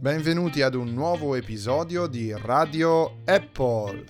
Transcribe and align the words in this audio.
Benvenuti 0.00 0.62
ad 0.62 0.74
un 0.74 0.94
nuovo 0.94 1.34
episodio 1.34 2.06
di 2.06 2.34
Radio 2.34 3.18
Apple. 3.26 4.06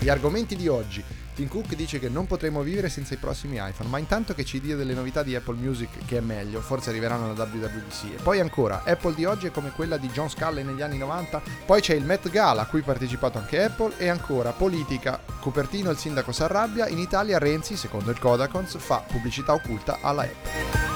Gli 0.00 0.08
argomenti 0.08 0.56
di 0.56 0.66
oggi. 0.66 1.04
Tim 1.36 1.48
Cook 1.48 1.74
dice 1.74 1.98
che 1.98 2.08
non 2.08 2.26
potremo 2.26 2.62
vivere 2.62 2.88
senza 2.88 3.12
i 3.12 3.18
prossimi 3.18 3.56
iPhone, 3.56 3.90
ma 3.90 3.98
intanto 3.98 4.32
che 4.32 4.42
ci 4.42 4.58
dia 4.58 4.74
delle 4.74 4.94
novità 4.94 5.22
di 5.22 5.34
Apple 5.34 5.56
Music 5.56 6.06
che 6.06 6.16
è 6.16 6.20
meglio, 6.20 6.62
forse 6.62 6.88
arriveranno 6.88 7.30
alla 7.30 7.44
WWDC. 7.44 8.04
E 8.18 8.22
poi 8.22 8.40
ancora, 8.40 8.84
Apple 8.86 9.14
di 9.14 9.26
oggi 9.26 9.48
è 9.48 9.50
come 9.50 9.70
quella 9.70 9.98
di 9.98 10.08
John 10.08 10.30
Sculley 10.30 10.64
negli 10.64 10.80
anni 10.80 10.96
90, 10.96 11.42
poi 11.66 11.82
c'è 11.82 11.92
il 11.92 12.04
Met 12.04 12.30
Gala 12.30 12.62
a 12.62 12.66
cui 12.66 12.80
ha 12.80 12.84
partecipato 12.84 13.36
anche 13.36 13.62
Apple 13.62 13.98
e 13.98 14.08
ancora 14.08 14.52
politica. 14.52 15.20
Cupertino 15.38 15.90
il 15.90 15.98
sindaco 15.98 16.32
si 16.32 16.42
arrabbia, 16.42 16.88
in 16.88 16.98
Italia 16.98 17.36
Renzi, 17.36 17.76
secondo 17.76 18.10
il 18.10 18.18
Codacons, 18.18 18.78
fa 18.78 19.04
pubblicità 19.06 19.52
occulta 19.52 19.98
alla 20.00 20.22
Apple. 20.22 20.95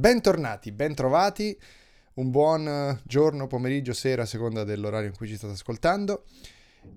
Bentornati, 0.00 0.72
bentrovati, 0.72 1.54
un 2.14 2.30
buon 2.30 2.66
eh, 2.66 3.00
giorno, 3.04 3.46
pomeriggio, 3.46 3.92
sera, 3.92 4.22
a 4.22 4.24
seconda 4.24 4.64
dell'orario 4.64 5.08
in 5.08 5.14
cui 5.14 5.28
ci 5.28 5.36
state 5.36 5.52
ascoltando. 5.52 6.24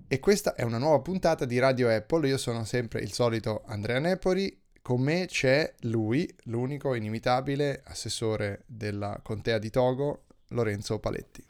E 0.08 0.18
questa 0.18 0.54
è 0.54 0.62
una 0.62 0.78
nuova 0.78 1.00
puntata 1.00 1.44
di 1.44 1.58
Radio 1.58 1.94
Apple. 1.94 2.26
Io 2.28 2.38
sono 2.38 2.64
sempre 2.64 3.02
il 3.02 3.12
solito 3.12 3.62
Andrea 3.66 3.98
Nepori. 3.98 4.58
Con 4.80 5.02
me 5.02 5.26
c'è 5.26 5.74
lui, 5.80 6.26
l'unico 6.44 6.94
inimitabile 6.94 7.82
assessore 7.84 8.62
della 8.64 9.20
contea 9.22 9.58
di 9.58 9.68
Togo, 9.68 10.22
Lorenzo 10.48 10.98
Paletti. 10.98 11.44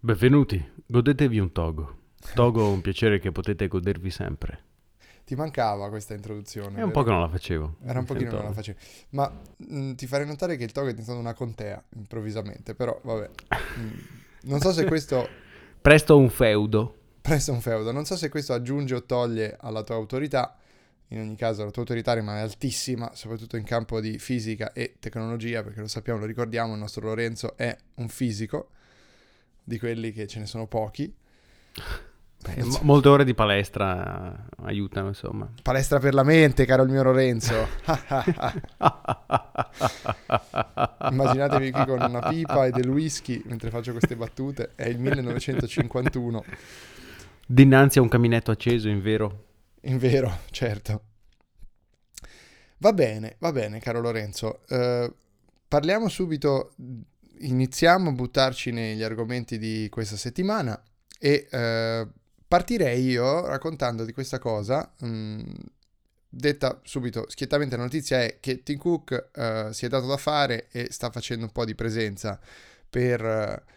Benvenuti, 0.00 0.72
godetevi 0.86 1.38
un 1.38 1.52
Togo. 1.52 1.98
Togo 2.34 2.68
è 2.68 2.72
un 2.72 2.80
piacere 2.80 3.20
che 3.20 3.30
potete 3.30 3.68
godervi 3.68 4.10
sempre. 4.10 4.67
Ti 5.28 5.34
mancava 5.34 5.90
questa 5.90 6.14
introduzione. 6.14 6.80
È 6.80 6.82
un 6.82 6.90
po' 6.90 7.02
che 7.02 7.10
non 7.10 7.20
la 7.20 7.28
facevo. 7.28 7.76
Era 7.84 7.98
un 7.98 8.06
pochino 8.06 8.30
che 8.30 8.36
non 8.36 8.46
la 8.46 8.52
facevo. 8.52 8.78
Ma 9.10 9.30
mh, 9.58 9.78
mm, 9.78 9.92
ti 9.92 10.06
farei 10.06 10.26
notare 10.26 10.56
che 10.56 10.64
il 10.64 10.72
Togo 10.72 10.88
è 10.88 10.92
diventato 10.92 11.18
una 11.18 11.34
contea 11.34 11.84
improvvisamente, 11.96 12.74
però 12.74 12.98
vabbè. 13.02 13.28
Mm, 13.78 13.90
non 14.44 14.58
so 14.60 14.72
se 14.72 14.86
questo... 14.86 15.28
Presto 15.82 16.16
un 16.16 16.30
feudo. 16.30 16.96
Presto 17.20 17.52
un 17.52 17.60
feudo. 17.60 17.92
Non 17.92 18.06
so 18.06 18.16
se 18.16 18.30
questo 18.30 18.54
aggiunge 18.54 18.94
o 18.94 19.04
toglie 19.04 19.54
alla 19.60 19.82
tua 19.82 19.96
autorità. 19.96 20.56
In 21.08 21.20
ogni 21.20 21.36
caso 21.36 21.62
la 21.62 21.70
tua 21.72 21.82
autorità 21.82 22.14
rimane 22.14 22.40
altissima, 22.40 23.10
soprattutto 23.12 23.58
in 23.58 23.64
campo 23.64 24.00
di 24.00 24.18
fisica 24.18 24.72
e 24.72 24.94
tecnologia, 24.98 25.62
perché 25.62 25.80
lo 25.80 25.88
sappiamo, 25.88 26.20
lo 26.20 26.24
ricordiamo, 26.24 26.72
il 26.72 26.78
nostro 26.78 27.04
Lorenzo 27.04 27.54
è 27.54 27.76
un 27.96 28.08
fisico, 28.08 28.70
di 29.62 29.78
quelli 29.78 30.10
che 30.10 30.26
ce 30.26 30.38
ne 30.38 30.46
sono 30.46 30.66
pochi. 30.66 31.14
Beh, 32.54 32.64
mo- 32.64 32.78
molte 32.82 33.08
ore 33.08 33.24
di 33.24 33.34
palestra 33.34 34.46
aiutano, 34.62 35.08
insomma. 35.08 35.50
Palestra 35.62 35.98
per 35.98 36.14
la 36.14 36.22
mente, 36.22 36.64
caro 36.64 36.82
il 36.82 36.90
mio 36.90 37.02
Lorenzo. 37.02 37.66
Immaginatevi 41.10 41.70
qui 41.70 41.84
con 41.84 42.00
una 42.00 42.28
pipa 42.28 42.66
e 42.66 42.70
del 42.70 42.88
whisky 42.88 43.42
mentre 43.46 43.70
faccio 43.70 43.92
queste 43.92 44.16
battute. 44.16 44.72
È 44.74 44.86
il 44.86 44.98
1951. 44.98 46.44
Dinanzi 47.46 47.98
a 47.98 48.02
un 48.02 48.08
caminetto 48.08 48.50
acceso, 48.50 48.88
in 48.88 49.00
vero? 49.00 49.44
In 49.82 49.98
vero, 49.98 50.40
certo. 50.50 51.02
Va 52.78 52.92
bene, 52.92 53.36
va 53.38 53.52
bene, 53.52 53.80
caro 53.80 54.00
Lorenzo. 54.00 54.60
Uh, 54.68 55.12
parliamo 55.66 56.08
subito, 56.08 56.74
iniziamo 57.40 58.10
a 58.10 58.12
buttarci 58.12 58.70
negli 58.70 59.02
argomenti 59.02 59.58
di 59.58 59.88
questa 59.90 60.16
settimana 60.16 60.80
e 61.18 61.48
uh, 61.50 62.08
Partirei 62.48 63.04
io 63.04 63.46
raccontando 63.46 64.06
di 64.06 64.12
questa 64.12 64.38
cosa. 64.38 64.90
Mh, 65.00 65.06
mm, 65.06 65.54
detta 66.30 66.80
subito, 66.82 67.26
schiettamente 67.28 67.76
la 67.76 67.82
notizia 67.82 68.22
è 68.22 68.38
che 68.40 68.62
Tim 68.62 68.78
Cook 68.78 69.30
uh, 69.34 69.72
si 69.72 69.84
è 69.84 69.88
dato 69.88 70.06
da 70.06 70.16
fare 70.16 70.68
e 70.70 70.88
sta 70.90 71.10
facendo 71.10 71.44
un 71.44 71.52
po' 71.52 71.66
di 71.66 71.74
presenza 71.74 72.40
per 72.88 73.22
uh, 73.22 73.76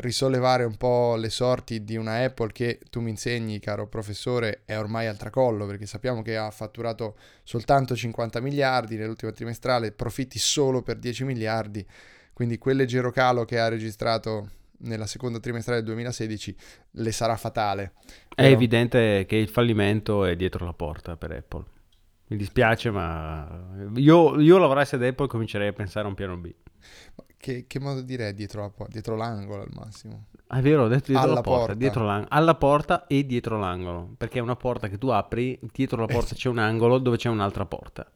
risollevare 0.00 0.64
un 0.64 0.76
po' 0.76 1.16
le 1.16 1.28
sorti 1.28 1.84
di 1.84 1.96
una 1.96 2.24
Apple 2.24 2.52
che 2.52 2.80
tu 2.88 3.00
mi 3.00 3.10
insegni, 3.10 3.60
caro 3.60 3.86
professore, 3.86 4.62
è 4.64 4.78
ormai 4.78 5.06
al 5.06 5.18
tracollo 5.18 5.66
perché 5.66 5.84
sappiamo 5.84 6.22
che 6.22 6.38
ha 6.38 6.50
fatturato 6.50 7.16
soltanto 7.42 7.94
50 7.94 8.40
miliardi 8.40 8.96
nell'ultimo 8.96 9.32
trimestrale, 9.32 9.92
profitti 9.92 10.38
solo 10.38 10.80
per 10.82 10.96
10 10.96 11.24
miliardi, 11.24 11.86
quindi 12.32 12.56
quel 12.56 12.76
leggero 12.76 13.10
calo 13.10 13.44
che 13.44 13.58
ha 13.58 13.68
registrato 13.68 14.50
nella 14.78 15.06
seconda 15.06 15.40
trimestrale 15.40 15.78
del 15.78 15.88
2016 15.88 16.56
le 16.92 17.12
sarà 17.12 17.36
fatale. 17.36 17.92
È 18.28 18.42
Però... 18.42 18.48
evidente 18.48 19.24
che 19.26 19.36
il 19.36 19.48
fallimento 19.48 20.24
è 20.24 20.36
dietro 20.36 20.64
la 20.64 20.72
porta 20.72 21.16
per 21.16 21.32
Apple. 21.32 21.64
Mi 22.28 22.36
dispiace, 22.36 22.90
ma 22.90 23.48
io, 23.94 24.40
io 24.40 24.58
lavorassi 24.58 24.96
ad 24.96 25.04
Apple 25.04 25.28
comincerei 25.28 25.68
a 25.68 25.72
pensare 25.72 26.06
a 26.06 26.08
un 26.08 26.14
piano 26.14 26.36
B. 26.36 26.52
Che, 27.36 27.66
che, 27.68 27.78
modo 27.78 28.00
direi 28.00 28.34
dietro, 28.34 28.74
la 28.76 28.86
dietro 28.88 29.14
l'angolo 29.14 29.62
al 29.62 29.70
massimo? 29.72 30.26
Ah, 30.48 30.58
è 30.58 30.62
vero, 30.62 30.84
ho 30.84 30.88
detto 30.88 31.12
dietro 31.12 31.22
alla 31.22 31.34
la 31.34 31.40
porta, 31.42 31.58
porta. 31.58 31.74
Dietro 31.74 32.04
l'ang- 32.04 32.26
alla 32.28 32.54
porta 32.56 33.06
e 33.06 33.24
dietro 33.26 33.58
l'angolo. 33.58 34.14
Perché 34.16 34.38
è 34.38 34.42
una 34.42 34.56
porta 34.56 34.88
che 34.88 34.98
tu 34.98 35.08
apri, 35.08 35.58
dietro 35.72 36.00
la 36.00 36.06
porta 36.06 36.34
c'è 36.34 36.48
un 36.48 36.58
angolo 36.58 36.98
dove 36.98 37.16
c'è 37.16 37.28
un'altra 37.28 37.64
porta. 37.64 38.10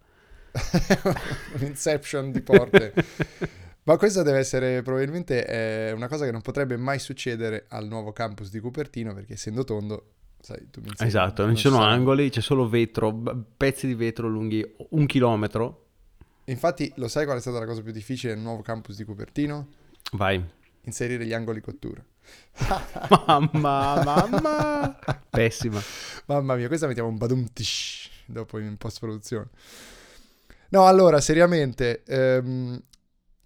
un 1.55 1.63
inception 1.63 2.33
di 2.33 2.41
porte. 2.41 2.93
Ma 3.91 3.97
questa 3.97 4.23
deve 4.23 4.39
essere 4.39 4.83
probabilmente 4.83 5.45
eh, 5.45 5.91
una 5.91 6.07
cosa 6.07 6.25
che 6.25 6.31
non 6.31 6.43
potrebbe 6.43 6.77
mai 6.77 7.01
succedere 7.01 7.65
al 7.71 7.89
nuovo 7.89 8.13
campus 8.13 8.49
di 8.49 8.61
Cupertino 8.61 9.13
perché 9.13 9.33
essendo 9.33 9.65
tondo, 9.65 10.13
sai, 10.41 10.69
tu 10.71 10.79
mi 10.81 10.91
insegni, 10.91 11.09
Esatto, 11.09 11.45
non 11.45 11.57
ci 11.57 11.69
sono 11.69 11.83
angoli, 11.83 12.31
c'è 12.31 12.41
solo 12.41 12.69
vetro, 12.69 13.13
pezzi 13.57 13.89
di 13.89 13.95
vetro 13.95 14.29
lunghi 14.29 14.65
un 14.91 15.07
chilometro. 15.07 15.87
Infatti, 16.45 16.93
lo 16.99 17.09
sai 17.09 17.25
qual 17.25 17.39
è 17.39 17.41
stata 17.41 17.59
la 17.59 17.67
cosa 17.67 17.83
più 17.83 17.91
difficile 17.91 18.33
nel 18.33 18.45
nuovo 18.45 18.63
campus 18.63 18.95
di 18.95 19.03
Cupertino? 19.03 19.67
Vai. 20.13 20.41
Inserire 20.83 21.27
gli 21.27 21.33
angoli 21.33 21.61
cottura. 21.61 22.01
mamma, 23.27 24.05
mamma. 24.05 24.99
Pessima. 25.29 25.81
Mamma 26.27 26.55
mia, 26.55 26.69
questa 26.69 26.87
mettiamo 26.87 27.09
un 27.09 27.17
badum 27.17 27.45
tish 27.53 28.09
dopo 28.25 28.57
in 28.61 28.77
post-produzione. 28.77 29.49
No, 30.69 30.87
allora, 30.87 31.21
seriamente, 31.21 32.05
ehm, 32.07 32.81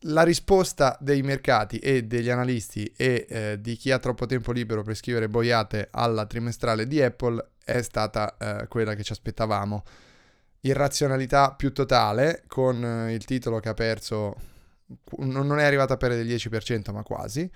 la 0.07 0.23
risposta 0.23 0.97
dei 1.01 1.23
mercati 1.23 1.79
e 1.79 2.05
degli 2.05 2.29
analisti 2.29 2.93
e 2.97 3.27
eh, 3.29 3.61
di 3.61 3.77
chi 3.77 3.91
ha 3.91 3.99
troppo 3.99 4.27
tempo 4.27 4.53
libero 4.53 4.83
per 4.83 4.97
scrivere 4.97 5.29
boiate 5.29 5.89
alla 5.91 6.27
trimestrale 6.27 6.87
di 6.87 7.01
Apple 7.01 7.53
è 7.65 7.81
stata 7.81 8.37
eh, 8.37 8.69
quella 8.69 8.95
che 8.95 9.03
ci 9.03 9.13
aspettavamo. 9.13 9.83
Irrazionalità 10.61 11.53
più 11.53 11.73
totale, 11.73 12.45
con 12.47 12.85
eh, 12.85 13.15
il 13.15 13.25
titolo 13.25 13.61
che 13.61 13.71
ha 13.71 13.75
perso, 13.75 14.37
non 15.19 15.59
è 15.59 15.65
arrivata 15.65 15.95
a 15.95 15.97
perdere 15.97 16.25
del 16.25 16.37
10%, 16.37 16.93
ma 16.93 17.03
quasi. 17.03 17.51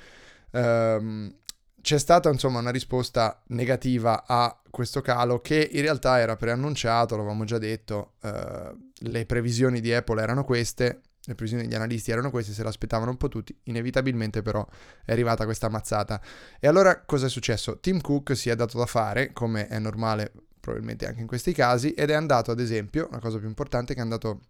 Um, 0.51 1.35
c'è 1.81 1.99
stata 1.99 2.31
insomma 2.31 2.59
una 2.59 2.71
risposta 2.71 3.41
negativa 3.49 4.25
a 4.27 4.59
questo 4.71 5.01
calo 5.01 5.41
che 5.41 5.69
in 5.71 5.83
realtà 5.83 6.19
era 6.19 6.37
preannunciato, 6.37 7.17
l'avevamo 7.17 7.45
già 7.45 7.59
detto, 7.59 8.15
uh, 8.23 8.77
le 9.01 9.27
previsioni 9.27 9.81
di 9.81 9.93
Apple 9.93 10.21
erano 10.23 10.45
queste, 10.45 11.03
le 11.29 11.35
previsioni 11.35 11.65
degli 11.65 11.75
analisti 11.75 12.11
erano 12.11 12.31
queste, 12.31 12.53
se 12.53 12.63
l'aspettavano 12.63 13.11
un 13.11 13.19
po' 13.19 13.29
tutti, 13.29 13.55
inevitabilmente 13.65 14.41
però 14.41 14.67
è 15.05 15.13
arrivata 15.13 15.45
questa 15.45 15.69
mazzata. 15.69 16.21
E 16.59 16.67
allora 16.67 17.03
cosa 17.03 17.27
è 17.27 17.29
successo? 17.29 17.79
Tim 17.81 18.01
Cook 18.01 18.35
si 18.35 18.49
è 18.49 18.57
dato 18.57 18.79
da 18.79 18.87
fare, 18.87 19.35
come 19.35 19.69
è 19.69 19.79
normale 19.79 20.33
probabilmente 20.59 21.07
anche 21.07 21.21
in 21.21 21.27
questi 21.27 21.53
casi, 21.53 21.93
ed 21.93 22.09
è 22.09 22.15
andato 22.15 22.51
ad 22.51 22.61
esempio, 22.61 23.09
una 23.11 23.19
cosa 23.19 23.37
più 23.39 23.47
importante, 23.47 23.93
che 23.93 24.01
è 24.01 24.03
andato 24.03 24.41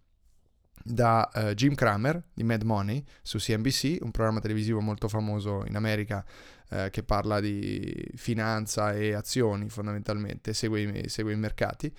da 0.85 1.29
uh, 1.35 1.41
Jim 1.55 1.75
Cramer 1.75 2.23
di 2.33 2.45
Mad 2.45 2.63
Money 2.63 3.05
su 3.23 3.39
CNBC, 3.39 3.99
un 4.01 4.13
programma 4.13 4.39
televisivo 4.39 4.81
molto 4.81 5.09
famoso 5.09 5.65
in 5.67 5.75
America 5.75 6.25
uh, 6.71 6.91
che 6.91 7.03
parla 7.03 7.41
di 7.41 8.09
finanza 8.15 8.95
e 8.95 9.15
azioni 9.15 9.69
fondamentalmente, 9.69 10.55
segue 10.55 11.09
segue 11.09 11.33
i 11.33 11.37
mercati 11.37 11.93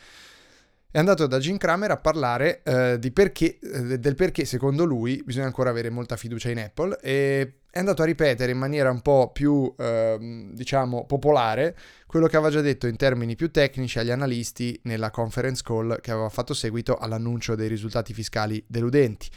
è 0.91 0.97
andato 0.97 1.27
da 1.27 1.37
Jim 1.37 1.57
Cramer 1.57 1.91
a 1.91 1.97
parlare 1.97 2.63
eh, 2.63 3.11
perché, 3.13 3.59
eh, 3.59 3.99
del 3.99 4.15
perché 4.15 4.43
secondo 4.45 4.85
lui 4.85 5.21
bisogna 5.23 5.45
ancora 5.45 5.69
avere 5.69 5.91
molta 5.91 6.17
fiducia 6.17 6.49
in 6.49 6.57
Apple 6.57 6.97
e 6.99 7.53
è 7.69 7.77
andato 7.77 8.01
a 8.01 8.05
ripetere 8.05 8.51
in 8.51 8.57
maniera 8.57 8.89
un 8.89 9.01
po' 9.01 9.29
più, 9.31 9.71
eh, 9.77 10.49
diciamo, 10.51 11.05
popolare 11.05 11.77
quello 12.07 12.25
che 12.25 12.37
aveva 12.37 12.51
già 12.51 12.61
detto 12.61 12.87
in 12.87 12.95
termini 12.95 13.35
più 13.35 13.51
tecnici 13.51 13.99
agli 13.99 14.09
analisti 14.09 14.79
nella 14.85 15.11
conference 15.11 15.61
call 15.63 16.01
che 16.01 16.09
aveva 16.09 16.29
fatto 16.29 16.55
seguito 16.55 16.97
all'annuncio 16.97 17.53
dei 17.53 17.67
risultati 17.67 18.11
fiscali 18.11 18.63
deludenti. 18.65 19.29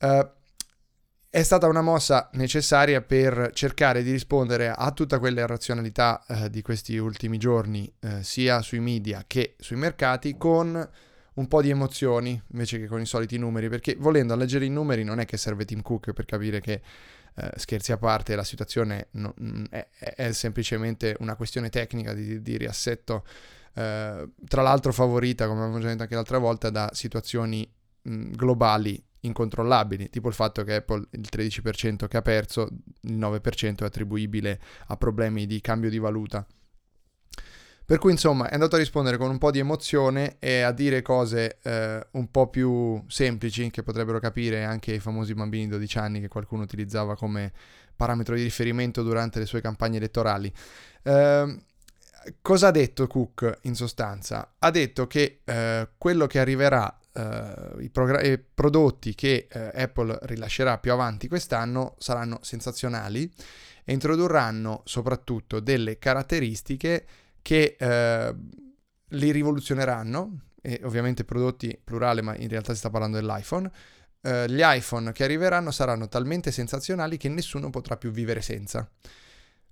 Uh, 0.00 0.28
è 1.34 1.42
stata 1.42 1.66
una 1.66 1.82
mossa 1.82 2.30
necessaria 2.34 3.02
per 3.02 3.50
cercare 3.54 4.04
di 4.04 4.12
rispondere 4.12 4.68
a 4.70 4.92
tutta 4.92 5.18
quella 5.18 5.44
razionalità 5.46 6.24
eh, 6.28 6.48
di 6.48 6.62
questi 6.62 6.96
ultimi 6.96 7.38
giorni, 7.38 7.92
eh, 7.98 8.22
sia 8.22 8.62
sui 8.62 8.78
media 8.78 9.24
che 9.26 9.56
sui 9.58 9.74
mercati, 9.74 10.36
con 10.36 10.88
un 11.34 11.48
po' 11.48 11.60
di 11.60 11.70
emozioni 11.70 12.40
invece 12.52 12.78
che 12.78 12.86
con 12.86 13.00
i 13.00 13.04
soliti 13.04 13.36
numeri, 13.36 13.68
perché 13.68 13.96
volendo 13.98 14.36
leggere 14.36 14.64
i 14.64 14.68
numeri 14.68 15.02
non 15.02 15.18
è 15.18 15.24
che 15.24 15.36
serve 15.36 15.64
Tim 15.64 15.82
Cook 15.82 16.12
per 16.12 16.24
capire 16.24 16.60
che, 16.60 16.82
eh, 17.34 17.50
scherzi 17.56 17.90
a 17.90 17.96
parte, 17.96 18.36
la 18.36 18.44
situazione 18.44 19.08
no, 19.14 19.34
mm, 19.42 19.64
è, 19.70 19.88
è, 19.98 20.30
semplicemente 20.30 21.16
una 21.18 21.34
questione 21.34 21.68
tecnica 21.68 22.14
di, 22.14 22.42
di 22.42 22.56
riassetto, 22.56 23.24
eh, 23.74 24.28
tra 24.46 24.62
l'altro 24.62 24.92
favorita, 24.92 25.48
come 25.48 25.62
abbiamo 25.62 25.80
già 25.80 25.88
detto 25.88 26.02
anche 26.02 26.14
l'altra 26.14 26.38
volta, 26.38 26.70
da 26.70 26.90
situazioni 26.92 27.68
mh, 28.02 28.14
mm, 28.14 28.32
globali 28.34 29.04
incontrollabili, 29.26 30.10
tipo 30.10 30.28
il 30.28 30.34
fatto 30.34 30.64
che 30.64 30.76
Apple 30.76 31.06
il 31.10 31.28
13% 31.30 32.06
che 32.06 32.16
ha 32.16 32.22
perso, 32.22 32.68
il 33.02 33.18
9% 33.18 33.82
è 33.82 33.84
attribuibile 33.84 34.60
a 34.86 34.96
problemi 34.96 35.46
di 35.46 35.60
cambio 35.60 35.90
di 35.90 35.98
valuta. 35.98 36.46
Per 37.86 37.98
cui 37.98 38.12
insomma 38.12 38.48
è 38.48 38.54
andato 38.54 38.76
a 38.76 38.78
rispondere 38.78 39.18
con 39.18 39.28
un 39.28 39.36
po' 39.36 39.50
di 39.50 39.58
emozione 39.58 40.36
e 40.38 40.62
a 40.62 40.72
dire 40.72 41.02
cose 41.02 41.58
eh, 41.62 42.06
un 42.12 42.30
po' 42.30 42.48
più 42.48 43.02
semplici 43.08 43.70
che 43.70 43.82
potrebbero 43.82 44.18
capire 44.20 44.64
anche 44.64 44.94
i 44.94 44.98
famosi 45.00 45.34
bambini 45.34 45.64
di 45.64 45.70
12 45.72 45.98
anni 45.98 46.20
che 46.20 46.28
qualcuno 46.28 46.62
utilizzava 46.62 47.14
come 47.14 47.52
parametro 47.94 48.36
di 48.36 48.42
riferimento 48.42 49.02
durante 49.02 49.38
le 49.38 49.44
sue 49.44 49.60
campagne 49.60 49.98
elettorali. 49.98 50.50
Eh, 51.02 51.58
cosa 52.40 52.68
ha 52.68 52.70
detto 52.70 53.06
Cook 53.06 53.58
in 53.62 53.74
sostanza? 53.74 54.54
Ha 54.58 54.70
detto 54.70 55.06
che 55.06 55.40
eh, 55.44 55.88
quello 55.98 56.26
che 56.26 56.38
arriverà 56.38 56.98
Uh, 57.16 57.80
i, 57.80 57.90
progr- 57.90 58.26
i, 58.26 58.38
prodotti 58.38 59.14
che 59.14 59.46
uh, 59.52 59.70
Apple 59.72 60.18
rilascerà 60.22 60.78
più 60.78 60.90
avanti 60.90 61.28
quest'anno 61.28 61.94
saranno 61.98 62.40
sensazionali 62.42 63.32
e 63.84 63.92
introdurranno 63.92 64.82
soprattutto 64.84 65.60
delle 65.60 65.98
caratteristiche 65.98 67.06
che 67.40 67.76
uh, 67.78 68.36
li 69.10 69.30
rivoluzioneranno, 69.30 70.40
e 70.60 70.80
ovviamente 70.82 71.24
prodotti 71.24 71.78
plurale, 71.84 72.20
ma 72.20 72.34
in 72.36 72.48
realtà 72.48 72.72
si 72.72 72.78
sta 72.80 72.90
parlando 72.90 73.18
dell'iPhone. 73.18 73.70
gli 74.48 74.62
iPhone 74.62 75.12
che 75.12 75.22
arriveranno 75.22 75.70
saranno 75.70 76.08
talmente 76.08 76.50
sensazionali 76.50 77.16
che 77.16 77.28
nessuno 77.28 77.70
potrà 77.70 77.96
più 77.96 78.10
vivere 78.10 78.40
senza. 78.40 78.90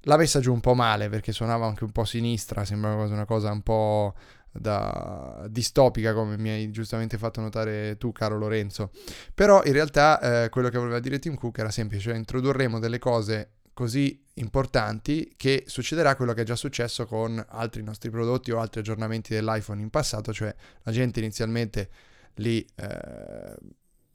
L'ha 0.02 0.16
messa 0.16 0.40
giù 0.40 0.52
un 0.52 0.60
po' 0.60 0.74
male 0.74 1.08
perché 1.08 1.32
suonava 1.32 1.66
anche 1.66 1.84
un 1.84 1.92
po' 1.92 2.04
sinistra, 2.04 2.64
sembrava 2.64 3.04
una 3.04 3.24
cosa 3.24 3.50
un 3.50 3.62
po' 3.62 4.14
da 4.52 5.46
distopica 5.48 6.12
come 6.12 6.36
mi 6.36 6.50
hai 6.50 6.70
giustamente 6.70 7.18
fatto 7.18 7.40
notare 7.40 7.96
tu 7.96 8.12
caro 8.12 8.36
Lorenzo. 8.36 8.90
Però 9.34 9.62
in 9.64 9.72
realtà 9.72 10.44
eh, 10.44 10.48
quello 10.50 10.68
che 10.68 10.78
voleva 10.78 11.00
dire 11.00 11.18
Tim 11.18 11.34
Cook 11.34 11.58
era 11.58 11.70
semplice 11.70 12.02
cioè 12.02 12.16
introdurremo 12.16 12.78
delle 12.78 12.98
cose 12.98 13.52
così 13.72 14.22
importanti 14.34 15.32
che 15.36 15.64
succederà 15.66 16.14
quello 16.14 16.34
che 16.34 16.42
è 16.42 16.44
già 16.44 16.56
successo 16.56 17.06
con 17.06 17.42
altri 17.48 17.82
nostri 17.82 18.10
prodotti 18.10 18.50
o 18.50 18.60
altri 18.60 18.80
aggiornamenti 18.80 19.32
dell'iPhone 19.32 19.80
in 19.80 19.88
passato 19.88 20.32
cioè 20.32 20.54
la 20.82 20.92
gente 20.92 21.20
inizialmente 21.20 21.88
li, 22.34 22.66
eh, 22.76 23.54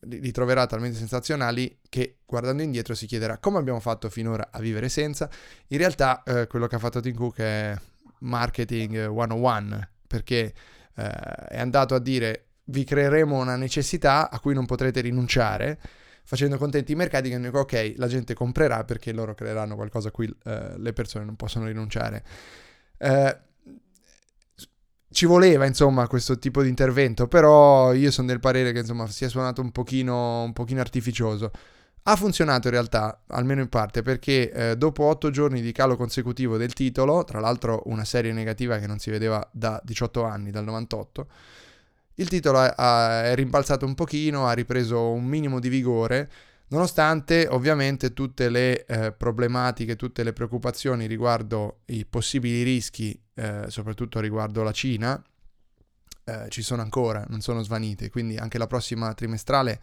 li, 0.01 0.31
troverà 0.31 0.65
talmente 0.65 0.97
sensazionali 0.97 1.79
che 1.89 2.19
guardando 2.25 2.63
indietro 2.63 2.93
si 2.93 3.05
chiederà 3.05 3.37
come 3.37 3.57
abbiamo 3.57 3.79
fatto 3.79 4.09
finora 4.09 4.49
a 4.51 4.59
vivere 4.59 4.89
senza. 4.89 5.29
In 5.67 5.77
realtà 5.77 6.23
eh, 6.23 6.47
quello 6.47 6.67
che 6.67 6.75
ha 6.75 6.79
fatto 6.79 6.99
Tim 6.99 7.15
Cook 7.15 7.37
è 7.37 7.75
marketing 8.19 9.07
101 9.07 9.89
perché 10.07 10.53
eh, 10.95 11.09
è 11.49 11.59
andato 11.59 11.93
a 11.93 11.99
dire 11.99 12.45
vi 12.69 12.83
creeremo 12.83 13.37
una 13.37 13.55
necessità 13.55 14.29
a 14.29 14.39
cui 14.39 14.53
non 14.53 14.65
potrete 14.65 15.01
rinunciare, 15.01 15.79
facendo 16.23 16.57
contenti 16.57 16.93
i 16.93 16.95
mercati 16.95 17.29
che 17.29 17.37
dicono 17.37 17.59
ok, 17.59 17.93
la 17.97 18.07
gente 18.07 18.33
comprerà 18.33 18.83
perché 18.83 19.11
loro 19.11 19.33
creeranno 19.35 19.75
qualcosa 19.75 20.09
a 20.09 20.11
cui 20.11 20.33
eh, 20.45 20.73
le 20.77 20.93
persone 20.93 21.25
non 21.25 21.35
possono 21.35 21.65
rinunciare. 21.65 22.23
Eh, 22.97 23.37
ci 25.09 25.25
voleva 25.25 25.65
insomma 25.65 26.07
questo 26.07 26.37
tipo 26.37 26.61
di 26.61 26.69
intervento, 26.69 27.27
però 27.27 27.93
io 27.93 28.11
sono 28.11 28.27
del 28.27 28.39
parere 28.39 28.71
che 28.71 28.79
insomma 28.79 29.07
sia 29.07 29.29
suonato 29.29 29.61
un 29.61 29.71
pochino, 29.71 30.43
un 30.43 30.53
pochino 30.53 30.81
artificioso. 30.81 31.51
Ha 32.09 32.15
funzionato 32.15 32.67
in 32.67 32.73
realtà, 32.73 33.21
almeno 33.27 33.59
in 33.59 33.67
parte, 33.67 34.01
perché 34.01 34.49
eh, 34.49 34.77
dopo 34.77 35.03
otto 35.03 35.29
giorni 35.29 35.59
di 35.59 35.73
calo 35.73 35.97
consecutivo 35.97 36.55
del 36.55 36.71
titolo, 36.71 37.25
tra 37.25 37.41
l'altro 37.41 37.81
una 37.87 38.05
serie 38.05 38.31
negativa 38.31 38.79
che 38.79 38.87
non 38.87 38.97
si 38.97 39.09
vedeva 39.09 39.45
da 39.51 39.81
18 39.83 40.23
anni, 40.23 40.49
dal 40.49 40.63
98, 40.63 41.27
il 42.15 42.29
titolo 42.29 42.63
è, 42.63 42.73
è 42.73 43.35
rimbalzato 43.35 43.85
un 43.85 43.93
pochino, 43.93 44.47
ha 44.47 44.53
ripreso 44.53 45.11
un 45.11 45.25
minimo 45.25 45.59
di 45.59 45.67
vigore, 45.67 46.31
nonostante 46.69 47.45
ovviamente 47.49 48.13
tutte 48.13 48.47
le 48.47 48.85
eh, 48.85 49.11
problematiche, 49.11 49.97
tutte 49.97 50.23
le 50.23 50.31
preoccupazioni 50.31 51.07
riguardo 51.07 51.79
i 51.87 52.05
possibili 52.05 52.63
rischi, 52.63 53.21
eh, 53.33 53.65
soprattutto 53.67 54.21
riguardo 54.21 54.63
la 54.63 54.71
Cina, 54.71 55.21
eh, 56.23 56.45
ci 56.47 56.61
sono 56.61 56.81
ancora, 56.81 57.25
non 57.27 57.41
sono 57.41 57.63
svanite, 57.63 58.09
quindi 58.09 58.37
anche 58.37 58.57
la 58.57 58.67
prossima 58.67 59.13
trimestrale 59.13 59.81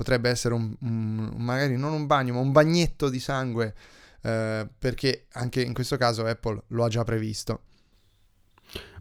potrebbe 0.00 0.30
essere 0.30 0.54
un, 0.54 0.74
un, 0.80 1.30
magari 1.36 1.76
non 1.76 1.92
un 1.92 2.06
bagno, 2.06 2.32
ma 2.32 2.40
un 2.40 2.52
bagnetto 2.52 3.10
di 3.10 3.20
sangue, 3.20 3.74
eh, 4.22 4.66
perché 4.78 5.26
anche 5.32 5.60
in 5.60 5.74
questo 5.74 5.98
caso 5.98 6.24
Apple 6.24 6.62
lo 6.68 6.84
ha 6.84 6.88
già 6.88 7.04
previsto. 7.04 7.64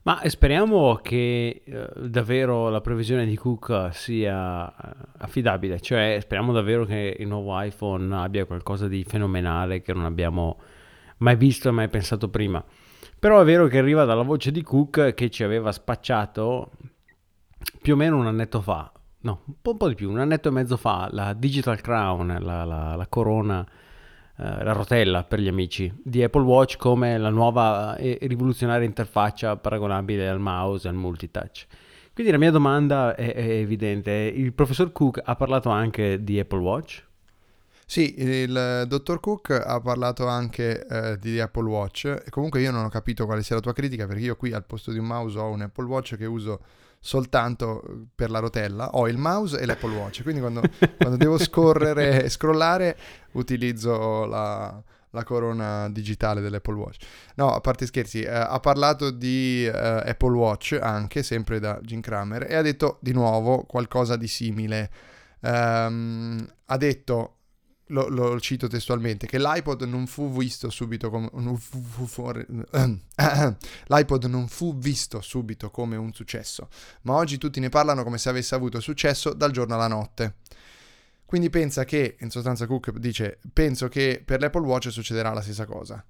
Ma 0.04 0.22
speriamo 0.26 1.00
che 1.02 1.62
eh, 1.64 1.90
davvero 2.06 2.68
la 2.68 2.82
previsione 2.82 3.26
di 3.26 3.38
Cook 3.38 3.92
sia 3.94 4.70
eh, 4.70 4.96
affidabile, 5.20 5.80
cioè 5.80 6.18
speriamo 6.20 6.52
davvero 6.52 6.84
che 6.84 7.16
il 7.18 7.28
nuovo 7.28 7.58
iPhone 7.62 8.14
abbia 8.14 8.44
qualcosa 8.44 8.90
di 8.90 9.06
fenomenale 9.06 9.82
che 9.82 9.94
non 9.94 10.04
abbiamo 10.04 10.60
mai 11.20 11.38
visto 11.38 11.70
e 11.70 11.72
mai 11.72 11.88
pensato 11.88 12.28
prima. 12.28 12.62
Però 13.18 13.40
è 13.40 13.46
vero 13.46 13.68
che 13.68 13.78
arriva 13.78 14.04
dalla 14.04 14.24
voce 14.24 14.52
di 14.52 14.64
Cook 14.64 15.14
che 15.14 15.30
ci 15.30 15.46
aveva 15.46 15.72
spacciato 15.72 16.72
più 17.82 17.94
o 17.94 17.96
meno 17.96 18.18
un 18.18 18.28
annetto 18.28 18.60
fa, 18.60 18.92
no, 19.22 19.42
un 19.46 19.54
po', 19.62 19.72
un 19.72 19.78
po', 19.78 19.88
di 19.88 19.96
più, 19.96 20.10
un 20.10 20.20
annetto 20.20 20.50
e 20.50 20.52
mezzo 20.52 20.78
fa, 20.78 21.10
la 21.12 21.34
Digital 21.34 21.82
Crown, 21.82 22.38
la, 22.40 22.64
la, 22.64 22.96
la 22.96 23.08
corona, 23.08 23.66
eh, 24.38 24.64
la 24.64 24.72
rotella 24.72 25.24
per 25.24 25.40
gli 25.40 25.48
amici 25.48 25.94
di 26.04 26.24
Apple 26.24 26.44
Watch 26.44 26.78
come 26.78 27.18
la 27.18 27.30
nuova 27.30 27.96
e 27.98 28.18
rivoluzionaria 28.22 28.88
interfaccia 28.88 29.58
paragonabile 29.58 30.30
al 30.30 30.40
mouse 30.40 30.88
e 30.88 30.90
al 30.90 30.96
multitouch. 30.96 31.68
Quindi 32.14 32.32
la 32.32 32.40
mia 32.40 32.52
domanda 32.52 33.16
è, 33.16 33.34
è 33.34 33.50
evidente, 33.50 34.12
il 34.12 34.54
professor 34.54 34.92
Cook 34.92 35.22
ha 35.24 35.36
parlato 35.36 35.70
anche 35.70 36.24
di 36.24 36.40
Apple 36.40 36.60
Watch? 36.60 37.08
Sì, 37.86 38.22
il 38.22 38.86
dottor 38.88 39.20
Cook 39.20 39.50
ha 39.50 39.80
parlato 39.80 40.28
anche 40.28 40.86
eh, 40.86 41.18
di 41.18 41.40
Apple 41.40 41.68
Watch 41.68 42.30
comunque 42.30 42.62
io 42.62 42.70
non 42.70 42.86
ho 42.86 42.90
capito 42.90 43.26
quale 43.26 43.42
sia 43.42 43.56
la 43.56 43.62
tua 43.62 43.74
critica 43.74 44.06
perché 44.06 44.22
io 44.22 44.36
qui 44.36 44.54
al 44.54 44.64
posto 44.64 44.92
di 44.92 45.00
un 45.00 45.06
mouse 45.06 45.40
ho 45.40 45.50
un 45.50 45.62
Apple 45.62 45.86
Watch 45.86 46.16
che 46.16 46.28
uso 46.28 46.60
soltanto 47.00 48.08
per 48.14 48.30
la 48.30 48.40
rotella, 48.40 48.90
ho 48.92 49.08
il 49.08 49.18
mouse 49.18 49.60
e 49.60 49.66
l'Apple 49.66 49.96
Watch, 49.96 50.22
quindi 50.22 50.42
quando, 50.42 50.62
quando 50.98 51.18
devo 51.18 51.38
scorrere 51.38 52.24
e 52.24 52.30
scrollare 52.30 52.98
utilizzo 53.34 54.26
la, 54.26 54.82
la, 55.12 55.24
corona 55.24 55.90
digitale 55.90 56.42
dell'Apple 56.42 56.76
Watch. 56.76 56.98
No, 57.36 57.54
a 57.54 57.62
parte 57.62 57.86
scherzi, 57.86 58.22
eh, 58.22 58.30
ha 58.30 58.60
parlato 58.60 59.12
di 59.12 59.66
eh, 59.66 59.72
Apple 59.72 60.36
Watch 60.36 60.78
anche, 60.82 61.24
sempre 61.24 61.60
da 61.60 61.80
Jim 61.82 62.02
Kramer, 62.02 62.46
e 62.50 62.56
ha 62.56 62.62
detto 62.62 62.98
di 63.02 63.14
nuovo 63.14 63.64
qualcosa 63.64 64.16
di 64.18 64.28
simile. 64.28 64.92
Um, 65.42 66.46
ha 66.66 66.76
detto 66.76 67.36
lo, 67.90 68.08
lo, 68.08 68.40
cito 68.40 68.68
testualmente, 68.68 69.28
che 69.28 69.38
l'iPod 69.38 69.84
non 69.84 70.08
fu 70.08 70.32
visto 70.32 70.70
subito 70.70 71.10
come 71.10 71.30
non 71.34 71.58
fu, 71.58 71.82
fu, 71.82 72.06
fu, 72.06 72.32
l'iPod 72.32 74.26
non 74.26 74.48
fu 74.48 74.78
visto 74.78 75.22
subito 75.22 75.70
come 75.70 75.96
un 75.96 76.14
successo, 76.14 76.70
ma 77.04 77.14
oggi 77.14 77.38
tutti 77.38 77.60
ne 77.60 77.70
parlano 77.70 78.04
come 78.04 78.18
se 78.18 78.30
avesse 78.30 78.56
avuto 78.56 78.80
successo 78.80 79.34
dal 79.34 79.52
giorno 79.52 79.76
alla 79.76 79.88
notte. 79.88 80.36
Quindi 81.26 81.52
pensa 81.52 81.86
che, 81.86 82.16
in 82.22 82.32
sostanza 82.32 82.66
Cook 82.66 82.92
dice, 82.98 83.38
penso 83.54 83.88
che 83.88 84.22
per 84.26 84.40
l'Apple 84.42 84.66
Watch 84.66 84.92
succederà 84.92 85.32
la 85.32 85.42
stessa 85.42 85.66
cosa. 85.66 86.04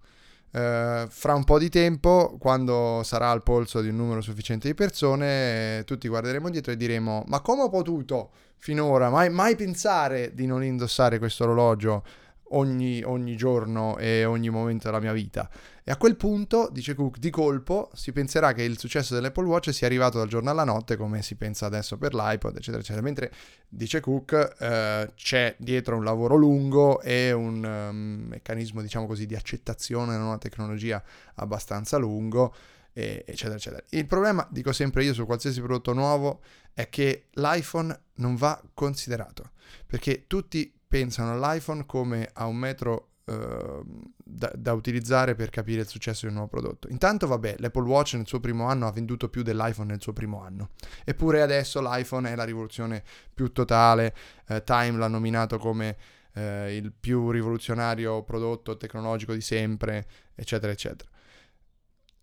Uh, 0.51 1.07
fra 1.07 1.35
un 1.35 1.43
po' 1.43 1.59
di 1.59 1.69
tempo, 1.69 2.37
quando 2.39 3.01
sarà 3.03 3.29
al 3.29 3.43
polso 3.43 3.81
di 3.81 3.89
un 3.89 3.95
numero 3.97 4.21
sufficiente 4.21 4.67
di 4.67 4.73
persone, 4.73 5.83
tutti 5.85 6.07
guarderemo 6.07 6.49
dietro 6.49 6.71
e 6.71 6.77
diremo: 6.77 7.23
Ma 7.27 7.41
come 7.41 7.63
ho 7.63 7.69
potuto 7.69 8.31
finora 8.57 9.09
mai, 9.09 9.29
mai 9.29 9.55
pensare 9.55 10.33
di 10.33 10.47
non 10.47 10.63
indossare 10.63 11.19
questo 11.19 11.43
orologio 11.43 12.03
ogni, 12.51 13.03
ogni, 13.03 13.35
giorno 13.35 13.97
e 13.97 14.25
ogni 14.25 14.49
momento 14.49 14.87
della 14.87 14.99
mia 14.99 15.13
vita? 15.13 15.47
E 15.89 15.91
a 15.91 15.97
quel 15.97 16.17
punto, 16.17 16.69
dice 16.71 16.93
Cook, 16.93 17.17
di 17.17 17.31
colpo 17.31 17.89
si 17.95 18.11
penserà 18.11 18.53
che 18.53 18.61
il 18.61 18.77
successo 18.77 19.15
dell'Apple 19.15 19.47
Watch 19.47 19.73
sia 19.73 19.87
arrivato 19.87 20.19
dal 20.19 20.27
giorno 20.27 20.51
alla 20.51 20.63
notte, 20.63 20.95
come 20.95 21.23
si 21.23 21.33
pensa 21.33 21.65
adesso 21.65 21.97
per 21.97 22.13
l'iPod, 22.13 22.57
eccetera, 22.57 22.77
eccetera. 22.77 23.01
Mentre, 23.01 23.31
dice 23.67 23.99
Cook, 23.99 24.55
uh, 24.59 25.11
c'è 25.15 25.55
dietro 25.57 25.95
un 25.95 26.03
lavoro 26.03 26.35
lungo 26.35 27.01
e 27.01 27.31
un 27.31 27.63
um, 27.63 28.27
meccanismo, 28.27 28.83
diciamo 28.83 29.07
così, 29.07 29.25
di 29.25 29.33
accettazione 29.33 30.15
di 30.15 30.21
una 30.21 30.37
tecnologia 30.37 31.03
abbastanza 31.37 31.97
lungo, 31.97 32.53
eccetera, 32.93 33.55
eccetera. 33.55 33.83
Il 33.89 34.05
problema, 34.05 34.47
dico 34.51 34.71
sempre 34.71 35.03
io, 35.03 35.15
su 35.15 35.25
qualsiasi 35.25 35.59
prodotto 35.59 35.93
nuovo, 35.93 36.41
è 36.71 36.87
che 36.89 37.29
l'iPhone 37.31 37.99
non 38.17 38.35
va 38.35 38.61
considerato, 38.75 39.53
perché 39.87 40.25
tutti 40.27 40.71
pensano 40.87 41.31
all'iPhone 41.31 41.87
come 41.87 42.29
a 42.33 42.45
un 42.45 42.57
metro 42.57 43.08
Ehm, 43.29 44.13
da, 44.23 44.51
da, 44.55 44.73
utilizzare 44.73 45.35
per 45.35 45.49
capire 45.49 45.81
il 45.81 45.87
successo 45.87 46.21
di 46.21 46.27
un 46.27 46.33
nuovo 46.35 46.49
prodotto. 46.49 46.87
Intanto, 46.89 47.27
vabbè, 47.27 47.55
l'Apple 47.59 47.87
Watch 47.87 48.13
nel 48.13 48.25
suo 48.25 48.39
primo 48.39 48.65
anno 48.67 48.87
ha 48.87 48.91
venduto 48.91 49.27
più 49.27 49.41
dell'iPhone 49.43 49.89
nel 49.89 50.01
suo 50.01 50.13
primo 50.13 50.41
anno. 50.41 50.69
Eppure 51.03 51.41
adesso 51.41 51.81
l'iPhone 51.81 52.31
è 52.31 52.35
la 52.35 52.43
rivoluzione 52.43 53.03
più 53.33 53.51
totale. 53.51 54.15
Eh, 54.47 54.63
Time 54.63 54.97
l'ha 54.97 55.07
nominato 55.07 55.57
come 55.57 55.97
eh, 56.33 56.75
il 56.75 56.93
più 56.97 57.31
rivoluzionario 57.31 58.23
prodotto 58.23 58.77
tecnologico 58.77 59.33
di 59.33 59.41
sempre, 59.41 60.07
eccetera, 60.35 60.71
eccetera. 60.71 61.09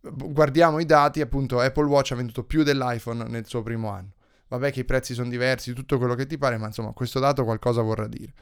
Guardiamo 0.00 0.78
i 0.78 0.86
dati, 0.86 1.20
appunto, 1.20 1.60
Apple 1.60 1.86
Watch 1.86 2.12
ha 2.12 2.16
venduto 2.16 2.44
più 2.44 2.62
dell'iPhone 2.62 3.24
nel 3.24 3.46
suo 3.46 3.62
primo 3.62 3.90
anno. 3.90 4.12
Vabbè 4.48 4.72
che 4.72 4.80
i 4.80 4.84
prezzi 4.84 5.12
sono 5.12 5.28
diversi, 5.28 5.72
tutto 5.72 5.98
quello 5.98 6.14
che 6.14 6.26
ti 6.26 6.38
pare, 6.38 6.56
ma 6.56 6.66
insomma 6.66 6.92
questo 6.92 7.18
dato 7.18 7.44
qualcosa 7.44 7.82
vorrà 7.82 8.06
dire. 8.06 8.32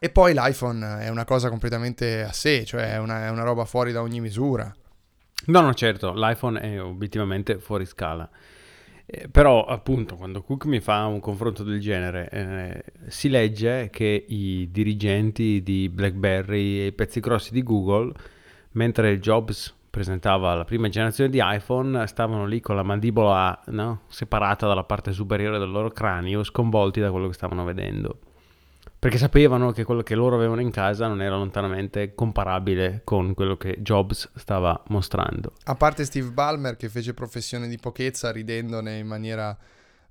E 0.00 0.10
poi 0.10 0.32
l'iPhone 0.32 1.00
è 1.00 1.08
una 1.08 1.24
cosa 1.24 1.48
completamente 1.48 2.22
a 2.22 2.32
sé, 2.32 2.64
cioè 2.64 2.92
è 2.92 2.98
una, 2.98 3.26
è 3.26 3.30
una 3.30 3.42
roba 3.42 3.64
fuori 3.64 3.90
da 3.90 4.00
ogni 4.00 4.20
misura. 4.20 4.72
No, 5.46 5.60
no, 5.60 5.74
certo, 5.74 6.12
l'iPhone 6.12 6.60
è 6.60 6.80
obiettivamente 6.80 7.58
fuori 7.58 7.86
scala. 7.86 8.28
Eh, 9.06 9.28
però, 9.28 9.64
appunto, 9.64 10.16
quando 10.16 10.42
Cook 10.42 10.66
mi 10.66 10.80
fa 10.80 11.06
un 11.06 11.18
confronto 11.18 11.64
del 11.64 11.80
genere, 11.80 12.28
eh, 12.30 12.84
si 13.08 13.28
legge 13.28 13.88
che 13.90 14.26
i 14.28 14.68
dirigenti 14.70 15.62
di 15.62 15.88
BlackBerry 15.88 16.80
e 16.80 16.86
i 16.86 16.92
pezzi 16.92 17.18
grossi 17.18 17.52
di 17.52 17.62
Google, 17.62 18.12
mentre 18.72 19.18
Jobs 19.18 19.74
presentava 19.88 20.54
la 20.54 20.64
prima 20.64 20.88
generazione 20.88 21.30
di 21.30 21.40
iPhone, 21.42 22.06
stavano 22.06 22.44
lì 22.44 22.60
con 22.60 22.76
la 22.76 22.82
mandibola 22.82 23.62
no, 23.68 24.02
separata 24.08 24.66
dalla 24.66 24.84
parte 24.84 25.12
superiore 25.12 25.58
del 25.58 25.70
loro 25.70 25.90
cranio, 25.90 26.44
sconvolti 26.44 27.00
da 27.00 27.10
quello 27.10 27.28
che 27.28 27.32
stavano 27.34 27.64
vedendo 27.64 28.18
perché 28.98 29.18
sapevano 29.18 29.70
che 29.70 29.84
quello 29.84 30.02
che 30.02 30.14
loro 30.14 30.34
avevano 30.34 30.60
in 30.60 30.70
casa 30.70 31.06
non 31.06 31.22
era 31.22 31.36
lontanamente 31.36 32.14
comparabile 32.14 33.02
con 33.04 33.32
quello 33.34 33.56
che 33.56 33.76
Jobs 33.80 34.30
stava 34.34 34.82
mostrando. 34.88 35.52
A 35.64 35.76
parte 35.76 36.04
Steve 36.04 36.30
Ballmer 36.30 36.76
che 36.76 36.88
fece 36.88 37.14
professione 37.14 37.68
di 37.68 37.78
pochezza 37.78 38.32
ridendone 38.32 38.98
in 38.98 39.06
maniera 39.06 39.56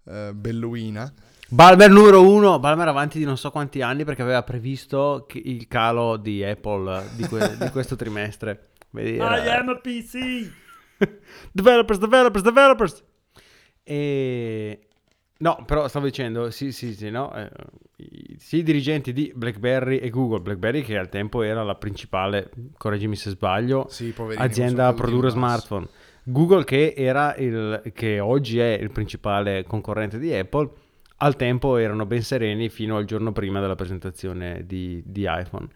eh, 0.06 0.32
belluina. 0.34 1.12
Balmer 1.50 1.90
numero 1.90 2.30
uno, 2.30 2.60
Balmer 2.60 2.88
avanti 2.88 3.20
di 3.20 3.26
non 3.26 3.38
so 3.38 3.52
quanti 3.52 3.82
anni 3.82 4.06
perché 4.06 4.22
aveva 4.22 4.44
previsto 4.44 5.28
il 5.34 5.68
calo 5.68 6.18
di 6.18 6.44
Apple 6.44 7.10
di, 7.16 7.28
que- 7.28 7.56
di 7.60 7.70
questo 7.70 7.96
trimestre. 7.96 8.70
Vedi, 8.92 9.18
era... 9.18 9.44
I 9.44 9.50
am 9.50 9.70
a 9.70 9.76
PC! 9.76 10.50
developers, 11.52 12.00
developers, 12.00 12.44
developers! 12.44 13.04
E, 13.84 14.88
No, 15.40 15.64
però 15.66 15.88
stavo 15.88 16.06
dicendo, 16.06 16.50
sì, 16.50 16.72
sì, 16.72 16.96
sì, 16.96 17.12
no? 17.12 17.32
Eh, 17.36 17.50
i 18.56 18.64
dirigenti 18.64 19.12
di 19.12 19.32
BlackBerry 19.36 19.98
e 19.98 20.10
Google, 20.10 20.40
BlackBerry 20.40 20.82
che 20.82 20.98
al 20.98 21.10
tempo 21.10 21.42
era 21.42 21.64
la 21.64 21.76
principale, 21.76 22.50
correggimi 22.78 23.18
se 23.18 23.32
sbaglio, 23.32 23.88
sì, 23.90 24.14
azienda 24.36 24.88
a 24.88 24.94
produrre 24.94 25.30
smartphone. 25.30 25.88
Google 26.24 26.64
che, 26.64 26.94
era 26.96 27.36
il, 27.36 27.92
che 27.94 28.22
oggi 28.22 28.60
è 28.60 28.78
il 28.80 28.92
principale 28.92 29.66
concorrente 29.66 30.18
di 30.18 30.34
Apple, 30.34 30.70
al 31.18 31.36
tempo 31.36 31.76
erano 31.76 32.06
ben 32.06 32.22
sereni 32.22 32.70
fino 32.70 32.96
al 32.96 33.04
giorno 33.04 33.34
prima 33.34 33.60
della 33.60 33.76
presentazione 33.76 34.64
di, 34.66 35.04
di 35.06 35.26
iPhone. 35.28 35.68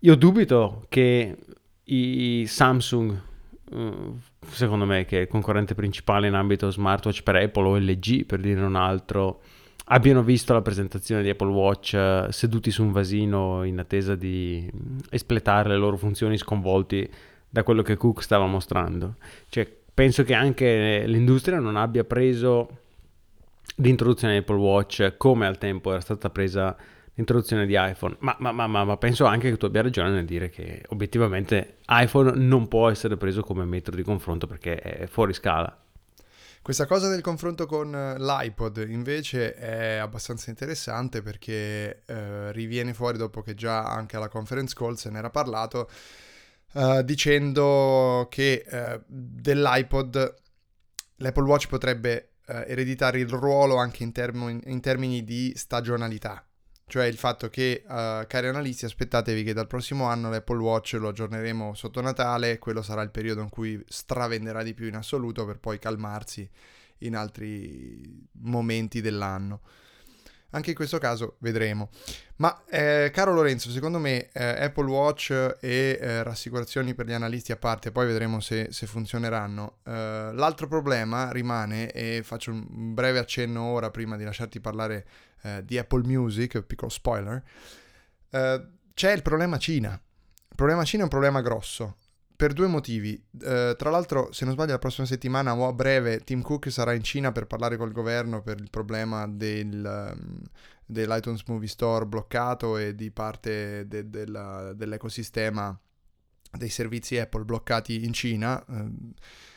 Io 0.00 0.14
dubito 0.14 0.84
che 0.88 1.36
i 1.84 2.44
Samsung 2.46 3.32
Mm, 3.74 4.16
secondo 4.50 4.84
me, 4.84 5.04
che 5.04 5.18
è 5.18 5.20
il 5.22 5.26
concorrente 5.26 5.74
principale 5.74 6.28
in 6.28 6.34
ambito 6.34 6.70
smartwatch 6.70 7.22
per 7.22 7.36
Apple 7.36 7.66
o 7.66 7.76
LG, 7.76 8.26
per 8.26 8.40
dire 8.40 8.60
un 8.60 8.76
altro, 8.76 9.40
abbiano 9.84 10.22
visto 10.22 10.52
la 10.52 10.62
presentazione 10.62 11.22
di 11.22 11.28
Apple 11.28 11.50
Watch 11.50 11.94
eh, 11.94 12.26
seduti 12.30 12.70
su 12.70 12.82
un 12.82 12.92
vasino 12.92 13.64
in 13.64 13.78
attesa 13.78 14.14
di 14.14 14.70
mm, 14.74 14.98
espletare 15.10 15.70
le 15.70 15.76
loro 15.76 15.96
funzioni 15.96 16.38
sconvolti 16.38 17.08
da 17.48 17.62
quello 17.62 17.82
che 17.82 17.96
Cook 17.96 18.22
stava 18.22 18.46
mostrando. 18.46 19.16
Cioè, 19.48 19.70
penso 19.92 20.24
che 20.24 20.34
anche 20.34 21.04
l'industria 21.06 21.60
non 21.60 21.76
abbia 21.76 22.04
preso 22.04 22.80
l'introduzione 23.76 24.34
di 24.34 24.40
Apple 24.40 24.56
Watch 24.56 25.14
come 25.16 25.46
al 25.46 25.58
tempo 25.58 25.90
era 25.90 26.00
stata 26.00 26.30
presa 26.30 26.76
l'introduzione 27.14 27.64
di 27.64 27.76
iPhone, 27.78 28.16
ma, 28.20 28.36
ma, 28.40 28.50
ma, 28.50 28.66
ma, 28.66 28.96
penso 28.96 29.24
anche 29.24 29.50
che 29.50 29.56
tu 29.56 29.66
abbia 29.66 29.82
ragione 29.82 30.10
nel 30.10 30.24
dire 30.24 30.50
che 30.50 30.82
obiettivamente 30.88 31.76
iPhone 31.86 32.32
non 32.34 32.66
può 32.66 32.90
essere 32.90 33.16
preso 33.16 33.42
come 33.42 33.64
metro 33.64 33.94
di 33.94 34.02
confronto 34.02 34.48
perché 34.48 34.76
è 34.76 35.06
fuori 35.06 35.32
scala. 35.32 35.83
Questa 36.64 36.86
cosa 36.86 37.10
del 37.10 37.20
confronto 37.20 37.66
con 37.66 37.94
eh, 37.94 38.18
l'iPod 38.18 38.86
invece 38.88 39.52
è 39.52 39.96
abbastanza 39.96 40.48
interessante 40.48 41.20
perché 41.20 42.04
eh, 42.06 42.52
riviene 42.52 42.94
fuori 42.94 43.18
dopo 43.18 43.42
che 43.42 43.52
già 43.52 43.84
anche 43.84 44.16
alla 44.16 44.28
conference 44.28 44.74
call 44.74 44.94
se 44.94 45.10
n'era 45.10 45.28
parlato 45.28 45.90
eh, 46.72 47.02
dicendo 47.04 48.28
che 48.30 48.64
eh, 48.66 49.00
dell'iPod 49.06 50.34
l'Apple 51.16 51.44
Watch 51.44 51.68
potrebbe 51.68 52.30
eh, 52.46 52.64
ereditare 52.66 53.18
il 53.18 53.28
ruolo 53.28 53.76
anche 53.76 54.02
in, 54.02 54.12
term- 54.12 54.62
in 54.64 54.80
termini 54.80 55.22
di 55.22 55.52
stagionalità 55.54 56.42
cioè 56.94 57.06
il 57.06 57.16
fatto 57.16 57.48
che, 57.48 57.82
uh, 57.84 58.24
cari 58.28 58.46
analisti, 58.46 58.84
aspettatevi 58.84 59.42
che 59.42 59.52
dal 59.52 59.66
prossimo 59.66 60.04
anno 60.04 60.30
l'Apple 60.30 60.58
Watch 60.58 60.92
lo 60.92 61.08
aggiorneremo 61.08 61.74
sotto 61.74 62.00
Natale, 62.00 62.60
quello 62.60 62.82
sarà 62.82 63.02
il 63.02 63.10
periodo 63.10 63.40
in 63.40 63.48
cui 63.48 63.82
stravenderà 63.88 64.62
di 64.62 64.74
più 64.74 64.86
in 64.86 64.94
assoluto 64.94 65.44
per 65.44 65.58
poi 65.58 65.80
calmarsi 65.80 66.48
in 66.98 67.16
altri 67.16 68.24
momenti 68.42 69.00
dell'anno. 69.00 69.62
Anche 70.54 70.70
in 70.70 70.76
questo 70.76 70.98
caso 70.98 71.36
vedremo. 71.38 71.90
Ma 72.36 72.64
eh, 72.70 73.10
caro 73.12 73.32
Lorenzo, 73.32 73.70
secondo 73.70 73.98
me 73.98 74.30
eh, 74.32 74.64
Apple 74.64 74.88
Watch 74.88 75.30
e 75.60 75.98
eh, 76.00 76.22
rassicurazioni 76.22 76.94
per 76.94 77.06
gli 77.06 77.12
analisti 77.12 77.50
a 77.50 77.56
parte, 77.56 77.90
poi 77.90 78.06
vedremo 78.06 78.38
se, 78.40 78.68
se 78.70 78.86
funzioneranno. 78.86 79.78
Eh, 79.84 80.30
l'altro 80.32 80.68
problema 80.68 81.32
rimane, 81.32 81.90
e 81.90 82.22
faccio 82.22 82.52
un 82.52 82.94
breve 82.94 83.18
accenno 83.18 83.62
ora 83.62 83.90
prima 83.90 84.16
di 84.16 84.22
lasciarti 84.22 84.60
parlare 84.60 85.06
eh, 85.42 85.64
di 85.64 85.76
Apple 85.76 86.04
Music, 86.04 86.62
piccolo 86.62 86.90
spoiler, 86.90 87.42
eh, 88.30 88.66
c'è 88.94 89.12
il 89.12 89.22
problema 89.22 89.58
Cina. 89.58 89.92
Il 89.92 90.56
problema 90.56 90.84
Cina 90.84 91.00
è 91.00 91.04
un 91.04 91.10
problema 91.10 91.40
grosso 91.40 91.96
per 92.36 92.52
due 92.52 92.66
motivi. 92.66 93.20
Uh, 93.30 93.76
tra 93.76 93.90
l'altro, 93.90 94.32
se 94.32 94.44
non 94.44 94.54
sbaglio, 94.54 94.72
la 94.72 94.78
prossima 94.78 95.06
settimana 95.06 95.54
o 95.54 95.66
a 95.66 95.72
breve 95.72 96.20
Tim 96.20 96.42
Cook 96.42 96.70
sarà 96.70 96.92
in 96.92 97.02
Cina 97.02 97.32
per 97.32 97.46
parlare 97.46 97.76
col 97.76 97.92
governo 97.92 98.42
per 98.42 98.58
il 98.58 98.70
problema 98.70 99.26
del, 99.26 100.12
um, 100.16 100.40
dell'iTunes 100.84 101.44
Movie 101.46 101.68
Store 101.68 102.06
bloccato 102.06 102.76
e 102.76 102.94
di 102.94 103.10
parte 103.10 103.86
de- 103.86 104.10
della, 104.10 104.72
dell'ecosistema 104.74 105.78
dei 106.50 106.68
servizi 106.68 107.18
Apple 107.18 107.44
bloccati 107.44 108.04
in 108.04 108.12
Cina. 108.12 108.62
Uh, 108.66 109.12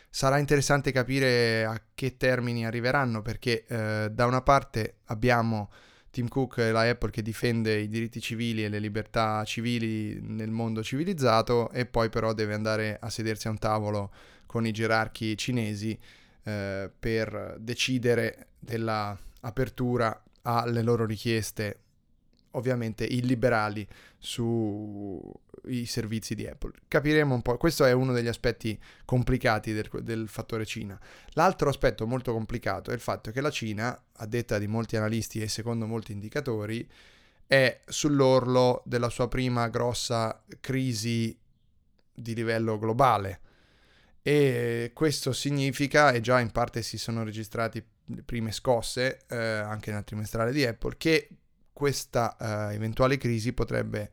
sarà 0.09 0.37
interessante 0.37 0.91
capire 0.91 1.65
a 1.65 1.81
che 1.93 2.17
termini 2.17 2.65
arriveranno 2.65 3.21
perché 3.21 3.65
uh, 3.69 4.13
da 4.13 4.25
una 4.25 4.41
parte 4.41 4.97
abbiamo 5.05 5.71
Tim 6.17 6.29
Cook 6.29 6.57
è 6.61 6.71
la 6.71 6.81
Apple 6.81 7.11
che 7.11 7.21
difende 7.21 7.77
i 7.77 7.87
diritti 7.87 8.19
civili 8.19 8.65
e 8.65 8.69
le 8.69 8.79
libertà 8.79 9.43
civili 9.43 10.19
nel 10.19 10.49
mondo 10.49 10.81
civilizzato 10.81 11.69
e 11.69 11.85
poi 11.85 12.09
però 12.09 12.33
deve 12.33 12.55
andare 12.55 12.97
a 12.99 13.07
sedersi 13.11 13.45
a 13.45 13.51
un 13.51 13.59
tavolo 13.59 14.11
con 14.47 14.65
i 14.65 14.71
gerarchi 14.71 15.37
cinesi 15.37 15.95
eh, 16.41 16.89
per 16.97 17.57
decidere 17.59 18.47
dell'apertura 18.57 20.23
alle 20.41 20.81
loro 20.81 21.05
richieste 21.05 21.81
ovviamente 22.57 23.05
illiberali 23.05 23.87
sui 24.17 25.85
servizi 25.85 26.35
di 26.35 26.47
Apple. 26.47 26.71
Capiremo 26.87 27.33
un 27.33 27.41
po', 27.41 27.57
questo 27.57 27.85
è 27.85 27.91
uno 27.91 28.13
degli 28.13 28.27
aspetti 28.27 28.77
complicati 29.05 29.73
del, 29.73 29.89
del, 30.01 30.27
fattore 30.27 30.65
Cina. 30.65 30.99
L'altro 31.31 31.69
aspetto 31.69 32.05
molto 32.05 32.33
complicato 32.33 32.91
è 32.91 32.93
il 32.93 32.99
fatto 32.99 33.31
che 33.31 33.41
la 33.41 33.51
Cina, 33.51 34.03
a 34.11 34.25
detta 34.25 34.57
di 34.57 34.67
molti 34.67 34.97
analisti 34.97 35.41
e 35.41 35.47
secondo 35.47 35.85
molti 35.85 36.11
indicatori, 36.11 36.87
è 37.45 37.79
sull'orlo 37.85 38.81
della 38.85 39.09
sua 39.09 39.27
prima 39.27 39.69
grossa 39.69 40.43
crisi 40.59 41.37
di 42.13 42.35
livello 42.35 42.77
globale. 42.77 43.41
E 44.21 44.91
questo 44.93 45.31
significa, 45.31 46.11
e 46.11 46.19
già 46.19 46.39
in 46.41 46.51
parte 46.51 46.81
si 46.81 46.97
sono 46.97 47.23
registrati 47.23 47.81
prime 48.25 48.51
scosse 48.51 49.19
eh, 49.27 49.37
anche 49.37 49.91
nel 49.91 50.03
trimestrale 50.03 50.51
di 50.51 50.65
Apple, 50.65 50.95
che 50.97 51.29
questa 51.77 52.35
uh, 52.39 52.73
eventuale 52.73 53.17
crisi 53.17 53.53
potrebbe 53.53 54.09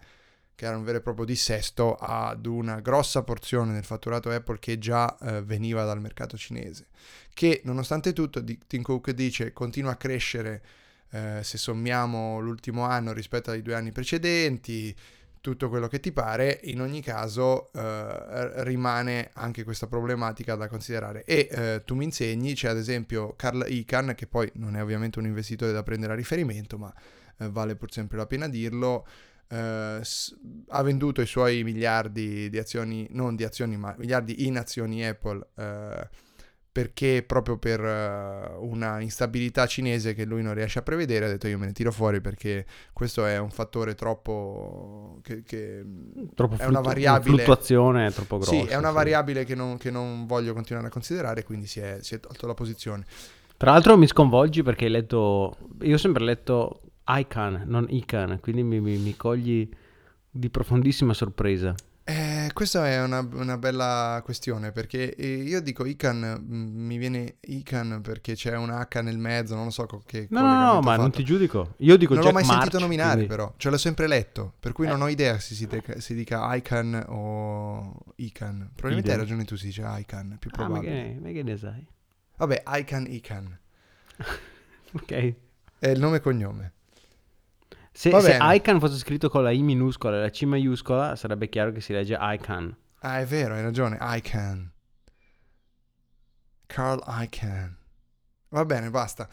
creare 0.54 0.76
un 0.76 0.84
vero 0.84 0.98
e 0.98 1.00
proprio 1.00 1.24
dissesto 1.24 1.94
ad 1.94 2.44
una 2.44 2.80
grossa 2.80 3.22
porzione 3.22 3.72
del 3.72 3.84
fatturato 3.84 4.28
Apple 4.28 4.58
che 4.58 4.78
già 4.78 5.16
uh, 5.18 5.42
veniva 5.42 5.82
dal 5.84 5.98
mercato 5.98 6.36
cinese, 6.36 6.88
che 7.32 7.62
nonostante 7.64 8.12
tutto 8.12 8.44
Tim 8.44 8.82
Cook 8.82 9.12
dice 9.12 9.54
continua 9.54 9.92
a 9.92 9.96
crescere 9.96 10.62
uh, 11.12 11.40
se 11.40 11.56
sommiamo 11.56 12.38
l'ultimo 12.38 12.82
anno 12.82 13.14
rispetto 13.14 13.50
ai 13.50 13.62
due 13.62 13.74
anni 13.74 13.92
precedenti, 13.92 14.94
tutto 15.40 15.70
quello 15.70 15.88
che 15.88 16.00
ti 16.00 16.12
pare, 16.12 16.60
in 16.64 16.82
ogni 16.82 17.00
caso 17.02 17.70
rimane 17.74 19.28
anche 19.34 19.62
questa 19.62 19.86
problematica 19.86 20.54
da 20.54 20.68
considerare. 20.68 21.22
E 21.24 21.82
tu 21.84 21.94
mi 21.96 22.04
insegni, 22.04 22.54
c'è 22.54 22.70
ad 22.70 22.78
esempio 22.78 23.34
Carl 23.36 23.66
Icahn, 23.68 24.14
che 24.14 24.26
poi 24.26 24.50
non 24.54 24.74
è 24.74 24.82
ovviamente 24.82 25.18
un 25.18 25.26
investitore 25.26 25.72
da 25.72 25.82
prendere 25.82 26.14
a 26.14 26.16
riferimento, 26.16 26.78
ma 26.78 26.90
eh, 27.38 27.48
vale 27.50 27.76
pur 27.76 27.92
sempre 27.92 28.16
la 28.16 28.26
pena 28.26 28.48
dirlo, 28.48 29.06
eh, 29.48 29.98
s- 30.02 30.36
ha 30.68 30.82
venduto 30.82 31.20
i 31.20 31.26
suoi 31.26 31.62
miliardi 31.64 32.48
di 32.50 32.58
azioni, 32.58 33.06
non 33.10 33.36
di 33.36 33.44
azioni, 33.44 33.76
ma 33.76 33.94
miliardi 33.98 34.46
in 34.46 34.56
azioni 34.56 35.06
Apple, 35.06 35.46
eh, 35.56 36.08
perché 36.74 37.22
proprio 37.24 37.56
per 37.56 37.78
eh, 37.78 38.56
una 38.58 38.98
instabilità 38.98 39.64
cinese 39.64 40.12
che 40.12 40.24
lui 40.24 40.42
non 40.42 40.54
riesce 40.54 40.80
a 40.80 40.82
prevedere, 40.82 41.26
ha 41.26 41.28
detto 41.28 41.46
io 41.46 41.56
me 41.56 41.66
ne 41.66 41.72
tiro 41.72 41.92
fuori 41.92 42.20
perché 42.20 42.66
questo 42.92 43.24
è 43.26 43.38
un 43.38 43.50
fattore 43.50 43.94
troppo... 43.94 45.20
che, 45.22 45.44
che 45.44 45.84
Troppo 46.34 46.56
è 46.56 46.64
una 46.64 46.80
variabile... 46.80 47.36
fluttuazione 47.36 48.08
è 48.08 48.10
troppo 48.10 48.38
grossa. 48.38 48.50
Sì, 48.50 48.64
è 48.64 48.74
una 48.74 48.90
variabile 48.90 49.44
che 49.44 49.54
non, 49.54 49.78
che 49.78 49.92
non 49.92 50.26
voglio 50.26 50.52
continuare 50.52 50.88
a 50.88 50.90
considerare, 50.90 51.44
quindi 51.44 51.68
si 51.68 51.78
è, 51.78 51.98
si 52.00 52.16
è 52.16 52.18
tolto 52.18 52.48
la 52.48 52.54
posizione. 52.54 53.04
Tra 53.56 53.70
l'altro 53.70 53.96
mi 53.96 54.08
sconvolgi 54.08 54.64
perché 54.64 54.86
hai 54.86 54.90
letto... 54.90 55.56
Io 55.82 55.94
ho 55.94 55.98
sempre 55.98 56.24
letto 56.24 56.80
Icon, 57.06 57.62
non 57.66 57.86
Icon, 57.90 58.38
quindi 58.40 58.62
mi, 58.62 58.80
mi- 58.80 58.96
mi 58.98 59.16
cogli 59.16 59.68
di 60.30 60.50
profondissima 60.50 61.12
sorpresa. 61.12 61.74
Eh, 62.06 62.50
questa 62.52 62.86
è 62.86 63.02
una, 63.02 63.26
una 63.32 63.56
bella 63.56 64.20
questione 64.22 64.72
perché 64.72 65.14
eh, 65.14 65.36
io 65.36 65.62
dico 65.62 65.86
Ican, 65.86 66.38
mm, 66.38 66.84
mi 66.86 66.98
viene 66.98 67.36
Ican 67.40 68.00
perché 68.02 68.34
c'è 68.34 68.54
un 68.56 68.68
H 68.70 69.00
nel 69.00 69.16
mezzo, 69.16 69.54
non 69.54 69.64
lo 69.64 69.70
so 69.70 69.86
che 70.04 70.26
No, 70.28 70.40
no, 70.42 70.48
no, 70.48 70.80
ma 70.82 70.92
ha 70.92 70.96
non 70.96 71.06
fatto. 71.06 71.16
ti 71.18 71.24
giudico. 71.24 71.74
Io 71.78 71.96
dico 71.96 72.12
Non 72.14 72.24
l'ho 72.24 72.30
Jack 72.30 72.34
mai 72.42 72.44
sentito 72.44 72.72
March, 72.72 72.82
nominare 72.82 73.10
quindi- 73.14 73.28
però, 73.28 73.54
ce 73.56 73.70
l'ho 73.70 73.78
sempre 73.78 74.06
letto, 74.06 74.52
per 74.60 74.72
cui 74.72 74.86
non 74.86 75.00
Eh. 75.00 75.04
ho 75.04 75.08
idea 75.08 75.38
se 75.38 75.54
si, 75.54 75.66
dica- 75.66 75.98
si 75.98 76.14
dica 76.14 76.54
Ican 76.54 77.04
o 77.08 78.04
Ican. 78.16 78.70
Probabilmente 78.74 79.10
hai 79.12 79.16
ragione 79.18 79.44
tu, 79.44 79.56
si 79.56 79.66
dice 79.66 79.82
Ican, 79.86 80.36
più 80.38 80.50
Ah, 80.54 80.58
ma 80.60 80.66
probabile. 80.66 80.92
che, 80.92 81.18
ma 81.22 81.30
che 81.30 81.42
ne 81.42 81.56
sai? 81.56 81.86
Vabbè, 82.36 82.62
Ican 82.66 83.06
Ican, 83.08 83.58
Ok. 84.92 85.34
è 85.78 85.88
il 85.88 85.98
nome 86.00 86.16
e 86.16 86.20
cognome. 86.20 86.72
Se, 87.96 88.10
se. 88.20 88.38
Icon 88.40 88.80
fosse 88.80 88.98
scritto 88.98 89.28
con 89.28 89.44
la 89.44 89.52
I 89.52 89.62
minuscola 89.62 90.16
e 90.16 90.20
la 90.22 90.30
C 90.30 90.42
maiuscola, 90.42 91.14
sarebbe 91.14 91.48
chiaro 91.48 91.70
che 91.70 91.80
si 91.80 91.92
legge 91.92 92.18
Icon. 92.20 92.76
Ah, 92.98 93.20
è 93.20 93.24
vero, 93.24 93.54
hai 93.54 93.62
ragione, 93.62 93.98
Ican. 94.00 94.72
Carl 96.66 97.00
Icahn. 97.06 97.76
Va 98.48 98.64
bene, 98.64 98.90
basta. 98.90 99.28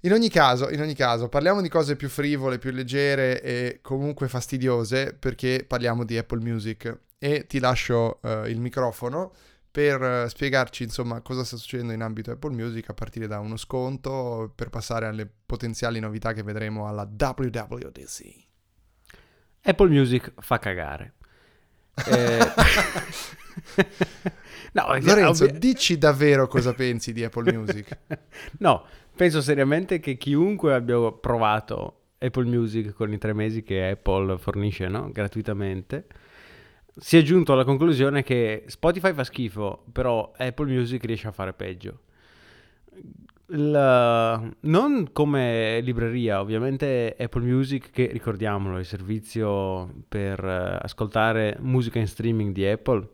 In 0.00 0.12
ogni 0.12 0.28
caso, 0.28 0.68
in 0.68 0.80
ogni 0.82 0.94
caso, 0.94 1.28
parliamo 1.28 1.62
di 1.62 1.70
cose 1.70 1.96
più 1.96 2.10
frivole, 2.10 2.58
più 2.58 2.72
leggere 2.72 3.40
e 3.40 3.78
comunque 3.80 4.28
fastidiose 4.28 5.14
perché 5.14 5.64
parliamo 5.66 6.04
di 6.04 6.18
Apple 6.18 6.40
Music 6.40 6.98
e 7.18 7.46
ti 7.46 7.58
lascio 7.58 8.20
eh, 8.20 8.50
il 8.50 8.60
microfono 8.60 9.32
per 9.72 10.02
eh, 10.02 10.28
spiegarci 10.28 10.82
insomma 10.82 11.22
cosa 11.22 11.44
sta 11.44 11.56
succedendo 11.56 11.94
in 11.94 12.02
ambito 12.02 12.30
Apple 12.30 12.54
Music 12.54 12.90
a 12.90 12.94
partire 12.94 13.26
da 13.26 13.40
uno 13.40 13.56
sconto 13.56 14.52
per 14.54 14.68
passare 14.68 15.06
alle 15.06 15.26
potenziali 15.46 15.98
novità 15.98 16.34
che 16.34 16.42
vedremo 16.42 16.86
alla 16.86 17.08
WWDC. 17.10 18.50
Apple 19.62 19.88
Music 19.88 20.34
fa 20.38 20.58
cagare. 20.58 21.14
Eh, 22.06 22.38
no, 24.72 24.98
Lorenzo, 25.00 25.44
ovvi- 25.44 25.58
dici 25.58 25.96
davvero 25.96 26.46
cosa 26.48 26.74
pensi 26.74 27.14
di 27.14 27.24
Apple 27.24 27.52
Music? 27.52 27.98
no, 28.58 28.84
penso 29.16 29.40
seriamente 29.40 30.00
che 30.00 30.18
chiunque 30.18 30.74
abbia 30.74 31.12
provato 31.12 32.00
Apple 32.18 32.44
Music 32.44 32.92
con 32.92 33.10
i 33.10 33.18
tre 33.18 33.32
mesi 33.32 33.62
che 33.62 33.88
Apple 33.88 34.36
fornisce 34.36 34.88
no? 34.88 35.10
gratuitamente 35.10 36.06
si 36.94 37.16
è 37.16 37.22
giunto 37.22 37.52
alla 37.52 37.64
conclusione 37.64 38.22
che 38.22 38.64
Spotify 38.66 39.12
fa 39.12 39.24
schifo, 39.24 39.84
però 39.92 40.32
Apple 40.36 40.66
Music 40.66 41.04
riesce 41.04 41.28
a 41.28 41.32
fare 41.32 41.52
peggio. 41.52 42.00
Il- 43.46 44.54
non 44.60 45.08
come 45.12 45.80
libreria, 45.80 46.40
ovviamente 46.40 47.14
Apple 47.18 47.42
Music, 47.42 47.90
che 47.90 48.08
ricordiamolo, 48.12 48.76
è 48.76 48.80
il 48.80 48.84
servizio 48.86 49.92
per 50.08 50.42
eh, 50.44 50.78
ascoltare 50.82 51.56
musica 51.60 51.98
in 51.98 52.06
streaming 52.06 52.52
di 52.52 52.66
Apple, 52.66 53.08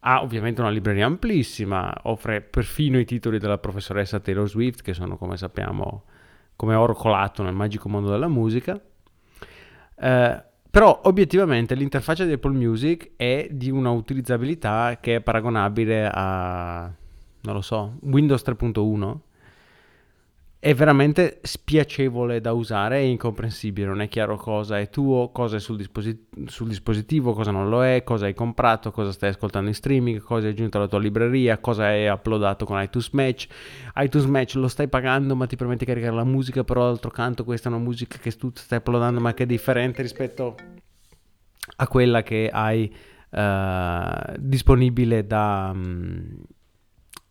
ha 0.00 0.22
ovviamente 0.22 0.60
una 0.60 0.70
libreria 0.70 1.06
amplissima, 1.06 1.92
offre 2.04 2.40
perfino 2.40 2.98
i 2.98 3.04
titoli 3.04 3.38
della 3.38 3.58
professoressa 3.58 4.20
Taylor 4.20 4.48
Swift, 4.48 4.82
che 4.82 4.94
sono, 4.94 5.16
come 5.16 5.36
sappiamo, 5.36 6.04
come 6.56 6.74
oro 6.74 6.94
colato 6.94 7.42
nel 7.42 7.54
magico 7.54 7.88
mondo 7.88 8.10
della 8.10 8.28
musica. 8.28 8.80
Eh, 9.96 10.44
però 10.72 11.02
obiettivamente 11.04 11.74
l'interfaccia 11.74 12.24
di 12.24 12.32
Apple 12.32 12.54
Music 12.54 13.10
è 13.16 13.46
di 13.50 13.70
una 13.70 13.90
utilizzabilità 13.90 14.96
che 15.02 15.16
è 15.16 15.20
paragonabile 15.20 16.08
a, 16.10 16.90
non 17.42 17.54
lo 17.54 17.60
so, 17.60 17.98
Windows 18.00 18.42
3.1. 18.42 19.16
È 20.64 20.74
veramente 20.74 21.40
spiacevole 21.42 22.40
da 22.40 22.52
usare 22.52 23.00
e 23.00 23.08
incomprensibile, 23.08 23.88
non 23.88 24.00
è 24.00 24.06
chiaro 24.06 24.36
cosa 24.36 24.78
è 24.78 24.88
tuo, 24.90 25.30
cosa 25.32 25.56
è 25.56 25.58
sul, 25.58 25.76
disposi- 25.76 26.28
sul 26.46 26.68
dispositivo, 26.68 27.32
cosa 27.32 27.50
non 27.50 27.68
lo 27.68 27.84
è, 27.84 28.04
cosa 28.04 28.26
hai 28.26 28.32
comprato, 28.32 28.92
cosa 28.92 29.10
stai 29.10 29.30
ascoltando 29.30 29.66
in 29.66 29.74
streaming, 29.74 30.20
cosa 30.20 30.46
hai 30.46 30.52
aggiunto 30.52 30.76
alla 30.76 30.86
tua 30.86 31.00
libreria, 31.00 31.58
cosa 31.58 31.86
hai 31.86 32.06
uploadato 32.06 32.64
con 32.64 32.80
iTunes 32.80 33.08
Match. 33.10 33.48
iTunes 33.96 34.28
Match 34.28 34.54
lo 34.54 34.68
stai 34.68 34.86
pagando 34.86 35.34
ma 35.34 35.46
ti 35.46 35.56
permette 35.56 35.84
di 35.84 35.90
caricare 35.90 36.14
la 36.14 36.22
musica, 36.22 36.62
però 36.62 36.84
d'altro 36.84 37.10
canto 37.10 37.42
questa 37.42 37.68
è 37.68 37.72
una 37.72 37.82
musica 37.82 38.18
che 38.18 38.30
tu 38.30 38.52
stai 38.54 38.78
uploadando 38.78 39.18
ma 39.18 39.34
che 39.34 39.42
è 39.42 39.46
differente 39.46 40.00
rispetto 40.00 40.54
a 41.74 41.88
quella 41.88 42.22
che 42.22 42.48
hai 42.52 42.94
eh, 43.30 44.34
disponibile 44.38 45.26
da, 45.26 45.72
mm, 45.74 46.40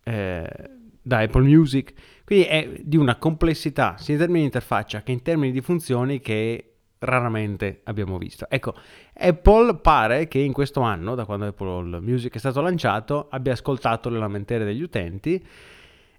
eh, 0.04 0.70
da 1.02 1.20
Apple 1.20 1.44
Music. 1.44 1.94
Quindi 2.32 2.48
è 2.48 2.80
di 2.82 2.96
una 2.96 3.18
complessità 3.18 3.98
sia 3.98 4.14
in 4.14 4.20
termini 4.22 4.40
di 4.40 4.46
interfaccia 4.46 5.02
che 5.02 5.12
in 5.12 5.22
termini 5.22 5.52
di 5.52 5.60
funzioni 5.60 6.22
che 6.22 6.76
raramente 7.00 7.82
abbiamo 7.84 8.18
visto. 8.18 8.50
Ecco, 8.50 8.74
Apple 9.16 9.76
pare 9.80 10.30
che 10.30 10.40
in 10.40 10.54
questo 10.54 10.80
anno, 10.80 11.14
da 11.16 11.26
quando 11.26 11.48
Apple 11.48 12.00
Music 12.00 12.34
è 12.34 12.38
stato 12.38 12.62
lanciato, 12.62 13.28
abbia 13.30 13.52
ascoltato 13.52 14.08
le 14.08 14.18
lamentele 14.18 14.64
degli 14.64 14.82
utenti 14.82 15.46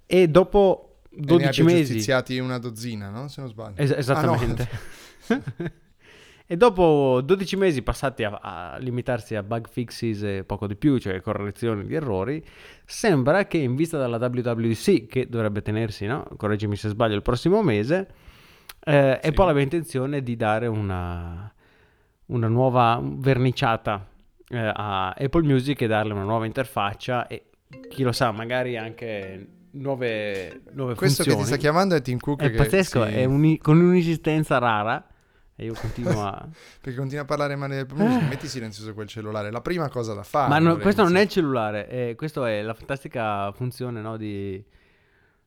e 0.04 0.28
dopo 0.28 0.98
E 1.08 1.16
ne 1.20 1.24
12 1.24 1.62
mesi... 1.62 1.78
giustiziati 1.84 2.38
una 2.38 2.58
dozzina, 2.58 3.08
no? 3.08 3.28
Se 3.28 3.40
non 3.40 3.48
sbaglio. 3.48 3.76
Es- 3.76 4.08
Ah, 4.10 4.20
no. 4.20 4.38
e 6.46 6.56
dopo 6.56 7.20
12 7.24 7.56
mesi 7.56 7.82
passati 7.82 8.24
a, 8.24 8.38
a 8.42 8.76
limitarsi 8.78 9.34
a 9.34 9.42
bug 9.42 9.68
fixes 9.68 10.22
e 10.22 10.44
poco 10.44 10.66
di 10.66 10.76
più, 10.76 10.98
cioè 10.98 11.20
correzioni 11.20 11.84
di 11.86 11.94
errori, 11.94 12.44
sembra 12.84 13.46
che 13.46 13.58
in 13.58 13.74
vista 13.74 13.98
della 13.98 14.18
WWDC, 14.18 15.06
che 15.06 15.28
dovrebbe 15.28 15.62
tenersi, 15.62 16.06
no? 16.06 16.26
correggimi 16.36 16.76
se 16.76 16.88
sbaglio, 16.88 17.14
il 17.14 17.22
prossimo 17.22 17.62
mese, 17.62 18.08
eh, 18.84 19.18
Sì. 19.22 19.28
Apple 19.28 19.44
aveva 19.44 19.60
intenzione 19.60 20.22
di 20.22 20.36
dare 20.36 20.66
una, 20.66 21.50
una 22.26 22.48
nuova 22.48 23.00
verniciata 23.02 24.06
eh, 24.48 24.58
a 24.58 25.10
Apple 25.10 25.42
Music 25.42 25.80
e 25.80 25.86
darle 25.86 26.12
una 26.12 26.24
nuova 26.24 26.44
interfaccia 26.46 27.26
e 27.28 27.46
chi 27.88 28.02
lo 28.02 28.12
sa, 28.12 28.32
magari 28.32 28.76
anche 28.76 29.46
nuove, 29.70 30.62
nuove 30.72 30.94
Questo 30.94 31.22
che 31.22 31.30
funzioni. 31.30 31.38
ti 31.38 31.46
sta 31.46 31.56
chiamando 31.56 31.94
è 31.94 32.02
Tim 32.02 32.18
Cook 32.18 32.42
È 32.42 32.50
che 32.50 32.56
pazzesco, 32.56 33.06
si- 33.06 33.12
è 33.12 33.24
uni- 33.24 33.56
con 33.58 33.80
un'esistenza 33.80 34.58
rara. 34.58 35.06
E 35.62 35.66
io 35.66 35.74
continuo 35.74 36.26
a. 36.26 36.44
perché 36.80 36.98
continua 36.98 37.22
a 37.22 37.26
parlare 37.26 37.54
male 37.54 37.76
del 37.76 37.84
Apple 37.84 38.04
Music. 38.04 38.28
Metti 38.28 38.48
silenzioso 38.48 38.92
quel 38.94 39.06
cellulare. 39.06 39.50
La 39.52 39.60
prima 39.60 39.88
cosa 39.88 40.12
da 40.12 40.24
fare. 40.24 40.48
Ma 40.48 40.58
no, 40.58 40.76
questo 40.78 41.04
non 41.04 41.14
è 41.16 41.20
il 41.20 41.28
cellulare, 41.28 41.88
eh, 41.88 42.14
questa 42.16 42.48
è 42.48 42.62
la 42.62 42.74
fantastica 42.74 43.52
funzione 43.52 44.00
no, 44.00 44.16
di, 44.16 44.62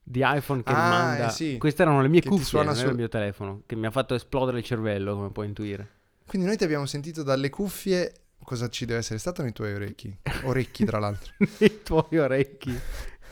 di 0.02 0.22
iPhone 0.24 0.64
che 0.64 0.72
Ah, 0.72 0.90
manda. 0.90 1.28
eh 1.28 1.32
sì. 1.32 1.58
Queste 1.58 1.82
erano 1.82 2.02
le 2.02 2.08
mie 2.08 2.22
Che 2.22 2.30
cuffie, 2.30 2.46
suona 2.46 2.68
non 2.72 2.76
sul- 2.76 2.90
il 2.92 2.96
mio 2.96 3.10
telefono, 3.10 3.64
che 3.66 3.76
mi 3.76 3.86
ha 3.88 3.92
fatto 3.92 4.16
esplodere 4.16 4.60
il 4.60 4.64
cervello, 4.64 5.16
come 5.16 5.32
puoi 5.32 5.48
intuire. 5.48 5.90
Quindi 6.26 6.48
noi 6.48 6.56
ti 6.58 6.64
abbiamo 6.64 6.86
sentito 6.86 7.22
dalle 7.22 7.50
cuffie. 7.50 8.14
Cosa 8.42 8.70
ci 8.70 8.86
deve 8.86 9.00
essere 9.00 9.20
stato 9.20 9.42
nei 9.42 9.52
tuoi 9.54 9.74
orecchi? 9.74 10.16
Orecchi, 10.44 10.86
tra 10.86 11.00
l'altro. 11.00 11.34
Nei 11.60 11.82
tuoi 11.84 12.18
orecchi. 12.20 12.80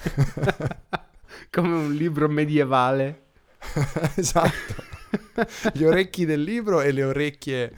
come 1.50 1.74
un 1.76 1.94
libro 1.94 2.28
medievale. 2.28 3.22
esatto. 4.16 4.92
Gli 5.74 5.84
orecchi 5.84 6.26
del 6.26 6.42
libro 6.42 6.82
e 6.82 6.92
le 6.92 7.04
orecchie 7.04 7.74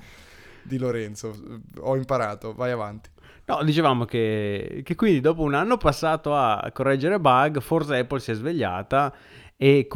di 0.62 0.78
Lorenzo. 0.78 1.36
Ho 1.80 1.96
imparato, 1.96 2.54
vai 2.54 2.72
avanti. 2.72 3.10
No, 3.48 3.64
dicevamo 3.64 4.06
che, 4.06 4.82
che 4.84 4.96
quindi 4.96 5.22
dopo 5.22 5.44
un 5.44 5.54
anno 5.54 5.78
passato 5.78 6.36
a 6.36 6.70
correggere 6.74 7.20
bug, 7.20 7.60
forse 7.60 7.98
Apple 7.98 8.20
si 8.20 8.32
è 8.32 8.34
svegliata 8.34 9.14
e, 9.56 9.88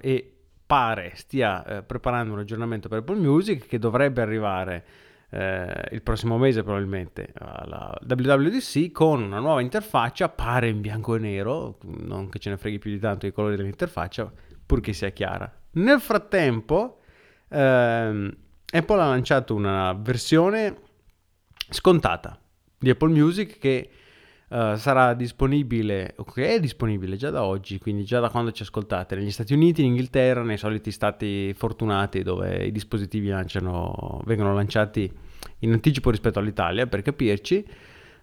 e 0.00 0.32
pare 0.66 1.12
stia 1.14 1.64
eh, 1.64 1.82
preparando 1.82 2.32
un 2.32 2.40
aggiornamento 2.40 2.88
per 2.88 2.98
Apple 2.98 3.16
Music 3.16 3.66
che 3.66 3.78
dovrebbe 3.78 4.22
arrivare 4.22 4.84
eh, 5.30 5.88
il 5.92 6.02
prossimo 6.02 6.36
mese 6.36 6.62
probabilmente 6.62 7.32
alla 7.38 7.96
WWDC 8.06 8.90
con 8.90 9.22
una 9.22 9.38
nuova 9.38 9.60
interfaccia, 9.60 10.28
pare 10.28 10.68
in 10.68 10.80
bianco 10.80 11.14
e 11.14 11.18
nero, 11.20 11.78
non 11.82 12.28
che 12.28 12.40
ce 12.40 12.50
ne 12.50 12.56
freghi 12.56 12.78
più 12.78 12.90
di 12.90 12.98
tanto 12.98 13.26
i 13.26 13.32
colori 13.32 13.56
dell'interfaccia, 13.56 14.30
purché 14.70 14.92
sia 14.92 15.10
chiara. 15.10 15.52
Nel 15.72 15.98
frattempo 15.98 17.00
ehm, 17.48 18.36
Apple 18.72 19.00
ha 19.00 19.08
lanciato 19.08 19.56
una 19.56 19.92
versione 19.94 20.76
scontata 21.68 22.38
di 22.78 22.90
Apple 22.90 23.10
Music 23.10 23.58
che 23.58 23.90
Uh, 24.50 24.74
sarà 24.74 25.14
disponibile, 25.14 26.14
ok, 26.16 26.38
è 26.38 26.58
disponibile 26.58 27.14
già 27.14 27.30
da 27.30 27.44
oggi, 27.44 27.78
quindi 27.78 28.02
già 28.02 28.18
da 28.18 28.30
quando 28.30 28.50
ci 28.50 28.62
ascoltate, 28.62 29.14
negli 29.14 29.30
Stati 29.30 29.54
Uniti, 29.54 29.82
in 29.82 29.90
Inghilterra, 29.90 30.42
nei 30.42 30.56
soliti 30.58 30.90
stati 30.90 31.54
fortunati 31.56 32.24
dove 32.24 32.64
i 32.64 32.72
dispositivi 32.72 33.28
lanciano, 33.28 34.20
vengono 34.24 34.52
lanciati 34.52 35.08
in 35.60 35.70
anticipo 35.70 36.10
rispetto 36.10 36.40
all'Italia, 36.40 36.88
per 36.88 37.02
capirci, 37.02 37.64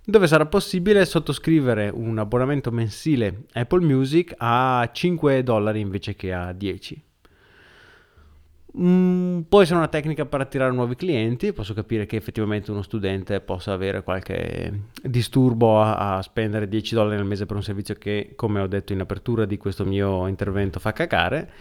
dove 0.09 0.25
sarà 0.25 0.45
possibile 0.45 1.03
sottoscrivere 1.03 1.91
un 1.93 2.17
abbonamento 2.17 2.71
mensile 2.71 3.43
Apple 3.51 3.83
Music 3.83 4.33
a 4.37 4.89
5 4.89 5.43
dollari 5.43 5.81
invece 5.81 6.15
che 6.15 6.31
a 6.31 6.53
10. 6.53 7.03
Mm, 8.79 9.41
può 9.49 9.61
essere 9.61 9.79
una 9.79 9.89
tecnica 9.89 10.25
per 10.25 10.39
attirare 10.39 10.71
nuovi 10.71 10.95
clienti, 10.95 11.51
posso 11.51 11.73
capire 11.73 12.05
che 12.05 12.15
effettivamente 12.15 12.71
uno 12.71 12.83
studente 12.83 13.41
possa 13.41 13.73
avere 13.73 14.01
qualche 14.01 14.83
disturbo 15.01 15.81
a, 15.81 16.15
a, 16.15 16.21
spendere 16.21 16.69
10 16.69 16.95
dollari 16.95 17.19
al 17.19 17.25
mese 17.25 17.45
per 17.45 17.57
un 17.57 17.63
servizio 17.63 17.95
che, 17.95 18.31
come 18.37 18.61
ho 18.61 18.67
detto 18.67 18.93
in 18.93 19.01
apertura 19.01 19.43
di 19.43 19.57
questo 19.57 19.83
mio 19.83 20.25
intervento, 20.27 20.79
fa 20.79 20.93
cacare. 20.93 21.51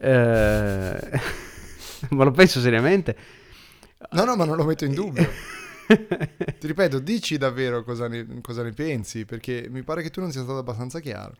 Eh, 0.00 0.98
ma 2.10 2.24
lo 2.24 2.32
penso 2.32 2.58
seriamente. 2.58 3.16
No, 4.10 4.24
no, 4.24 4.34
ma 4.34 4.44
non 4.44 4.56
lo 4.56 4.64
metto 4.64 4.84
in 4.84 4.94
dubbio. 4.94 5.28
Ti 6.58 6.66
ripeto, 6.66 6.98
dici 6.98 7.36
davvero 7.36 7.82
cosa 7.82 8.08
ne, 8.08 8.40
cosa 8.40 8.62
ne, 8.62 8.72
pensi, 8.72 9.24
perché 9.24 9.66
mi 9.70 9.82
pare 9.82 10.02
che 10.02 10.10
tu 10.10 10.20
non 10.20 10.30
sia 10.30 10.42
stato 10.42 10.58
abbastanza 10.58 11.00
chiaro. 11.00 11.34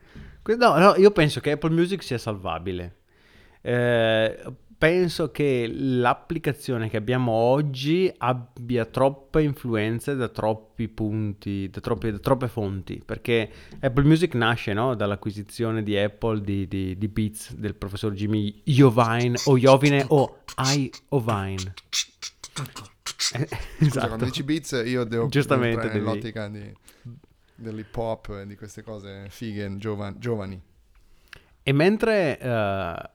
No, 0.57 0.77
no, 0.77 0.95
io 0.95 1.11
penso 1.11 1.39
che 1.39 1.51
Apple 1.51 1.71
Music 1.71 2.03
sia 2.03 2.17
salvabile. 2.17 2.97
Eh, 3.61 4.37
penso 4.77 5.31
che 5.31 5.67
l'applicazione 5.67 6.89
che 6.89 6.97
abbiamo 6.97 7.31
oggi 7.31 8.11
abbia 8.17 8.85
troppe 8.85 9.41
influenze 9.41 10.15
da 10.15 10.27
troppi 10.27 10.87
punti, 10.87 11.69
da, 11.69 11.79
troppi, 11.79 12.11
da 12.11 12.19
troppe 12.19 12.47
fonti, 12.47 13.01
perché 13.03 13.49
Apple 13.79 14.03
Music 14.03 14.35
nasce 14.35 14.73
no? 14.73 14.95
dall'acquisizione 14.95 15.81
di 15.81 15.97
Apple 15.97 16.41
di, 16.41 16.67
di, 16.67 16.97
di, 16.97 17.07
Beats 17.07 17.55
del 17.55 17.75
professor 17.75 18.13
Jimmy 18.13 18.61
Jovine 18.63 19.37
o 19.45 19.57
Jovine 19.57 20.05
o 20.09 20.39
I 20.57 20.91
Ovine. 21.09 21.73
Eh, 23.33 23.47
Scusa, 23.47 23.47
esatto. 23.79 24.07
quando 24.07 24.25
dici 24.25 24.43
Beats 24.43 24.81
io 24.85 25.03
devo 25.03 25.27
Giustamente 25.29 25.87
devi... 25.87 25.99
nell'ottica 25.99 26.47
di, 26.47 26.73
dell'hip 27.55 27.95
hop 27.95 28.29
e 28.41 28.47
di 28.47 28.55
queste 28.55 28.83
cose 28.83 29.27
fighe, 29.29 29.77
giovan- 29.77 30.15
giovani. 30.19 30.61
E 31.63 31.71
mentre... 31.71 32.37
Uh, 32.41 33.13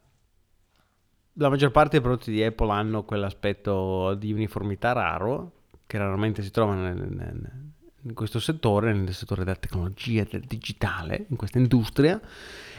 la 1.34 1.48
maggior 1.48 1.70
parte 1.70 1.92
dei 1.92 2.00
prodotti 2.00 2.30
di 2.30 2.42
Apple 2.42 2.70
hanno 2.70 3.04
quell'aspetto 3.04 4.14
di 4.14 4.32
uniformità 4.32 4.92
raro, 4.92 5.52
che 5.86 5.96
raramente 5.96 6.42
si 6.42 6.50
trova 6.50 6.74
nel, 6.74 6.96
nel, 6.96 7.70
in 8.02 8.14
questo 8.14 8.38
settore, 8.40 8.92
nel 8.92 9.14
settore 9.14 9.44
della 9.44 9.56
tecnologia, 9.56 10.24
del 10.28 10.42
digitale, 10.42 11.26
in 11.28 11.36
questa 11.36 11.58
industria. 11.58 12.20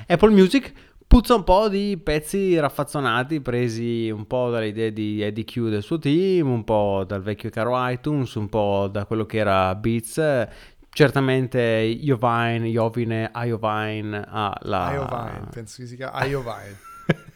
Apple 0.06 0.30
Music 0.30 0.72
puzza 1.12 1.36
un 1.36 1.44
po' 1.44 1.68
di 1.68 2.00
pezzi 2.02 2.58
raffazzonati 2.58 3.42
presi 3.42 4.10
un 4.10 4.26
po' 4.28 4.50
dalle 4.50 4.68
idee 4.68 4.94
di 4.94 5.22
Eddie 5.22 5.44
Q 5.44 5.68
del 5.68 5.84
suo 5.84 6.00
team, 6.00 6.50
un 6.50 6.64
po' 6.64 7.04
dal 7.06 7.22
vecchio 7.22 7.50
caro 7.50 7.74
iTunes, 7.90 8.34
un 8.36 8.48
po' 8.48 8.88
da 8.90 9.04
quello 9.04 9.26
che 9.26 9.40
era 9.40 9.76
Beats. 9.76 10.48
Certamente 10.90 11.60
Iovine, 11.60 12.66
Iovine, 12.70 13.30
Iovine 13.44 14.26
ha 14.26 14.58
la... 14.62 14.94
Iovine, 14.94 15.48
penso 15.52 15.82
che 15.82 15.88
si 15.90 15.98
chiama 15.98 16.24
Iovine. 16.24 16.80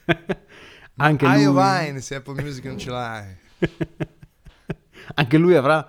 Anche 0.96 1.26
lui... 1.26 1.46
Vine, 1.46 2.00
se 2.00 2.16
Apple 2.16 2.42
Music 2.42 2.64
non 2.64 2.78
ce 2.78 2.90
l'hai. 2.90 3.38
Anche 5.16 5.38
lui 5.38 5.54
avrà 5.54 5.86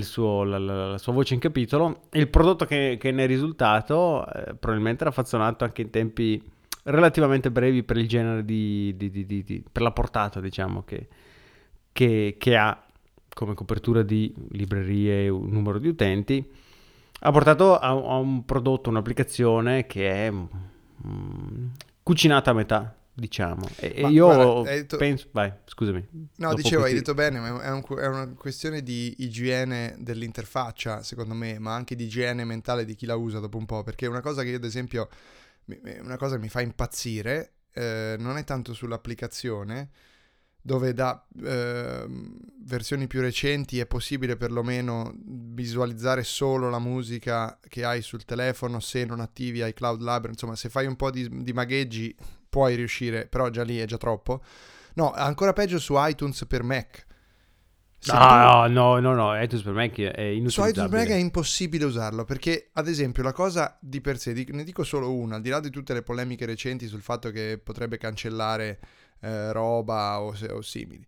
suo, 0.00 0.44
la, 0.44 0.56
la, 0.56 0.86
la, 0.92 0.98
sua 0.98 1.12
voce 1.12 1.34
in 1.34 1.40
capitolo. 1.40 2.04
Il 2.12 2.30
prodotto 2.30 2.64
che, 2.64 2.96
che 2.98 3.10
ne 3.10 3.24
è 3.24 3.26
risultato 3.26 4.26
eh, 4.32 4.54
probabilmente 4.54 5.02
era 5.02 5.12
fazzonato 5.12 5.64
anche 5.64 5.82
in 5.82 5.90
tempi 5.90 6.51
relativamente 6.84 7.50
brevi 7.50 7.82
per 7.82 7.96
il 7.96 8.08
genere 8.08 8.44
di, 8.44 8.94
di, 8.96 9.10
di, 9.10 9.26
di 9.26 9.64
per 9.70 9.82
la 9.82 9.92
portata, 9.92 10.40
diciamo, 10.40 10.82
che, 10.84 11.08
che, 11.92 12.36
che, 12.38 12.56
ha 12.56 12.84
come 13.32 13.54
copertura 13.54 14.02
di 14.02 14.34
librerie 14.50 15.24
e 15.24 15.28
un 15.28 15.48
numero 15.50 15.78
di 15.78 15.88
utenti. 15.88 16.44
Ha 17.24 17.30
portato 17.30 17.78
a, 17.78 17.88
a 17.88 18.16
un 18.16 18.44
prodotto, 18.44 18.90
un'applicazione 18.90 19.86
che 19.86 20.26
è 20.26 20.30
mm, 20.30 21.66
cucinata 22.02 22.50
a 22.50 22.54
metà 22.54 22.96
diciamo. 23.14 23.68
E, 23.76 24.06
io 24.08 24.24
guarda, 24.24 24.70
detto... 24.70 24.96
penso... 24.96 25.28
Vai, 25.32 25.52
scusami. 25.64 26.06
No, 26.36 26.54
dicevo, 26.54 26.82
questi... 26.82 26.82
hai 26.82 26.94
detto 26.94 27.14
bene, 27.14 27.38
è, 27.38 27.70
un, 27.70 27.84
è, 27.98 28.06
una 28.06 28.32
questione 28.36 28.82
di 28.82 29.14
igiene 29.18 29.94
dell'interfaccia, 29.98 31.02
secondo 31.02 31.34
me, 31.34 31.58
ma 31.58 31.74
anche 31.74 31.94
di 31.94 32.04
igiene 32.04 32.44
mentale 32.44 32.84
di 32.84 32.94
chi 32.94 33.06
la 33.06 33.16
usa 33.16 33.38
dopo 33.38 33.58
un 33.58 33.66
po', 33.66 33.82
perché 33.82 34.06
una 34.06 34.20
cosa 34.20 34.42
che 34.42 34.50
io, 34.50 34.56
ad 34.56 34.64
esempio, 34.64 35.08
una 36.00 36.16
cosa 36.16 36.36
che 36.36 36.40
mi 36.40 36.48
fa 36.48 36.60
impazzire, 36.60 37.54
eh, 37.72 38.16
non 38.18 38.36
è 38.36 38.44
tanto 38.44 38.74
sull'applicazione, 38.74 39.90
dove 40.64 40.92
da 40.92 41.26
eh, 41.42 42.06
versioni 42.64 43.08
più 43.08 43.20
recenti 43.20 43.80
è 43.80 43.86
possibile 43.86 44.36
perlomeno 44.36 45.12
visualizzare 45.24 46.22
solo 46.22 46.70
la 46.70 46.78
musica 46.78 47.58
che 47.68 47.84
hai 47.84 48.00
sul 48.00 48.24
telefono 48.24 48.78
se 48.78 49.04
non 49.04 49.18
attivi 49.20 49.66
iCloud 49.66 49.98
Library, 49.98 50.30
insomma 50.30 50.54
se 50.54 50.68
fai 50.68 50.86
un 50.86 50.94
po' 50.94 51.10
di, 51.10 51.28
di 51.42 51.52
magheggi 51.52 52.14
puoi 52.48 52.76
riuscire, 52.76 53.26
però 53.26 53.48
già 53.50 53.64
lì 53.64 53.78
è 53.78 53.86
già 53.86 53.96
troppo. 53.96 54.42
No, 54.94 55.10
ancora 55.10 55.52
peggio 55.52 55.78
su 55.78 55.94
iTunes 55.96 56.44
per 56.46 56.62
Mac. 56.62 57.06
No, 58.04 58.66
tu... 58.66 58.72
no, 58.72 58.98
no, 58.98 59.14
no, 59.14 59.40
iTunes 59.40 59.64
per 59.64 59.72
Mac 59.72 59.98
è 59.98 60.20
inutile. 60.20 60.50
Su 60.50 60.64
iTunes 60.64 60.90
per 60.90 60.98
Mac 61.00 61.08
è 61.08 61.14
impossibile 61.14 61.84
usarlo 61.84 62.24
perché, 62.24 62.70
ad 62.72 62.88
esempio, 62.88 63.22
la 63.22 63.32
cosa 63.32 63.76
di 63.80 64.00
per 64.00 64.18
sé, 64.18 64.32
ne 64.48 64.64
dico 64.64 64.82
solo 64.82 65.14
una, 65.14 65.36
al 65.36 65.42
di 65.42 65.50
là 65.50 65.60
di 65.60 65.70
tutte 65.70 65.94
le 65.94 66.02
polemiche 66.02 66.44
recenti 66.46 66.88
sul 66.88 67.02
fatto 67.02 67.30
che 67.30 67.60
potrebbe 67.62 67.98
cancellare 67.98 68.80
eh, 69.20 69.52
roba 69.52 70.20
o, 70.20 70.34
o 70.50 70.62
simili. 70.62 71.06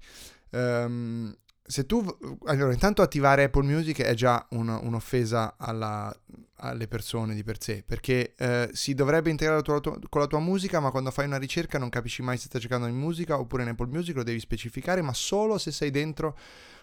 Um, 0.51 1.35
se 1.67 1.87
tu 1.87 2.05
allora 2.45 2.73
intanto 2.73 3.01
attivare 3.01 3.45
Apple 3.45 3.65
Music 3.65 4.03
è 4.03 4.13
già 4.13 4.47
un, 4.51 4.69
un'offesa 4.69 5.55
alla, 5.57 6.15
alle 6.57 6.87
persone 6.87 7.35
di 7.35 7.43
per 7.43 7.61
sé 7.61 7.83
perché 7.85 8.35
eh, 8.37 8.69
si 8.73 8.93
dovrebbe 8.93 9.31
integrare 9.31 9.63
la 9.67 9.81
tua, 9.81 9.99
con 10.11 10.21
la 10.21 10.27
tua 10.27 10.41
musica 10.41 10.79
ma 10.79 10.91
quando 10.91 11.11
fai 11.11 11.25
una 11.25 11.39
ricerca 11.39 11.79
non 11.79 11.89
capisci 11.89 12.21
mai 12.21 12.37
se 12.37 12.47
stai 12.47 12.61
cercando 12.61 12.87
in 12.87 12.97
musica 12.97 13.39
oppure 13.39 13.63
in 13.63 13.71
Apple 13.71 13.87
Music 13.87 14.15
lo 14.15 14.23
devi 14.23 14.41
specificare 14.41 15.01
ma 15.01 15.15
solo 15.15 15.57
se 15.57 15.73
sei 15.73 15.91
dentro 15.91 16.37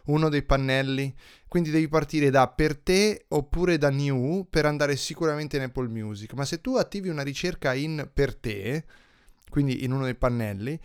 uno 0.06 0.30
dei 0.30 0.44
pannelli 0.44 1.14
quindi 1.48 1.70
devi 1.70 1.88
partire 1.88 2.30
da 2.30 2.48
per 2.48 2.78
te 2.78 3.26
oppure 3.30 3.78
da 3.78 3.90
new 3.90 4.48
per 4.50 4.66
andare 4.66 4.96
sicuramente 4.96 5.58
in 5.58 5.64
Apple 5.64 5.88
Music 5.88 6.34
ma 6.34 6.46
se 6.46 6.62
tu 6.62 6.76
attivi 6.76 7.10
una 7.10 7.24
ricerca 7.24 7.74
in 7.74 8.10
per 8.14 8.36
te 8.36 8.84
quindi 9.50 9.84
in 9.84 9.92
uno 9.92 10.06
dei 10.06 10.16
pannelli 10.16 10.80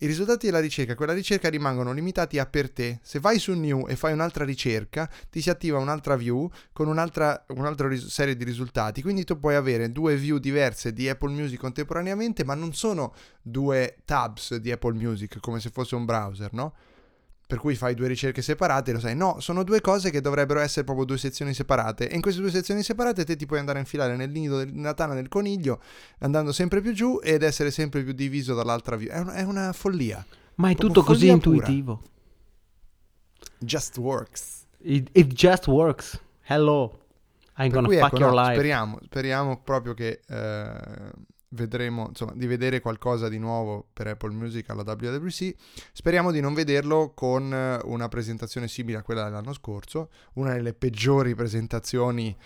i 0.00 0.06
risultati 0.06 0.44
della 0.44 0.60
ricerca, 0.60 0.94
quella 0.94 1.14
ricerca 1.14 1.48
rimangono 1.48 1.92
limitati 1.92 2.38
a 2.38 2.44
per 2.44 2.70
te. 2.70 2.98
Se 3.02 3.18
vai 3.18 3.38
su 3.38 3.54
New 3.54 3.86
e 3.88 3.96
fai 3.96 4.12
un'altra 4.12 4.44
ricerca, 4.44 5.10
ti 5.30 5.40
si 5.40 5.48
attiva 5.48 5.78
un'altra 5.78 6.16
view 6.16 6.50
con 6.72 6.88
un'altra, 6.88 7.46
un'altra 7.48 7.88
ris- 7.88 8.08
serie 8.08 8.36
di 8.36 8.44
risultati. 8.44 9.00
Quindi 9.00 9.24
tu 9.24 9.38
puoi 9.38 9.54
avere 9.54 9.90
due 9.92 10.16
view 10.16 10.36
diverse 10.36 10.92
di 10.92 11.08
Apple 11.08 11.32
Music 11.32 11.58
contemporaneamente, 11.58 12.44
ma 12.44 12.54
non 12.54 12.74
sono 12.74 13.14
due 13.40 13.96
tabs 14.04 14.56
di 14.56 14.70
Apple 14.70 14.92
Music 14.92 15.40
come 15.40 15.60
se 15.60 15.70
fosse 15.70 15.94
un 15.94 16.04
browser, 16.04 16.52
no? 16.52 16.74
Per 17.46 17.58
cui 17.58 17.76
fai 17.76 17.94
due 17.94 18.08
ricerche 18.08 18.42
separate, 18.42 18.92
lo 18.92 18.98
sai, 18.98 19.14
no, 19.14 19.38
sono 19.38 19.62
due 19.62 19.80
cose 19.80 20.10
che 20.10 20.20
dovrebbero 20.20 20.58
essere 20.58 20.84
proprio 20.84 21.06
due 21.06 21.16
sezioni 21.16 21.54
separate 21.54 22.08
e 22.08 22.16
in 22.16 22.20
queste 22.20 22.40
due 22.40 22.50
sezioni 22.50 22.82
separate 22.82 23.24
te 23.24 23.36
ti 23.36 23.46
puoi 23.46 23.60
andare 23.60 23.78
a 23.78 23.82
infilare 23.82 24.16
nel 24.16 24.30
nido 24.30 24.64
della 24.64 24.94
tana 24.94 25.14
del 25.14 25.28
coniglio 25.28 25.80
andando 26.18 26.50
sempre 26.50 26.80
più 26.80 26.92
giù 26.92 27.20
ed 27.22 27.44
essere 27.44 27.70
sempre 27.70 28.02
più 28.02 28.12
diviso 28.12 28.54
dall'altra 28.54 28.96
via. 28.96 29.12
È, 29.12 29.18
un, 29.20 29.28
è 29.28 29.42
una 29.42 29.72
follia. 29.72 30.24
Ma 30.56 30.70
è 30.70 30.74
tutto 30.74 31.04
così 31.04 31.28
intuitivo. 31.28 31.96
Pura. 31.96 32.14
Just 33.58 33.96
works. 33.98 34.66
It, 34.78 35.08
it, 35.12 35.28
just 35.28 35.68
works. 35.68 36.20
Hello. 36.48 36.98
I'm 37.58 37.70
per 37.70 37.82
gonna 37.82 37.88
fuck 37.88 38.14
ecco, 38.14 38.18
your 38.18 38.34
no, 38.34 38.40
life. 38.40 38.54
Speriamo, 38.54 38.98
speriamo 39.04 39.60
proprio 39.62 39.94
che... 39.94 40.20
Uh, 40.28 41.10
vedremo, 41.56 42.06
insomma, 42.08 42.32
di 42.34 42.46
vedere 42.46 42.80
qualcosa 42.80 43.28
di 43.28 43.38
nuovo 43.38 43.86
per 43.92 44.06
Apple 44.06 44.32
Music 44.32 44.70
alla 44.70 44.82
WWC. 44.82 45.54
Speriamo 45.92 46.30
di 46.30 46.40
non 46.40 46.54
vederlo 46.54 47.12
con 47.14 47.52
eh, 47.52 47.80
una 47.84 48.06
presentazione 48.08 48.68
simile 48.68 48.98
a 48.98 49.02
quella 49.02 49.24
dell'anno 49.24 49.52
scorso, 49.52 50.10
una 50.34 50.52
delle 50.52 50.74
peggiori 50.74 51.34
presentazioni 51.34 52.36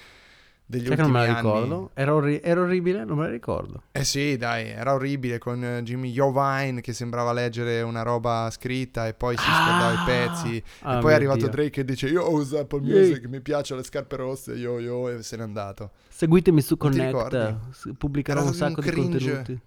degli 0.71 0.87
Sai 0.87 0.91
ultimi 0.91 1.11
non 1.11 1.21
me 1.21 1.27
la 1.27 1.35
ricordo? 1.35 1.91
Era, 1.95 2.15
orri- 2.15 2.41
era, 2.41 2.61
orribile? 2.61 3.05
Non 3.05 3.19
me 3.19 3.25
la 3.25 3.31
ricordo. 3.31 3.83
Eh 3.91 4.05
sì, 4.05 4.37
dai, 4.37 4.69
era 4.69 4.95
orribile 4.95 5.39
con 5.39 5.81
Jimmy 5.83 6.13
Jovine 6.13 6.81
che 6.81 6.93
sembrava 6.93 7.33
leggere 7.33 7.83
una 7.83 8.03
roba 8.03 8.49
scritta 8.53 9.09
e 9.09 9.15
poi 9.15 9.37
si 9.37 9.45
ah! 9.45 9.53
scordava 9.53 9.93
i 9.93 10.05
pezzi. 10.07 10.63
Ah, 10.83 10.99
e 10.99 11.01
poi 11.01 11.11
è 11.11 11.15
arrivato 11.15 11.39
Dio. 11.39 11.49
Drake 11.49 11.71
che 11.71 11.85
dice 11.85 12.07
io 12.07 12.31
uso 12.31 12.59
Apple 12.59 12.81
Music, 12.81 13.21
yeah. 13.21 13.29
mi 13.29 13.41
piacciono 13.41 13.81
le 13.81 13.87
scarpe 13.87 14.17
rosse, 14.17 14.53
yo 14.53 14.79
yo, 14.79 15.11
e 15.11 15.23
se 15.25 15.37
n'è 15.37 15.43
andato. 15.43 15.91
Seguitemi 16.09 16.61
su 16.61 16.77
Connect, 16.77 17.95
pubblicherò 17.99 18.45
un 18.45 18.55
sacco 18.55 18.81
un 18.81 18.87
di 18.87 18.93
contenuti. 18.93 19.61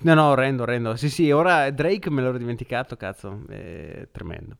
No, 0.00 0.14
no, 0.14 0.24
orrendo, 0.30 0.62
orrendo. 0.62 0.96
Sì, 0.96 1.08
sì, 1.08 1.30
ora 1.30 1.70
Drake 1.70 2.10
me 2.10 2.22
l'ero 2.22 2.38
dimenticato, 2.38 2.96
cazzo, 2.96 3.42
è 3.48 4.08
tremendo. 4.10 4.56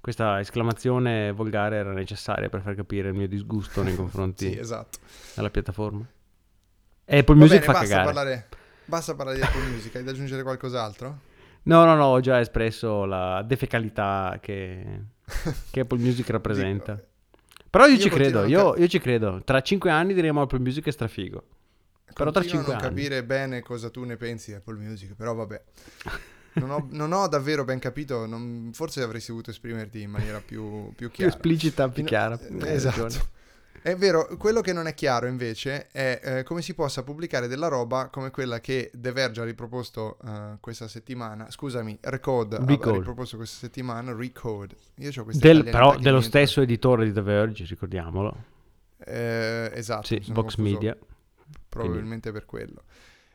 Questa 0.00 0.40
esclamazione 0.40 1.32
volgare 1.32 1.76
era 1.76 1.92
necessaria 1.92 2.48
per 2.48 2.62
far 2.62 2.74
capire 2.74 3.08
il 3.08 3.14
mio 3.14 3.28
disgusto 3.28 3.82
nei 3.82 3.94
confronti 3.94 4.50
Sì, 4.52 4.58
esatto. 4.58 4.98
della 5.34 5.50
piattaforma. 5.50 6.06
Apple 7.04 7.34
Va 7.34 7.40
Music 7.40 7.60
bene, 7.60 7.64
fa 7.64 7.72
basta 7.72 7.86
cagare. 7.88 8.04
parlare, 8.04 8.48
basta 8.84 9.14
parlare 9.14 9.38
di 9.38 9.42
Apple 9.44 9.66
Music. 9.68 9.94
Hai 9.96 10.04
da 10.04 10.10
aggiungere 10.10 10.42
qualcos'altro? 10.42 11.18
No, 11.64 11.84
no, 11.84 11.94
no, 11.96 12.04
ho 12.06 12.20
già 12.20 12.38
espresso 12.40 13.04
la 13.04 13.42
defecalità 13.42 14.38
che, 14.40 15.00
che 15.70 15.80
Apple 15.80 15.98
Music 15.98 16.28
rappresenta. 16.30 16.94
Dico, 16.94 17.06
Però 17.68 17.84
io, 17.86 17.94
io 17.94 17.98
ci 18.00 18.08
credo, 18.08 18.38
continuo 18.40 18.74
io, 18.74 18.80
io 18.80 18.88
ci 18.88 18.98
credo. 19.00 19.42
Tra 19.44 19.60
cinque 19.62 19.90
anni 19.90 20.14
diremo 20.14 20.40
Apple 20.42 20.60
Music 20.60 20.86
è 20.86 20.90
strafigo. 20.90 21.44
Però 22.14 22.30
tra 22.30 22.40
Continuo 22.40 22.62
cinque 22.62 22.72
non 22.74 22.82
anni. 22.84 22.94
capire 22.94 23.24
bene 23.24 23.60
cosa 23.60 23.90
tu 23.90 24.04
ne 24.04 24.16
pensi 24.16 24.50
di 24.52 24.56
Apple 24.56 24.78
Music, 24.78 25.14
però 25.14 25.34
vabbè. 25.34 25.62
Non 26.58 26.70
ho, 26.70 26.86
non 26.90 27.12
ho 27.12 27.26
davvero 27.28 27.64
ben 27.64 27.78
capito, 27.78 28.26
non- 28.26 28.70
forse 28.72 29.02
avresti 29.02 29.30
dovuto 29.30 29.50
esprimerti 29.50 30.00
in 30.02 30.10
maniera 30.10 30.40
più, 30.44 30.86
più 30.94 31.08
Più 31.08 31.10
chiara. 31.10 31.30
esplicita, 31.32 31.88
più 31.88 32.04
chiara. 32.04 32.38
eh, 32.38 32.46
Hai 32.60 32.74
esatto. 32.74 33.02
ragione. 33.04 33.24
È 33.80 33.94
vero, 33.94 34.26
quello 34.38 34.60
che 34.60 34.72
non 34.72 34.86
è 34.88 34.92
chiaro 34.94 35.26
invece 35.28 35.86
è 35.92 36.20
eh, 36.22 36.42
come 36.42 36.62
si 36.62 36.74
possa 36.74 37.04
pubblicare 37.04 37.46
della 37.46 37.68
roba 37.68 38.08
come 38.08 38.30
quella 38.30 38.58
che 38.60 38.90
The 38.92 39.12
Verge 39.12 39.40
ha 39.40 39.44
riproposto 39.44 40.18
eh, 40.26 40.56
questa 40.60 40.88
settimana. 40.88 41.48
Scusami, 41.50 41.96
Recode, 42.02 42.56
ha- 42.56 42.60
ha 42.62 42.66
riproposto 42.66 43.36
questa 43.36 43.56
settimana. 43.56 44.12
Recode. 44.14 44.74
Io 44.96 45.10
ho 45.16 45.24
questa 45.24 45.46
Del- 45.46 45.62
però 45.64 45.96
dello 45.96 46.20
stesso 46.20 46.60
editore 46.60 47.04
di 47.04 47.12
The 47.12 47.22
Verge, 47.22 47.64
ricordiamolo. 47.66 48.44
Eh, 48.98 49.70
esatto, 49.74 50.06
Sì, 50.06 50.20
confuso 50.32 50.60
Media. 50.62 50.96
probabilmente 51.68 52.32
per 52.32 52.44
quello. 52.46 52.82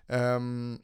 Ehm, 0.07 0.77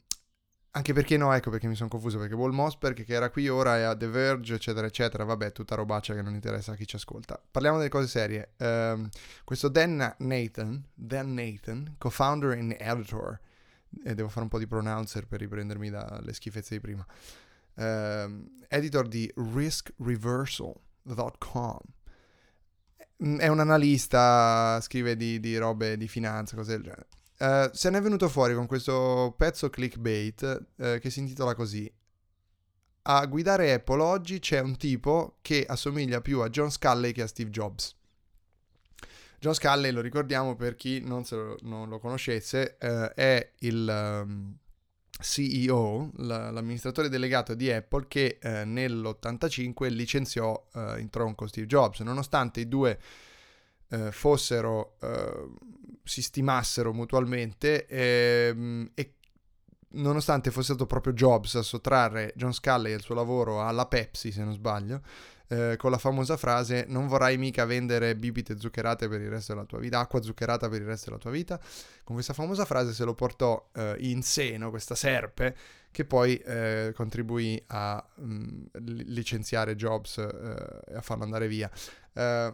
anche 0.71 0.93
perché 0.93 1.17
no, 1.17 1.33
ecco 1.33 1.49
perché 1.49 1.67
mi 1.67 1.75
sono 1.75 1.89
confuso, 1.89 2.17
perché 2.17 2.35
Wall 2.35 2.53
Mossberg 2.53 3.03
che 3.03 3.13
era 3.13 3.29
qui 3.29 3.49
ora 3.49 3.77
è 3.77 3.81
a 3.81 3.95
The 3.95 4.07
Verge, 4.07 4.55
eccetera, 4.55 4.87
eccetera, 4.87 5.23
vabbè, 5.23 5.51
tutta 5.51 5.75
robaccia 5.75 6.13
che 6.13 6.21
non 6.21 6.33
interessa 6.33 6.73
a 6.73 6.75
chi 6.75 6.85
ci 6.85 6.95
ascolta. 6.95 7.41
Parliamo 7.49 7.77
delle 7.77 7.89
cose 7.89 8.07
serie. 8.07 8.53
Ehm, 8.57 9.09
questo 9.43 9.67
Dan 9.67 10.15
Nathan, 10.17 10.83
Dan 10.93 11.33
Nathan, 11.33 11.95
co-founder 11.97 12.57
and 12.57 12.75
editor, 12.77 13.39
e 14.03 14.13
devo 14.13 14.29
fare 14.29 14.41
un 14.41 14.49
po' 14.49 14.59
di 14.59 14.67
pronouncer 14.67 15.25
per 15.25 15.39
riprendermi 15.39 15.89
dalle 15.89 16.33
schifezze 16.33 16.75
di 16.75 16.81
prima, 16.81 17.05
Ehm, 17.79 18.59
editor 18.67 19.07
di 19.07 19.31
riskreversal.com. 19.35 21.79
È 23.37 23.47
un 23.47 23.59
analista, 23.59 24.79
scrive 24.81 25.15
di, 25.15 25.39
di 25.39 25.57
robe 25.57 25.97
di 25.97 26.07
finanza, 26.07 26.55
cose 26.55 26.71
del 26.71 26.83
genere. 26.83 27.07
Eh, 27.41 27.69
se 27.71 27.89
ne 27.89 27.99
è 27.99 28.01
venuto 28.01 28.27
fuori 28.27 28.53
con 28.53 28.67
questo 28.67 29.33
pezzo 29.37 29.69
clickbait 29.69 30.65
eh, 30.75 30.99
che 30.99 31.09
si 31.09 31.19
intitola 31.19 31.55
così. 31.55 31.89
A 33.03 33.25
guidare 33.27 33.71
Apple 33.71 34.01
oggi 34.01 34.39
c'è 34.39 34.59
un 34.59 34.75
tipo 34.75 35.37
che 35.41 35.65
assomiglia 35.65 36.19
più 36.19 36.41
a 36.41 36.49
John 36.49 36.69
Sculley 36.69 37.13
che 37.13 37.21
a 37.21 37.27
Steve 37.27 37.49
Jobs. 37.49 37.95
John 39.39 39.53
Sculley, 39.53 39.91
lo 39.91 40.01
ricordiamo 40.01 40.57
per 40.57 40.75
chi 40.75 40.99
non, 40.99 41.23
lo, 41.29 41.57
non 41.61 41.87
lo 41.87 41.97
conoscesse, 41.99 42.75
eh, 42.77 43.13
è 43.13 43.53
il 43.59 43.87
ehm, 43.87 44.57
CEO, 45.21 46.11
l- 46.17 46.25
l'amministratore 46.27 47.07
delegato 47.07 47.55
di 47.55 47.71
Apple 47.71 48.07
che 48.09 48.37
eh, 48.41 48.65
nell'85 48.65 49.87
licenziò 49.87 50.61
in 50.97 51.09
tronco 51.09 51.47
Steve 51.47 51.67
Jobs, 51.67 52.01
nonostante 52.01 52.59
i 52.59 52.67
due 52.67 52.99
eh, 53.89 54.11
fossero, 54.11 54.97
eh, 55.01 55.49
si 56.03 56.21
stimassero 56.21 56.93
mutualmente 56.93 57.85
ehm, 57.87 58.91
e 58.93 59.13
nonostante 59.91 60.51
fosse 60.51 60.73
stato 60.73 60.85
proprio 60.85 61.13
Jobs 61.13 61.55
a 61.55 61.61
sottrarre 61.61 62.33
John 62.35 62.53
Sculley 62.53 62.91
e 62.91 62.95
il 62.95 63.01
suo 63.01 63.15
lavoro 63.15 63.65
alla 63.65 63.87
Pepsi, 63.87 64.31
se 64.31 64.43
non 64.43 64.53
sbaglio, 64.53 65.01
eh, 65.47 65.75
con 65.77 65.89
la 65.89 65.97
famosa 65.97 66.37
frase 66.37 66.85
non 66.87 67.07
vorrai 67.07 67.37
mica 67.37 67.65
vendere 67.65 68.15
bibite 68.15 68.59
zuccherate 68.59 69.07
per 69.07 69.21
il 69.21 69.29
resto 69.29 69.53
della 69.53 69.65
tua 69.65 69.79
vita, 69.79 69.99
acqua 69.99 70.21
zuccherata 70.21 70.69
per 70.69 70.81
il 70.81 70.87
resto 70.87 71.09
della 71.09 71.21
tua 71.21 71.31
vita. 71.31 71.59
Con 72.03 72.15
questa 72.15 72.33
famosa 72.33 72.65
frase 72.65 72.93
se 72.93 73.03
lo 73.03 73.15
portò 73.15 73.69
eh, 73.73 73.95
in 73.99 74.21
seno 74.21 74.69
questa 74.69 74.95
serpe 74.95 75.55
che 75.91 76.05
poi 76.05 76.37
eh, 76.37 76.91
contribuì 76.93 77.61
a 77.67 78.07
mm, 78.21 78.65
li- 78.73 79.05
licenziare 79.05 79.75
Jobs 79.75 80.19
eh, 80.19 80.81
e 80.87 80.95
a 80.95 81.01
farlo 81.01 81.23
andare 81.23 81.47
via. 81.47 81.69
Eh, 82.13 82.53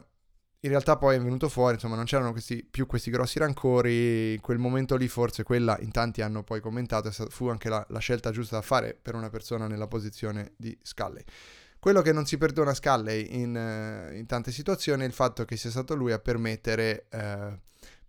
in 0.65 0.71
realtà 0.71 0.97
poi 0.97 1.15
è 1.15 1.21
venuto 1.21 1.47
fuori, 1.47 1.75
insomma, 1.75 1.95
non 1.95 2.05
c'erano 2.05 2.31
questi, 2.31 2.63
più 2.63 2.87
questi 2.87 3.11
grossi 3.11 3.37
rancori. 3.37 4.33
In 4.33 4.41
quel 4.41 4.57
momento 4.57 4.95
lì, 4.95 5.07
forse 5.07 5.43
quella 5.43 5.77
in 5.79 5.91
tanti 5.91 6.21
hanno 6.21 6.43
poi 6.43 6.59
commentato, 6.59 7.11
fu 7.29 7.47
anche 7.49 7.69
la, 7.69 7.85
la 7.89 7.99
scelta 7.99 8.31
giusta 8.31 8.55
da 8.55 8.61
fare 8.63 8.97
per 8.99 9.13
una 9.13 9.29
persona 9.29 9.67
nella 9.67 9.87
posizione 9.87 10.53
di 10.57 10.75
Sculley. 10.81 11.23
Quello 11.77 12.01
che 12.01 12.11
non 12.11 12.25
si 12.25 12.39
perdona 12.39 12.71
a 12.71 12.73
Sculley 12.73 13.41
in, 13.41 13.55
eh, 13.55 14.17
in 14.17 14.25
tante 14.25 14.51
situazioni 14.51 15.03
è 15.03 15.05
il 15.05 15.13
fatto 15.13 15.45
che 15.45 15.55
sia 15.55 15.69
stato 15.69 15.93
lui 15.93 16.11
a 16.11 16.17
permettere 16.17 17.05
eh, 17.11 17.59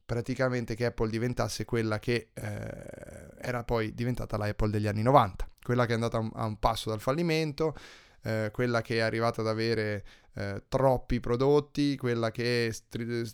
praticamente 0.06 0.74
che 0.74 0.86
Apple 0.86 1.10
diventasse 1.10 1.66
quella 1.66 1.98
che 1.98 2.30
eh, 2.32 3.34
era 3.38 3.64
poi 3.64 3.92
diventata 3.94 4.38
la 4.38 4.46
Apple 4.46 4.70
degli 4.70 4.86
anni 4.86 5.02
90, 5.02 5.46
quella 5.62 5.84
che 5.84 5.90
è 5.90 5.94
andata 5.94 6.16
a 6.16 6.20
un, 6.20 6.30
a 6.32 6.46
un 6.46 6.58
passo 6.58 6.88
dal 6.88 7.00
fallimento, 7.00 7.76
eh, 8.26 8.50
quella 8.52 8.82
che 8.82 8.96
è 8.96 9.00
arrivata 9.00 9.40
ad 9.40 9.46
avere 9.46 10.04
eh, 10.34 10.64
troppi 10.68 11.20
prodotti, 11.20 11.96
quella 11.96 12.32
che 12.32 12.70
stri- 12.72 13.24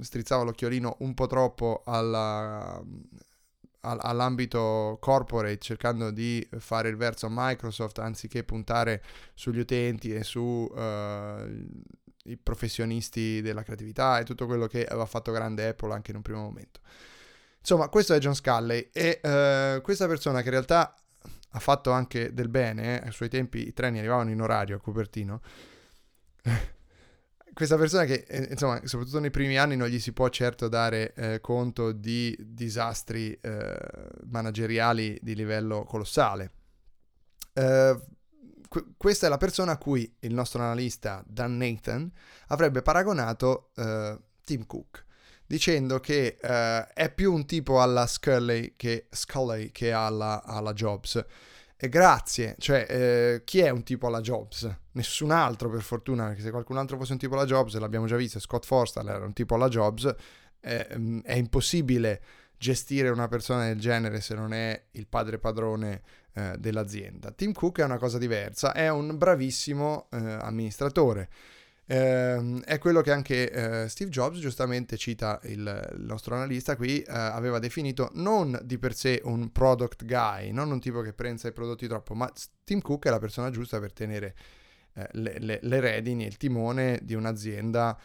strizzava 0.00 0.42
l'occhiolino 0.42 0.96
un 1.00 1.14
po' 1.14 1.28
troppo 1.28 1.82
alla, 1.86 2.82
al- 3.80 3.98
all'ambito 4.00 4.98
corporate 5.00 5.58
cercando 5.58 6.10
di 6.10 6.46
fare 6.58 6.88
il 6.88 6.96
verso 6.96 7.28
Microsoft 7.30 8.00
anziché 8.00 8.42
puntare 8.42 9.02
sugli 9.34 9.60
utenti 9.60 10.12
e 10.12 10.24
su 10.24 10.68
eh, 10.76 11.66
i 12.24 12.36
professionisti 12.36 13.40
della 13.40 13.62
creatività 13.62 14.18
e 14.18 14.24
tutto 14.24 14.46
quello 14.46 14.66
che 14.66 14.84
aveva 14.84 15.06
fatto 15.06 15.30
grande 15.30 15.68
Apple 15.68 15.92
anche 15.92 16.10
in 16.10 16.16
un 16.16 16.22
primo 16.22 16.40
momento. 16.40 16.80
Insomma, 17.60 17.88
questo 17.88 18.14
è 18.14 18.18
John 18.18 18.34
Sculley 18.34 18.90
e 18.92 19.20
eh, 19.22 19.80
questa 19.82 20.08
persona 20.08 20.40
che 20.40 20.46
in 20.46 20.52
realtà 20.52 20.94
ha 21.50 21.58
fatto 21.58 21.90
anche 21.90 22.32
del 22.32 22.48
bene, 22.48 23.00
eh, 23.00 23.06
ai 23.06 23.12
suoi 23.12 23.28
tempi 23.28 23.66
i 23.66 23.72
treni 23.72 23.98
arrivavano 23.98 24.30
in 24.30 24.40
orario 24.40 24.76
a 24.76 24.80
Cupertino. 24.80 25.40
Questa 27.54 27.76
persona 27.76 28.04
che, 28.04 28.24
eh, 28.28 28.48
insomma, 28.50 28.80
soprattutto 28.84 29.18
nei 29.18 29.30
primi 29.30 29.58
anni 29.58 29.74
non 29.74 29.88
gli 29.88 29.98
si 29.98 30.12
può 30.12 30.28
certo 30.28 30.68
dare 30.68 31.12
eh, 31.14 31.40
conto 31.40 31.90
di 31.92 32.36
disastri 32.38 33.32
eh, 33.32 33.76
manageriali 34.26 35.18
di 35.20 35.34
livello 35.34 35.84
colossale. 35.84 36.52
Que- 37.52 38.84
questa 38.96 39.26
è 39.26 39.28
la 39.28 39.38
persona 39.38 39.72
a 39.72 39.78
cui 39.78 40.14
il 40.20 40.32
nostro 40.32 40.62
analista 40.62 41.24
Dan 41.26 41.56
Nathan 41.56 42.08
avrebbe 42.48 42.82
paragonato 42.82 43.72
Tim 44.44 44.64
Cook, 44.64 45.04
dicendo 45.48 45.98
che 45.98 46.36
eh, 46.40 46.86
è 46.92 47.10
più 47.10 47.32
un 47.32 47.46
tipo 47.46 47.80
alla 47.80 48.06
Scully 48.06 48.74
che, 48.76 49.06
Scully 49.10 49.72
che 49.72 49.90
alla, 49.90 50.44
alla 50.44 50.74
Jobs. 50.74 51.24
E 51.80 51.88
grazie, 51.88 52.56
cioè 52.58 52.86
eh, 52.88 53.42
chi 53.44 53.60
è 53.60 53.70
un 53.70 53.82
tipo 53.82 54.08
alla 54.08 54.20
Jobs? 54.20 54.68
Nessun 54.92 55.30
altro 55.30 55.70
per 55.70 55.80
fortuna, 55.80 56.26
perché 56.26 56.42
se 56.42 56.50
qualcun 56.50 56.76
altro 56.76 56.98
fosse 56.98 57.12
un 57.12 57.18
tipo 57.18 57.34
alla 57.34 57.46
Jobs, 57.46 57.76
l'abbiamo 57.76 58.06
già 58.06 58.16
visto, 58.16 58.38
Scott 58.40 58.66
Forstall 58.66 59.08
era 59.08 59.24
un 59.24 59.32
tipo 59.32 59.54
alla 59.54 59.68
Jobs, 59.68 60.14
eh, 60.60 60.86
mm, 60.96 61.20
è 61.20 61.34
impossibile 61.34 62.20
gestire 62.58 63.08
una 63.08 63.28
persona 63.28 63.66
del 63.66 63.78
genere 63.78 64.20
se 64.20 64.34
non 64.34 64.52
è 64.52 64.86
il 64.92 65.06
padre 65.06 65.38
padrone 65.38 66.02
eh, 66.34 66.56
dell'azienda. 66.58 67.30
Tim 67.30 67.52
Cook 67.52 67.78
è 67.78 67.84
una 67.84 67.98
cosa 67.98 68.18
diversa, 68.18 68.74
è 68.74 68.90
un 68.90 69.16
bravissimo 69.16 70.08
eh, 70.10 70.16
amministratore. 70.18 71.30
Ehm, 71.90 72.60
è 72.64 72.78
quello 72.78 73.00
che 73.00 73.10
anche 73.12 73.50
eh, 73.84 73.88
Steve 73.88 74.10
Jobs, 74.10 74.38
giustamente 74.38 74.96
cita 74.98 75.40
il, 75.44 75.90
il 75.96 76.04
nostro 76.04 76.34
analista 76.34 76.76
qui, 76.76 77.00
eh, 77.00 77.04
aveva 77.12 77.58
definito 77.58 78.10
non 78.14 78.58
di 78.62 78.78
per 78.78 78.94
sé 78.94 79.20
un 79.24 79.50
product 79.52 80.04
guy, 80.04 80.50
non 80.52 80.70
un 80.70 80.80
tipo 80.80 81.00
che 81.00 81.12
prensa 81.14 81.48
i 81.48 81.52
prodotti 81.52 81.86
troppo, 81.88 82.14
ma 82.14 82.30
Tim 82.64 82.80
Cook 82.82 83.06
è 83.06 83.10
la 83.10 83.18
persona 83.18 83.50
giusta 83.50 83.80
per 83.80 83.92
tenere 83.94 84.34
eh, 84.94 85.08
le, 85.12 85.38
le- 85.38 85.58
le 85.62 85.80
redini 85.80 86.24
e 86.24 86.28
il 86.28 86.36
timone 86.36 87.00
di 87.02 87.14
un'azienda 87.14 87.98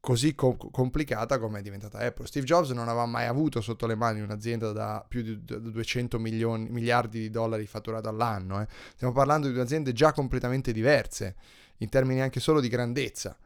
così 0.00 0.34
co- 0.34 0.56
complicata 0.56 1.38
come 1.38 1.60
è 1.60 1.62
diventata 1.62 1.98
Apple. 1.98 2.26
Steve 2.26 2.44
Jobs 2.44 2.70
non 2.70 2.88
aveva 2.88 3.06
mai 3.06 3.26
avuto 3.26 3.60
sotto 3.60 3.86
le 3.86 3.94
mani 3.94 4.20
un'azienda 4.20 4.72
da 4.72 5.04
più 5.08 5.22
di 5.22 5.44
d- 5.44 5.58
200 5.58 6.18
milioni, 6.18 6.68
miliardi 6.70 7.20
di 7.20 7.30
dollari 7.30 7.66
fatturato 7.66 8.08
all'anno. 8.08 8.60
eh. 8.60 8.66
Stiamo 8.94 9.12
parlando 9.12 9.48
di 9.50 9.58
aziende 9.60 9.92
già 9.92 10.12
completamente 10.12 10.72
diverse, 10.72 11.36
in 11.82 11.88
termini 11.88 12.20
anche 12.20 12.40
solo 12.40 12.60
di 12.60 12.68
grandezza 12.68 13.36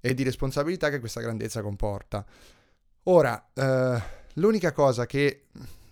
e 0.00 0.14
di 0.14 0.22
responsabilità 0.24 0.90
che 0.90 0.98
questa 0.98 1.20
grandezza 1.20 1.62
comporta. 1.62 2.24
Ora, 3.04 3.50
eh, 3.54 4.02
l'unica 4.34 4.72
cosa 4.72 5.06
che, 5.06 5.44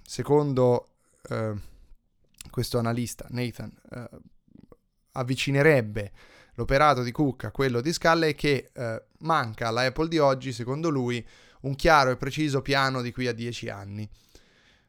secondo 0.02 0.88
eh, 1.28 1.54
questo 2.50 2.78
analista, 2.78 3.26
Nathan, 3.30 3.72
eh, 3.92 4.08
avvicinerebbe 5.12 6.12
l'operato 6.54 7.02
di 7.02 7.12
Cook 7.12 7.44
a 7.44 7.50
quello 7.50 7.80
di 7.80 7.92
Sculley 7.92 8.32
è 8.32 8.34
che 8.34 8.70
eh, 8.72 9.02
manca 9.20 9.68
alla 9.68 9.82
Apple 9.82 10.08
di 10.08 10.18
oggi, 10.18 10.52
secondo 10.52 10.88
lui, 10.88 11.24
un 11.62 11.74
chiaro 11.76 12.10
e 12.10 12.16
preciso 12.16 12.62
piano 12.62 13.02
di 13.02 13.12
qui 13.12 13.26
a 13.26 13.32
10 13.32 13.68
anni. 13.68 14.08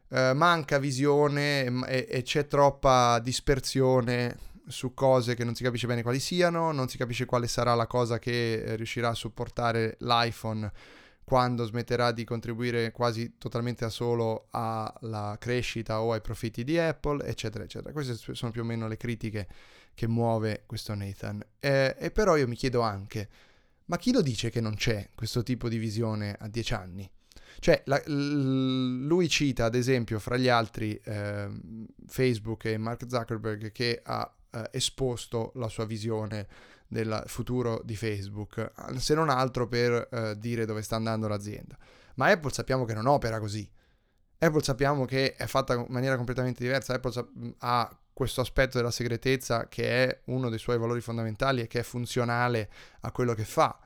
Eh, 0.10 0.34
manca 0.34 0.78
visione 0.78 1.64
e, 1.88 2.08
e 2.10 2.22
c'è 2.24 2.48
troppa 2.48 3.20
dispersione 3.20 4.50
su 4.68 4.94
cose 4.94 5.36
che 5.36 5.44
non 5.44 5.56
si 5.56 5.64
capisce 5.64 5.88
bene 5.88 6.04
quali 6.04 6.20
siano, 6.20 6.72
non 6.72 6.88
si 6.88 6.98
capisce 6.98 7.26
quale 7.26 7.48
sarà 7.48 7.74
la 7.74 7.88
cosa 7.88 8.20
che 8.20 8.62
eh, 8.62 8.76
riuscirà 8.76 9.10
a 9.10 9.16
supportare 9.16 9.98
l'iPhone 10.00 10.72
quando 11.24 11.66
smetterà 11.66 12.12
di 12.12 12.24
contribuire 12.24 12.92
quasi 12.92 13.38
totalmente 13.38 13.86
da 13.86 13.90
solo 13.90 14.48
alla 14.52 15.38
crescita 15.40 16.02
o 16.02 16.12
ai 16.12 16.22
profitti 16.22 16.64
di 16.64 16.78
Apple, 16.78 17.26
eccetera, 17.26 17.64
eccetera. 17.64 17.94
Queste 17.94 18.16
sono 18.34 18.52
più 18.52 18.62
o 18.62 18.66
meno 18.66 18.88
le 18.88 18.98
critiche 18.98 19.48
che 19.94 20.08
muove 20.08 20.64
questo 20.66 20.94
Nathan. 20.94 21.42
Eh, 21.60 21.96
e 21.98 22.12
però 22.12 22.36
io 22.36 22.48
mi 22.48 22.56
chiedo 22.56 22.82
anche, 22.82 23.30
ma 23.86 23.98
chi 23.98 24.12
lo 24.12 24.22
dice 24.22 24.50
che 24.50 24.60
non 24.60 24.76
c'è 24.76 25.10
questo 25.16 25.44
tipo 25.44 25.70
di 25.70 25.78
visione 25.78 26.36
a 26.38 26.48
dieci 26.48 26.74
anni? 26.74 27.10
Cioè, 27.60 27.82
la, 27.86 28.02
l- 28.06 29.06
lui 29.06 29.30
cita 29.30 29.66
ad 29.66 29.76
esempio 29.76 30.20
fra 30.20 30.38
gli 30.38 30.48
altri 30.48 31.00
eh, 31.04 31.50
Facebook 32.08 32.66
e 32.66 32.78
Mark 32.78 33.06
Zuckerberg 33.08 33.72
che 33.72 34.02
ha 34.04 34.34
eh, 34.52 34.70
esposto 34.72 35.52
la 35.56 35.68
sua 35.68 35.86
visione 35.86 36.48
del 36.88 37.24
futuro 37.28 37.82
di 37.86 37.96
Facebook, 37.96 38.72
se 38.98 39.14
non 39.14 39.30
altro 39.30 39.68
per 39.68 40.10
eh, 40.12 40.38
dire 40.38 40.66
dove 40.66 40.82
sta 40.82 40.98
andando 40.98 41.28
l'azienda. 41.28 41.78
Ma 42.16 42.28
Apple 42.28 42.52
sappiamo 42.52 42.84
che 42.84 42.94
non 42.94 43.08
opera 43.08 43.40
così. 43.40 43.70
Apple 44.38 44.64
sappiamo 44.64 45.06
che 45.06 45.36
è 45.36 45.46
fatta 45.46 45.76
in 45.76 45.86
maniera 45.88 46.18
completamente 46.18 46.64
diversa. 46.64 46.96
Apple 46.96 47.12
sa- 47.12 47.28
ha 47.60 47.98
questo 48.12 48.42
aspetto 48.42 48.78
della 48.78 48.92
segretezza 48.92 49.68
che 49.68 50.04
è 50.04 50.22
uno 50.26 50.50
dei 50.50 50.60
suoi 50.60 50.78
valori 50.78 51.00
fondamentali 51.00 51.62
e 51.62 51.68
che 51.68 51.80
è 51.80 51.84
funzionale 51.84 52.70
a 53.02 53.12
quello 53.12 53.34
che 53.34 53.46
fa. 53.46 53.80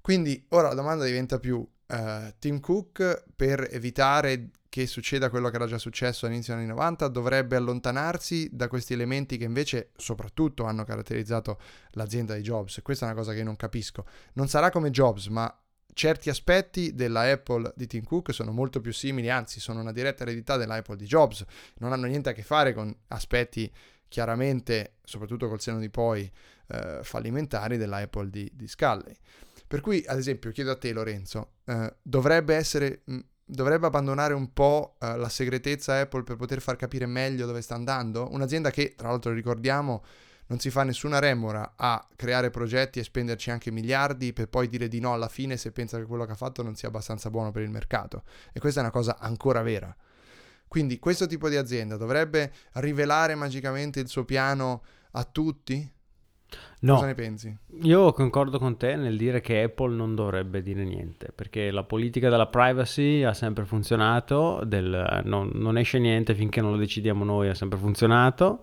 Quindi 0.00 0.44
ora 0.50 0.68
la 0.68 0.74
domanda 0.74 1.04
diventa 1.04 1.38
più 1.38 1.56
uh, 1.56 2.34
Tim 2.38 2.60
Cook 2.60 3.24
per 3.34 3.68
evitare 3.70 4.50
che 4.74 4.88
succeda 4.88 5.30
quello 5.30 5.50
che 5.50 5.54
era 5.54 5.68
già 5.68 5.78
successo 5.78 6.26
all'inizio 6.26 6.52
degli 6.52 6.64
anni 6.64 6.72
90, 6.72 7.06
dovrebbe 7.06 7.54
allontanarsi 7.54 8.48
da 8.50 8.66
questi 8.66 8.92
elementi 8.92 9.36
che 9.36 9.44
invece 9.44 9.90
soprattutto 9.96 10.64
hanno 10.64 10.82
caratterizzato 10.82 11.60
l'azienda 11.92 12.34
di 12.34 12.42
Jobs. 12.42 12.80
Questa 12.82 13.06
è 13.06 13.08
una 13.08 13.16
cosa 13.16 13.32
che 13.34 13.44
non 13.44 13.54
capisco. 13.54 14.04
Non 14.32 14.48
sarà 14.48 14.70
come 14.70 14.90
Jobs, 14.90 15.28
ma 15.28 15.56
certi 15.92 16.28
aspetti 16.28 16.92
della 16.92 17.20
Apple 17.20 17.72
di 17.76 17.86
Tim 17.86 18.02
Cook 18.02 18.34
sono 18.34 18.50
molto 18.50 18.80
più 18.80 18.92
simili, 18.92 19.30
anzi 19.30 19.60
sono 19.60 19.78
una 19.78 19.92
diretta 19.92 20.24
eredità 20.24 20.56
della 20.56 20.74
Apple 20.74 20.96
di 20.96 21.06
Jobs, 21.06 21.44
non 21.76 21.92
hanno 21.92 22.06
niente 22.06 22.30
a 22.30 22.32
che 22.32 22.42
fare 22.42 22.74
con 22.74 22.92
aspetti 23.06 23.72
chiaramente, 24.08 24.94
soprattutto 25.04 25.46
col 25.46 25.60
seno 25.60 25.78
di 25.78 25.88
poi, 25.88 26.28
eh, 26.66 26.98
fallimentari 27.00 27.76
della 27.76 27.98
Apple 27.98 28.28
di, 28.28 28.50
di 28.52 28.66
Sculley. 28.66 29.14
Per 29.68 29.80
cui, 29.80 30.02
ad 30.04 30.18
esempio, 30.18 30.50
chiedo 30.50 30.72
a 30.72 30.76
te 30.76 30.92
Lorenzo, 30.92 31.52
eh, 31.64 31.94
dovrebbe 32.02 32.56
essere 32.56 33.02
dovrebbe 33.44 33.86
abbandonare 33.86 34.34
un 34.34 34.52
po' 34.52 34.96
uh, 35.00 35.16
la 35.16 35.28
segretezza 35.28 35.98
Apple 35.98 36.22
per 36.22 36.36
poter 36.36 36.60
far 36.60 36.76
capire 36.76 37.06
meglio 37.06 37.46
dove 37.46 37.60
sta 37.60 37.74
andando? 37.74 38.28
Un'azienda 38.30 38.70
che, 38.70 38.94
tra 38.96 39.08
l'altro 39.08 39.32
ricordiamo, 39.32 40.02
non 40.46 40.58
si 40.58 40.70
fa 40.70 40.82
nessuna 40.82 41.18
remora 41.18 41.74
a 41.76 42.06
creare 42.16 42.50
progetti 42.50 42.98
e 42.98 43.04
spenderci 43.04 43.50
anche 43.50 43.70
miliardi 43.70 44.32
per 44.32 44.48
poi 44.48 44.68
dire 44.68 44.88
di 44.88 45.00
no 45.00 45.14
alla 45.14 45.28
fine 45.28 45.56
se 45.56 45.72
pensa 45.72 45.98
che 45.98 46.04
quello 46.04 46.26
che 46.26 46.32
ha 46.32 46.36
fatto 46.36 46.62
non 46.62 46.74
sia 46.74 46.88
abbastanza 46.88 47.30
buono 47.30 47.50
per 47.50 47.62
il 47.62 47.70
mercato. 47.70 48.24
E 48.52 48.60
questa 48.60 48.80
è 48.80 48.82
una 48.82 48.92
cosa 48.92 49.18
ancora 49.18 49.62
vera. 49.62 49.94
Quindi 50.68 50.98
questo 50.98 51.26
tipo 51.26 51.48
di 51.48 51.56
azienda 51.56 51.96
dovrebbe 51.96 52.52
rivelare 52.72 53.34
magicamente 53.34 54.00
il 54.00 54.08
suo 54.08 54.24
piano 54.24 54.82
a 55.12 55.24
tutti? 55.24 55.93
No, 56.80 56.94
Cosa 56.94 57.06
ne 57.06 57.14
pensi? 57.14 57.56
io 57.82 58.12
concordo 58.12 58.58
con 58.58 58.76
te 58.76 58.94
nel 58.96 59.16
dire 59.16 59.40
che 59.40 59.62
Apple 59.62 59.94
non 59.94 60.14
dovrebbe 60.14 60.62
dire 60.62 60.84
niente, 60.84 61.32
perché 61.34 61.70
la 61.70 61.82
politica 61.82 62.28
della 62.28 62.46
privacy 62.46 63.22
ha 63.22 63.32
sempre 63.32 63.64
funzionato, 63.64 64.60
del, 64.64 65.22
non, 65.24 65.50
non 65.54 65.78
esce 65.78 65.98
niente 65.98 66.34
finché 66.34 66.60
non 66.60 66.72
lo 66.72 66.76
decidiamo 66.76 67.24
noi, 67.24 67.48
ha 67.48 67.54
sempre 67.54 67.78
funzionato. 67.78 68.60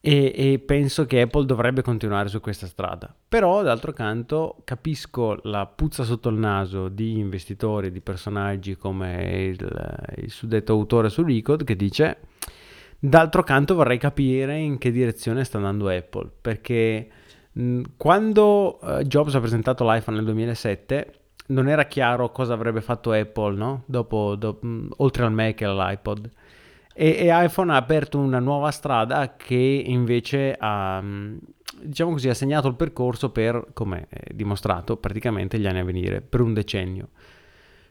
E, 0.00 0.32
e 0.32 0.58
penso 0.60 1.06
che 1.06 1.22
Apple 1.22 1.44
dovrebbe 1.44 1.82
continuare 1.82 2.28
su 2.28 2.40
questa 2.40 2.68
strada. 2.68 3.12
Però, 3.28 3.62
d'altro 3.62 3.92
canto, 3.92 4.58
capisco 4.62 5.40
la 5.42 5.66
puzza 5.66 6.04
sotto 6.04 6.28
il 6.28 6.36
naso 6.36 6.88
di 6.88 7.18
investitori, 7.18 7.90
di 7.90 8.00
personaggi 8.00 8.76
come 8.76 9.48
il, 9.48 10.08
il 10.18 10.30
suddetto 10.30 10.72
autore 10.72 11.08
su 11.08 11.24
Recode 11.24 11.64
che 11.64 11.74
dice 11.74 12.18
D'altro 13.00 13.44
canto 13.44 13.76
vorrei 13.76 13.98
capire 13.98 14.58
in 14.58 14.76
che 14.78 14.90
direzione 14.90 15.44
sta 15.44 15.58
andando 15.58 15.88
Apple, 15.88 16.30
perché 16.40 17.08
quando 17.96 18.78
uh, 18.80 19.02
Jobs 19.02 19.34
ha 19.34 19.40
presentato 19.40 19.88
l'iPhone 19.88 20.16
nel 20.16 20.26
2007 20.26 21.12
non 21.48 21.68
era 21.68 21.86
chiaro 21.86 22.30
cosa 22.30 22.54
avrebbe 22.54 22.80
fatto 22.80 23.12
Apple, 23.12 23.56
no? 23.56 23.82
Dopo, 23.86 24.34
do, 24.34 24.58
oltre 24.98 25.24
al 25.24 25.32
Mac 25.32 25.60
e 25.60 25.64
all'iPod. 25.64 26.30
E, 26.92 27.08
e, 27.10 27.28
iPhone 27.30 27.72
ha 27.72 27.76
aperto 27.76 28.18
una 28.18 28.40
nuova 28.40 28.70
strada 28.72 29.36
che 29.36 29.54
invece 29.54 30.56
ha, 30.58 31.02
diciamo 31.80 32.10
così, 32.10 32.28
ha 32.28 32.34
segnato 32.34 32.66
il 32.68 32.74
percorso 32.74 33.30
per, 33.30 33.68
come 33.72 34.08
dimostrato, 34.34 34.96
praticamente 34.96 35.58
gli 35.58 35.66
anni 35.66 35.78
a 35.78 35.84
venire, 35.84 36.20
per 36.20 36.40
un 36.40 36.52
decennio. 36.52 37.10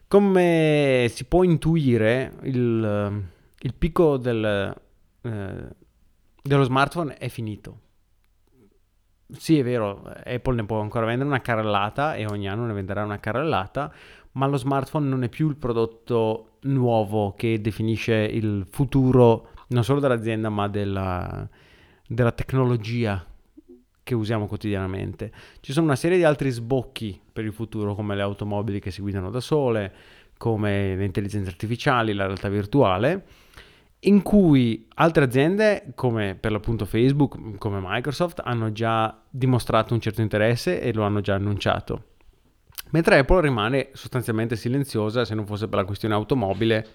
Come 0.07 1.07
si 1.09 1.25
può 1.25 1.43
intuire, 1.43 2.33
il, 2.43 3.23
il 3.59 3.73
picco 3.73 4.17
del, 4.17 4.75
eh, 5.21 5.67
dello 6.41 6.63
smartphone 6.63 7.17
è 7.17 7.27
finito. 7.29 7.81
Sì, 9.29 9.59
è 9.59 9.63
vero, 9.63 10.03
Apple 10.23 10.55
ne 10.55 10.65
può 10.65 10.79
ancora 10.79 11.05
vendere 11.05 11.27
una 11.27 11.41
carrellata 11.41 12.15
e 12.15 12.25
ogni 12.25 12.47
anno 12.47 12.65
ne 12.65 12.73
venderà 12.73 13.03
una 13.03 13.19
carrellata, 13.19 13.93
ma 14.33 14.47
lo 14.47 14.55
smartphone 14.55 15.07
non 15.07 15.23
è 15.23 15.29
più 15.29 15.49
il 15.49 15.57
prodotto 15.57 16.57
nuovo 16.61 17.33
che 17.33 17.59
definisce 17.59 18.13
il 18.13 18.65
futuro 18.69 19.49
non 19.69 19.83
solo 19.83 19.99
dell'azienda 19.99 20.49
ma 20.49 20.69
della, 20.69 21.47
della 22.07 22.31
tecnologia 22.31 23.25
che 24.01 24.15
usiamo 24.15 24.47
quotidianamente. 24.47 25.33
Ci 25.59 25.73
sono 25.73 25.87
una 25.87 25.97
serie 25.97 26.15
di 26.15 26.23
altri 26.23 26.49
sbocchi 26.49 27.19
per 27.33 27.43
il 27.43 27.51
futuro 27.51 27.95
come 27.95 28.15
le 28.15 28.21
automobili 28.21 28.79
che 28.79 28.91
si 28.91 29.01
guidano 29.01 29.29
da 29.29 29.41
sole, 29.41 29.93
come 30.37 30.95
le 30.95 31.03
intelligenze 31.03 31.49
artificiali, 31.49 32.13
la 32.13 32.27
realtà 32.27 32.47
virtuale 32.47 33.25
in 34.07 34.21
cui 34.21 34.87
altre 34.95 35.25
aziende 35.25 35.91
come 35.95 36.35
per 36.35 36.51
l'appunto 36.51 36.85
Facebook, 36.85 37.57
come 37.57 37.79
Microsoft, 37.81 38.41
hanno 38.43 38.71
già 38.71 39.21
dimostrato 39.29 39.93
un 39.93 39.99
certo 39.99 40.21
interesse 40.21 40.81
e 40.81 40.93
lo 40.93 41.03
hanno 41.03 41.21
già 41.21 41.35
annunciato. 41.35 42.03
Mentre 42.91 43.17
Apple 43.19 43.41
rimane 43.41 43.89
sostanzialmente 43.93 44.55
silenziosa 44.55 45.25
se 45.25 45.35
non 45.35 45.45
fosse 45.45 45.67
per 45.67 45.79
la 45.79 45.85
questione 45.85 46.13
automobile, 46.13 46.85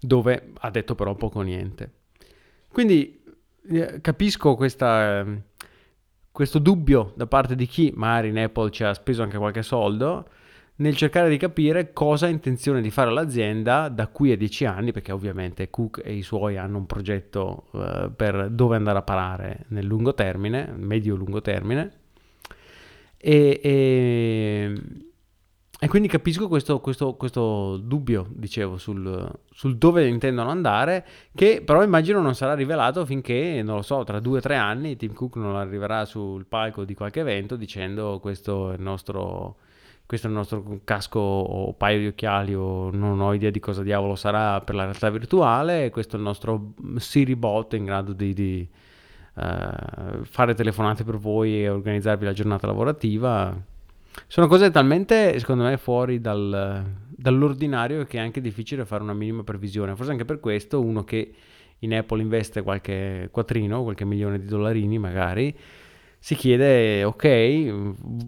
dove 0.00 0.52
ha 0.60 0.70
detto 0.70 0.94
però 0.94 1.14
poco 1.14 1.40
o 1.40 1.42
niente. 1.42 1.92
Quindi 2.72 3.22
eh, 3.68 4.00
capisco 4.00 4.54
questa, 4.54 5.26
questo 6.32 6.58
dubbio 6.58 7.12
da 7.16 7.26
parte 7.26 7.54
di 7.54 7.66
chi 7.66 7.92
magari 7.94 8.28
in 8.28 8.38
Apple 8.38 8.70
ci 8.70 8.82
ha 8.82 8.94
speso 8.94 9.22
anche 9.22 9.36
qualche 9.36 9.62
soldo, 9.62 10.26
nel 10.76 10.96
cercare 10.96 11.28
di 11.28 11.36
capire 11.36 11.92
cosa 11.92 12.26
ha 12.26 12.30
intenzione 12.30 12.80
di 12.80 12.90
fare 12.90 13.12
l'azienda 13.12 13.88
da 13.88 14.06
qui 14.08 14.32
a 14.32 14.36
dieci 14.36 14.64
anni, 14.64 14.92
perché 14.92 15.12
ovviamente 15.12 15.68
Cook 15.70 16.00
e 16.02 16.14
i 16.14 16.22
suoi 16.22 16.56
hanno 16.56 16.78
un 16.78 16.86
progetto 16.86 17.64
uh, 17.72 18.14
per 18.14 18.48
dove 18.50 18.76
andare 18.76 18.98
a 18.98 19.02
parare 19.02 19.66
nel 19.68 19.84
lungo 19.84 20.14
termine, 20.14 20.72
medio-lungo 20.74 21.42
termine. 21.42 22.00
E, 23.18 23.60
e, 23.62 24.82
e, 25.78 25.88
quindi 25.88 26.08
capisco 26.08 26.48
questo, 26.48 26.80
questo, 26.80 27.14
questo 27.14 27.76
dubbio, 27.76 28.26
dicevo, 28.30 28.78
sul, 28.78 29.30
sul, 29.52 29.76
dove 29.76 30.08
intendono 30.08 30.50
andare, 30.50 31.06
che 31.34 31.62
però 31.64 31.84
immagino 31.84 32.20
non 32.20 32.34
sarà 32.34 32.54
rivelato 32.54 33.04
finché, 33.04 33.62
non 33.62 33.76
lo 33.76 33.82
so, 33.82 34.02
tra 34.02 34.18
due 34.18 34.38
o 34.38 34.40
tre 34.40 34.56
anni 34.56 34.96
Tim 34.96 35.12
Cook 35.12 35.36
non 35.36 35.54
arriverà 35.54 36.04
sul 36.06 36.46
palco 36.46 36.84
di 36.84 36.94
qualche 36.94 37.20
evento 37.20 37.54
dicendo 37.54 38.18
questo 38.20 38.72
è 38.72 38.74
il 38.74 38.82
nostro 38.82 39.58
questo 40.12 40.26
è 40.26 40.30
il 40.30 40.36
nostro 40.36 40.80
casco 40.84 41.20
o 41.20 41.72
paio 41.72 42.00
di 42.00 42.06
occhiali 42.08 42.54
o 42.54 42.90
non 42.90 43.18
ho 43.22 43.32
idea 43.32 43.48
di 43.48 43.60
cosa 43.60 43.82
diavolo 43.82 44.14
sarà 44.14 44.60
per 44.60 44.74
la 44.74 44.82
realtà 44.82 45.08
virtuale, 45.08 45.88
questo 45.88 46.16
è 46.16 46.18
il 46.18 46.24
nostro 46.26 46.74
Siri 46.96 47.34
bot 47.34 47.72
in 47.72 47.86
grado 47.86 48.12
di, 48.12 48.34
di 48.34 48.68
uh, 49.36 50.22
fare 50.24 50.52
telefonate 50.52 51.02
per 51.02 51.16
voi 51.16 51.62
e 51.62 51.70
organizzarvi 51.70 52.26
la 52.26 52.34
giornata 52.34 52.66
lavorativa. 52.66 53.58
Sono 54.26 54.48
cose 54.48 54.70
talmente, 54.70 55.38
secondo 55.38 55.64
me, 55.64 55.78
fuori 55.78 56.20
dal, 56.20 56.84
dall'ordinario 57.08 58.04
che 58.04 58.18
è 58.18 58.20
anche 58.20 58.42
difficile 58.42 58.84
fare 58.84 59.02
una 59.02 59.14
minima 59.14 59.42
previsione. 59.44 59.96
Forse 59.96 60.10
anche 60.10 60.26
per 60.26 60.40
questo 60.40 60.82
uno 60.82 61.04
che 61.04 61.32
in 61.78 61.94
Apple 61.94 62.20
investe 62.20 62.60
qualche 62.60 63.30
quattrino, 63.32 63.82
qualche 63.82 64.04
milione 64.04 64.38
di 64.38 64.44
dollarini 64.44 64.98
magari, 64.98 65.56
si 66.22 66.36
chiede, 66.36 67.02
ok, 67.02 67.24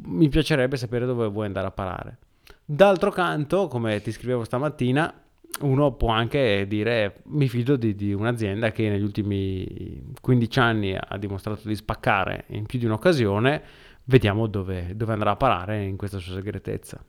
mi 0.07 0.29
piacerebbe 0.29 0.77
sapere 0.77 1.07
dove 1.07 1.29
vuoi 1.29 1.47
andare 1.47 1.69
a 1.69 1.71
parare. 1.71 2.19
D'altro 2.65 3.13
canto, 3.13 3.69
come 3.69 4.01
ti 4.01 4.11
scrivevo 4.11 4.43
stamattina, 4.43 5.23
uno 5.61 5.95
può 5.95 6.09
anche 6.09 6.67
dire 6.67 7.21
mi 7.27 7.49
fido 7.49 7.77
di, 7.77 7.95
di, 7.95 8.13
un'azienda 8.13 8.73
che 8.73 8.89
negli 8.89 9.05
ultimi 9.05 10.13
15 10.21 10.59
anni 10.59 10.97
ha 10.99 11.17
dimostrato 11.19 11.69
di 11.69 11.77
spaccare 11.77 12.47
in 12.49 12.67
più 12.67 12.81
di 12.81 12.87
un'occasione, 12.87 13.63
vediamo 14.07 14.49
dove, 14.49 14.97
dove 14.97 15.13
andrà 15.13 15.31
a 15.31 15.37
parare 15.37 15.85
in 15.85 15.97
questa 15.97 16.19
sua 16.19 16.35
segretezza. 16.35 17.01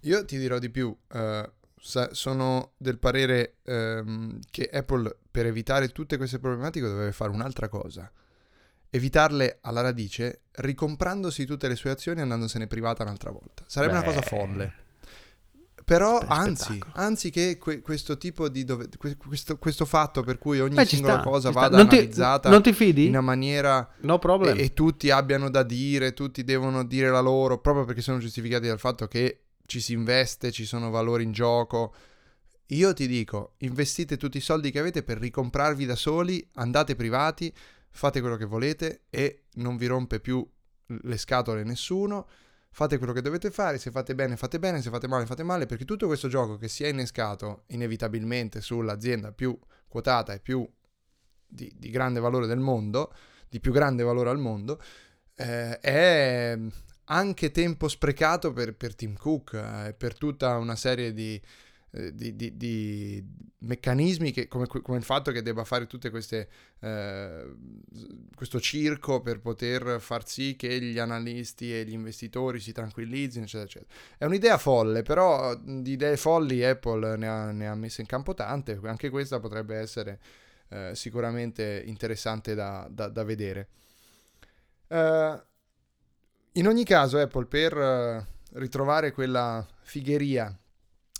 Io 0.00 0.22
ti 0.26 0.36
dirò 0.36 0.58
di 0.58 0.68
più, 0.68 0.88
uh, 0.88 1.50
sono 1.76 2.72
del 2.76 2.98
parere 2.98 3.54
um, 3.64 4.38
che 4.50 4.68
Apple 4.70 5.16
per 5.30 5.46
evitare 5.46 5.88
tutte 5.88 6.18
queste 6.18 6.38
problematiche 6.38 6.86
dovrebbe 6.86 7.12
fare 7.12 7.30
un'altra 7.30 7.70
cosa 7.70 8.12
evitarle 8.94 9.58
alla 9.62 9.80
radice 9.80 10.42
ricomprandosi 10.52 11.44
tutte 11.46 11.66
le 11.66 11.74
sue 11.74 11.90
azioni 11.90 12.20
e 12.20 12.22
andandosene 12.22 12.68
privata 12.68 13.02
un'altra 13.02 13.32
volta. 13.32 13.64
Sarebbe 13.66 13.94
una 13.94 14.02
Beh. 14.02 14.06
cosa 14.06 14.20
folle. 14.22 14.72
Però, 15.84 16.18
anzi, 16.20 16.64
spettacolo. 16.76 16.92
anzi 17.04 17.30
che 17.30 17.58
que- 17.58 17.82
questo 17.82 18.16
tipo 18.16 18.48
di... 18.48 18.64
Dove, 18.64 18.88
que- 18.96 19.16
questo, 19.16 19.58
questo 19.58 19.84
fatto 19.84 20.22
per 20.22 20.38
cui 20.38 20.60
ogni 20.60 20.76
Beh, 20.76 20.86
singola 20.86 21.14
sta, 21.14 21.22
cosa 21.28 21.50
vada 21.50 21.76
non 21.76 21.88
ti, 21.88 21.96
analizzata 21.96 22.48
non 22.48 22.62
ti 22.62 22.72
fidi? 22.72 23.02
in 23.02 23.10
una 23.10 23.20
maniera 23.20 23.86
No 24.02 24.20
e, 24.44 24.62
e 24.62 24.72
tutti 24.72 25.10
abbiano 25.10 25.50
da 25.50 25.64
dire, 25.64 26.14
tutti 26.14 26.44
devono 26.44 26.84
dire 26.84 27.10
la 27.10 27.20
loro, 27.20 27.58
proprio 27.58 27.84
perché 27.84 28.00
sono 28.00 28.18
giustificati 28.18 28.68
dal 28.68 28.78
fatto 28.78 29.08
che 29.08 29.40
ci 29.66 29.80
si 29.80 29.92
investe, 29.92 30.52
ci 30.52 30.64
sono 30.64 30.88
valori 30.90 31.24
in 31.24 31.32
gioco. 31.32 31.92
Io 32.68 32.94
ti 32.94 33.08
dico, 33.08 33.54
investite 33.58 34.16
tutti 34.16 34.36
i 34.38 34.40
soldi 34.40 34.70
che 34.70 34.78
avete 34.78 35.02
per 35.02 35.18
ricomprarvi 35.18 35.84
da 35.84 35.96
soli, 35.96 36.48
andate 36.54 36.94
privati, 36.94 37.52
fate 37.94 38.20
quello 38.20 38.36
che 38.36 38.44
volete 38.44 39.04
e 39.08 39.44
non 39.54 39.76
vi 39.76 39.86
rompe 39.86 40.18
più 40.18 40.46
le 40.86 41.16
scatole 41.16 41.62
nessuno. 41.62 42.28
Fate 42.70 42.98
quello 42.98 43.12
che 43.12 43.20
dovete 43.20 43.52
fare, 43.52 43.78
se 43.78 43.92
fate 43.92 44.16
bene 44.16 44.36
fate 44.36 44.58
bene, 44.58 44.82
se 44.82 44.90
fate 44.90 45.06
male 45.06 45.26
fate 45.26 45.44
male, 45.44 45.64
perché 45.64 45.84
tutto 45.84 46.08
questo 46.08 46.26
gioco 46.26 46.56
che 46.56 46.66
si 46.66 46.82
è 46.82 46.88
innescato 46.88 47.62
inevitabilmente 47.68 48.60
sull'azienda 48.60 49.30
più 49.30 49.56
quotata 49.86 50.32
e 50.32 50.40
più 50.40 50.68
di, 51.46 51.72
di 51.76 51.90
grande 51.90 52.18
valore 52.18 52.48
del 52.48 52.58
mondo, 52.58 53.14
di 53.48 53.60
più 53.60 53.70
grande 53.70 54.02
valore 54.02 54.30
al 54.30 54.40
mondo, 54.40 54.82
eh, 55.36 55.78
è 55.78 56.58
anche 57.04 57.50
tempo 57.52 57.86
sprecato 57.86 58.52
per, 58.52 58.74
per 58.74 58.96
Tim 58.96 59.16
Cook 59.16 59.52
eh, 59.52 59.88
e 59.88 59.94
per 59.94 60.18
tutta 60.18 60.56
una 60.56 60.74
serie 60.74 61.12
di, 61.12 61.34
eh, 61.36 61.42
di- 62.12 62.34
di- 62.36 62.56
di 62.56 63.24
meccanismi 63.58 64.30
che, 64.32 64.48
come, 64.48 64.66
come 64.66 64.98
il 64.98 65.04
fatto 65.04 65.30
che 65.32 65.42
debba 65.42 65.64
fare 65.64 65.86
tutte 65.86 66.10
queste 66.10 66.48
eh, 66.80 67.54
questo 68.34 68.60
circo 68.60 69.22
per 69.22 69.40
poter 69.40 70.00
far 70.00 70.26
sì 70.28 70.54
che 70.56 70.80
gli 70.80 70.98
analisti 70.98 71.72
e 71.74 71.84
gli 71.84 71.92
investitori 71.92 72.60
si 72.60 72.72
tranquillizzino 72.72 73.44
eccetera 73.44 73.64
eccetera. 73.64 73.92
È 74.18 74.24
un'idea 74.24 74.58
folle 74.58 75.02
però 75.02 75.54
di 75.56 75.92
idee 75.92 76.16
folli 76.16 76.64
Apple 76.64 77.16
ne 77.16 77.28
ha, 77.28 77.50
ne 77.52 77.68
ha 77.68 77.74
messe 77.74 78.00
in 78.00 78.06
campo 78.06 78.34
tante 78.34 78.78
anche 78.84 79.08
questa 79.10 79.40
potrebbe 79.40 79.76
essere 79.76 80.20
eh, 80.68 80.90
sicuramente 80.94 81.82
interessante 81.86 82.54
da, 82.54 82.86
da- 82.90 83.08
da 83.08 83.24
vedere. 83.24 83.68
Eh, 84.88 85.42
in 86.52 86.66
ogni 86.68 86.84
caso 86.84 87.18
Apple 87.18 87.46
per 87.46 87.76
eh, 87.76 88.26
ritrovare 88.58 89.12
quella 89.12 89.66
figheria 89.82 90.56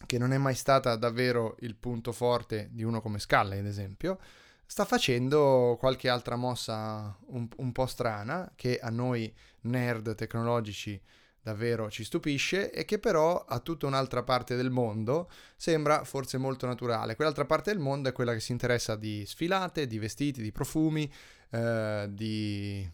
che 0.06 0.18
non 0.18 0.32
è 0.32 0.38
mai 0.38 0.54
stata 0.54 0.96
davvero 0.96 1.56
il 1.60 1.76
punto 1.76 2.12
forte 2.12 2.68
di 2.72 2.82
uno 2.82 3.00
come 3.00 3.18
Sculley, 3.18 3.58
ad 3.58 3.66
esempio, 3.66 4.18
sta 4.66 4.84
facendo 4.84 5.76
qualche 5.78 6.08
altra 6.08 6.36
mossa 6.36 7.16
un, 7.26 7.48
un 7.56 7.72
po' 7.72 7.86
strana 7.86 8.52
che 8.56 8.78
a 8.78 8.90
noi 8.90 9.32
nerd 9.62 10.14
tecnologici 10.14 11.00
davvero 11.44 11.90
ci 11.90 12.04
stupisce 12.04 12.72
e 12.72 12.86
che 12.86 12.98
però 12.98 13.44
a 13.44 13.58
tutta 13.60 13.86
un'altra 13.86 14.22
parte 14.22 14.56
del 14.56 14.70
mondo 14.70 15.30
sembra 15.56 16.02
forse 16.04 16.38
molto 16.38 16.66
naturale. 16.66 17.16
Quell'altra 17.16 17.44
parte 17.44 17.70
del 17.70 17.80
mondo 17.80 18.08
è 18.08 18.12
quella 18.12 18.32
che 18.32 18.40
si 18.40 18.52
interessa 18.52 18.96
di 18.96 19.24
sfilate, 19.26 19.86
di 19.86 19.98
vestiti, 19.98 20.40
di 20.40 20.52
profumi, 20.52 21.12
eh, 21.50 22.06
di 22.10 22.90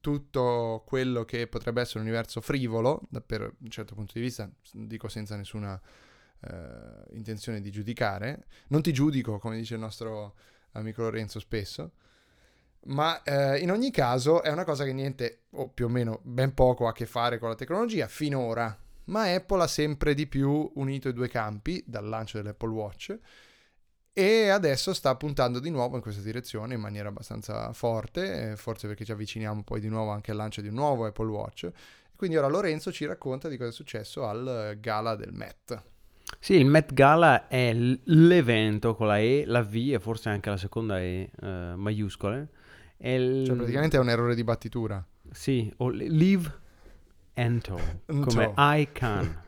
tutto 0.00 0.82
quello 0.86 1.24
che 1.24 1.46
potrebbe 1.46 1.80
essere 1.80 2.00
un 2.00 2.06
universo 2.06 2.40
frivolo, 2.40 3.02
per 3.24 3.42
un 3.42 3.70
certo 3.70 3.94
punto 3.94 4.14
di 4.14 4.20
vista, 4.20 4.50
dico 4.72 5.08
senza 5.08 5.36
nessuna 5.36 5.80
eh, 6.40 7.16
intenzione 7.16 7.60
di 7.60 7.70
giudicare. 7.70 8.46
Non 8.68 8.82
ti 8.82 8.92
giudico, 8.92 9.38
come 9.38 9.56
dice 9.56 9.74
il 9.74 9.80
nostro 9.80 10.34
amico 10.72 11.02
Lorenzo 11.02 11.40
spesso. 11.40 11.92
Ma 12.86 13.22
eh, 13.22 13.58
in 13.58 13.70
ogni 13.70 13.90
caso 13.90 14.42
è 14.42 14.50
una 14.50 14.64
cosa 14.64 14.84
che 14.84 14.92
niente, 14.92 15.42
o 15.50 15.68
più 15.68 15.86
o 15.86 15.88
meno 15.88 16.20
ben 16.22 16.54
poco, 16.54 16.86
ha 16.86 16.90
a 16.90 16.92
che 16.92 17.06
fare 17.06 17.38
con 17.38 17.48
la 17.48 17.54
tecnologia 17.54 18.06
finora. 18.06 18.76
Ma 19.04 19.32
Apple 19.32 19.62
ha 19.62 19.66
sempre 19.66 20.14
di 20.14 20.26
più 20.26 20.70
unito 20.74 21.08
i 21.08 21.12
due 21.12 21.28
campi 21.28 21.82
dal 21.86 22.06
lancio 22.06 22.36
dell'Apple 22.36 22.70
Watch 22.70 23.18
e 24.18 24.48
adesso 24.48 24.94
sta 24.94 25.14
puntando 25.14 25.60
di 25.60 25.70
nuovo 25.70 25.94
in 25.94 26.02
questa 26.02 26.20
direzione 26.20 26.74
in 26.74 26.80
maniera 26.80 27.08
abbastanza 27.08 27.72
forte, 27.72 28.50
eh, 28.50 28.56
forse 28.56 28.88
perché 28.88 29.04
ci 29.04 29.12
avviciniamo 29.12 29.62
poi 29.62 29.78
di 29.78 29.88
nuovo 29.88 30.10
anche 30.10 30.32
al 30.32 30.36
lancio 30.36 30.60
di 30.60 30.66
un 30.66 30.74
nuovo 30.74 31.06
Apple 31.06 31.30
Watch. 31.30 31.70
Quindi 32.16 32.36
ora 32.36 32.48
Lorenzo 32.48 32.90
ci 32.90 33.06
racconta 33.06 33.48
di 33.48 33.56
cosa 33.56 33.70
è 33.70 33.72
successo 33.72 34.26
al 34.26 34.72
eh, 34.72 34.80
gala 34.80 35.14
del 35.14 35.32
Met. 35.32 35.82
Sì, 36.38 36.54
il 36.54 36.66
Met 36.66 36.92
Gala 36.94 37.48
è 37.48 37.72
l- 37.74 37.98
l'evento 38.04 38.94
con 38.94 39.06
la 39.08 39.18
E, 39.18 39.44
la 39.46 39.62
V 39.62 39.74
e 39.74 39.98
forse 39.98 40.28
anche 40.28 40.50
la 40.50 40.56
seconda 40.56 41.00
E 41.00 41.30
eh, 41.40 41.72
maiuscole. 41.76 42.48
È 42.96 43.08
il- 43.10 43.44
Cioè 43.46 43.56
praticamente 43.56 43.96
è 43.96 44.00
un 44.00 44.08
errore 44.08 44.34
di 44.34 44.44
battitura. 44.44 45.04
Sì, 45.30 45.72
o 45.78 45.88
l- 45.90 45.96
Live 45.96 46.52
Ento, 47.34 47.78
come. 48.06 48.52
I 48.56 48.88
can. 48.92 49.42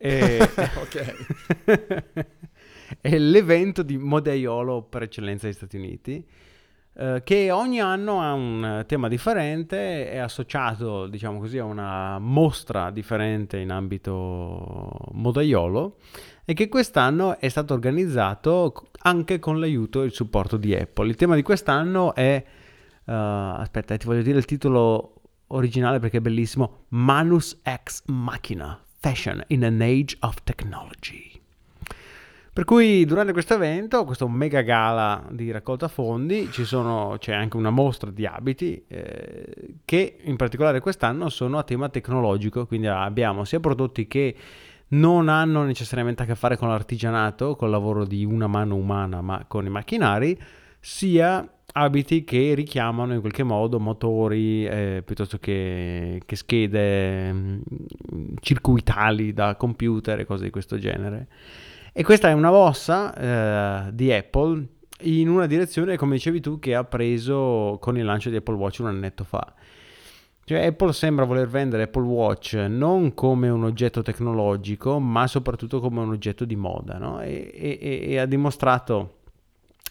E- 0.00 0.38
ok. 0.76 1.14
è 3.00 3.18
l'evento 3.18 3.82
di 3.82 3.96
modaiolo 3.98 4.82
per 4.82 5.02
eccellenza 5.02 5.46
degli 5.46 5.54
Stati 5.56 5.76
Uniti, 5.76 6.24
eh, 7.00 7.20
che 7.22 7.52
ogni 7.52 7.80
anno 7.80 8.20
ha 8.20 8.32
un 8.32 8.64
eh, 8.80 8.86
tema 8.86 9.06
differente, 9.06 10.10
è 10.10 10.18
associato, 10.18 11.06
diciamo 11.06 11.38
così, 11.38 11.56
a 11.58 11.64
una 11.64 12.18
mostra 12.18 12.90
differente 12.90 13.58
in 13.58 13.70
ambito 13.70 14.90
modaiolo 15.12 15.98
e 16.44 16.54
che 16.54 16.68
quest'anno 16.68 17.38
è 17.38 17.48
stato 17.48 17.72
organizzato 17.72 18.88
anche 19.02 19.38
con 19.38 19.60
l'aiuto 19.60 20.02
e 20.02 20.06
il 20.06 20.12
supporto 20.12 20.56
di 20.56 20.74
Apple. 20.74 21.06
Il 21.06 21.14
tema 21.14 21.36
di 21.36 21.42
quest'anno 21.42 22.16
è, 22.16 22.44
eh, 23.04 23.12
aspetta, 23.12 23.96
ti 23.96 24.06
voglio 24.06 24.22
dire 24.22 24.38
il 24.38 24.44
titolo 24.44 25.20
originale 25.48 26.00
perché 26.00 26.16
è 26.16 26.20
bellissimo, 26.20 26.86
Manus 26.88 27.60
Ex 27.62 28.02
Machina, 28.06 28.76
Fashion 28.98 29.44
in 29.48 29.64
an 29.64 29.80
Age 29.80 30.16
of 30.18 30.42
Technology. 30.42 31.27
Per 32.58 32.66
cui 32.66 33.04
durante 33.04 33.30
questo 33.30 33.54
evento, 33.54 34.04
questo 34.04 34.26
mega 34.26 34.62
gala 34.62 35.24
di 35.30 35.52
raccolta 35.52 35.86
fondi, 35.86 36.48
sono- 36.50 37.14
c'è 37.16 37.32
anche 37.32 37.56
una 37.56 37.70
mostra 37.70 38.10
di 38.10 38.26
abiti 38.26 38.82
eh, 38.88 39.76
che 39.84 40.16
in 40.24 40.34
particolare 40.34 40.80
quest'anno 40.80 41.28
sono 41.28 41.58
a 41.58 41.62
tema 41.62 41.88
tecnologico, 41.88 42.66
quindi 42.66 42.88
abbiamo 42.88 43.44
sia 43.44 43.60
prodotti 43.60 44.08
che 44.08 44.34
non 44.88 45.28
hanno 45.28 45.62
necessariamente 45.62 46.24
a 46.24 46.26
che 46.26 46.34
fare 46.34 46.56
con 46.56 46.66
l'artigianato, 46.66 47.54
col 47.54 47.70
lavoro 47.70 48.04
di 48.04 48.24
una 48.24 48.48
mano 48.48 48.74
umana, 48.74 49.20
ma 49.20 49.44
con 49.46 49.64
i 49.64 49.70
macchinari, 49.70 50.36
sia 50.80 51.48
abiti 51.74 52.24
che 52.24 52.54
richiamano 52.54 53.14
in 53.14 53.20
qualche 53.20 53.44
modo 53.44 53.78
motori 53.78 54.66
eh, 54.66 55.02
piuttosto 55.04 55.38
che, 55.38 56.20
che 56.26 56.34
schede 56.34 57.32
mm, 57.32 57.60
circuitali 58.40 59.32
da 59.32 59.54
computer 59.54 60.18
e 60.18 60.24
cose 60.24 60.42
di 60.42 60.50
questo 60.50 60.76
genere. 60.76 61.28
E 61.98 62.04
questa 62.04 62.28
è 62.28 62.32
una 62.32 62.52
mossa 62.52 63.12
eh, 63.88 63.92
di 63.92 64.12
Apple 64.12 64.64
in 65.00 65.28
una 65.28 65.46
direzione, 65.46 65.96
come 65.96 66.14
dicevi 66.14 66.40
tu, 66.40 66.60
che 66.60 66.76
ha 66.76 66.84
preso 66.84 67.76
con 67.80 67.98
il 67.98 68.04
lancio 68.04 68.30
di 68.30 68.36
Apple 68.36 68.54
Watch 68.54 68.78
un 68.78 68.86
annetto 68.86 69.24
fa. 69.24 69.52
Cioè 70.44 70.64
Apple 70.64 70.92
sembra 70.92 71.24
voler 71.24 71.48
vendere 71.48 71.82
Apple 71.82 72.04
Watch 72.04 72.54
non 72.68 73.14
come 73.14 73.48
un 73.48 73.64
oggetto 73.64 74.02
tecnologico, 74.02 75.00
ma 75.00 75.26
soprattutto 75.26 75.80
come 75.80 75.98
un 75.98 76.10
oggetto 76.10 76.44
di 76.44 76.54
moda, 76.54 76.98
no? 76.98 77.20
e, 77.20 77.50
e- 77.52 78.00
e- 78.12 78.18
ha 78.20 78.26
dimostrato 78.26 79.16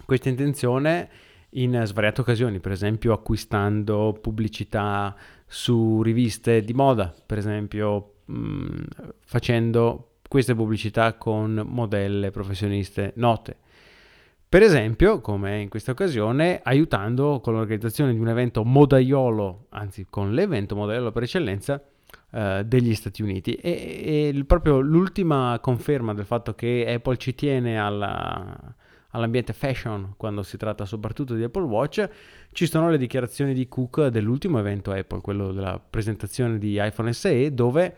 questa 0.05 0.29
intenzione 0.29 1.09
in 1.49 1.81
svariate 1.83 2.21
occasioni, 2.21 2.61
per 2.61 2.71
esempio 2.71 3.11
acquistando 3.11 4.17
pubblicità 4.21 5.13
su 5.45 6.01
riviste 6.01 6.63
di 6.63 6.71
moda, 6.71 7.13
per 7.25 7.37
esempio 7.37 8.19
mh, 8.23 8.83
facendo 9.25 10.11
queste 10.27 10.55
pubblicità 10.55 11.13
con 11.13 11.63
modelle 11.65 12.31
professioniste 12.31 13.13
note. 13.15 13.57
Per 14.49 14.61
esempio, 14.61 15.19
come 15.19 15.59
in 15.59 15.69
questa 15.69 15.91
occasione, 15.91 16.61
aiutando 16.63 17.41
con 17.41 17.53
l'organizzazione 17.53 18.13
di 18.13 18.19
un 18.19 18.29
evento 18.29 18.63
modaiolo, 18.63 19.65
anzi 19.69 20.05
con 20.09 20.33
l'evento 20.33 20.73
modaiolo 20.75 21.11
per 21.11 21.23
eccellenza 21.23 21.83
eh, 22.31 22.63
degli 22.65 22.95
Stati 22.95 23.21
Uniti. 23.21 23.55
E, 23.55 24.31
e 24.33 24.43
proprio 24.45 24.79
l'ultima 24.79 25.59
conferma 25.61 26.13
del 26.13 26.25
fatto 26.25 26.55
che 26.55 26.85
Apple 26.87 27.17
ci 27.17 27.35
tiene 27.35 27.77
alla- 27.77 28.75
all'ambiente 29.11 29.53
fashion 29.53 30.13
quando 30.15 30.43
si 30.43 30.57
tratta 30.57 30.85
soprattutto 30.85 31.33
di 31.35 31.43
Apple 31.43 31.63
Watch, 31.63 32.09
ci 32.51 32.67
sono 32.67 32.89
le 32.89 32.97
dichiarazioni 32.97 33.53
di 33.53 33.67
Cook 33.67 34.07
dell'ultimo 34.07 34.59
evento 34.59 34.91
Apple, 34.91 35.21
quello 35.21 35.51
della 35.51 35.79
presentazione 35.79 36.57
di 36.57 36.79
iPhone 36.81 37.11
SE, 37.13 37.53
dove 37.53 37.95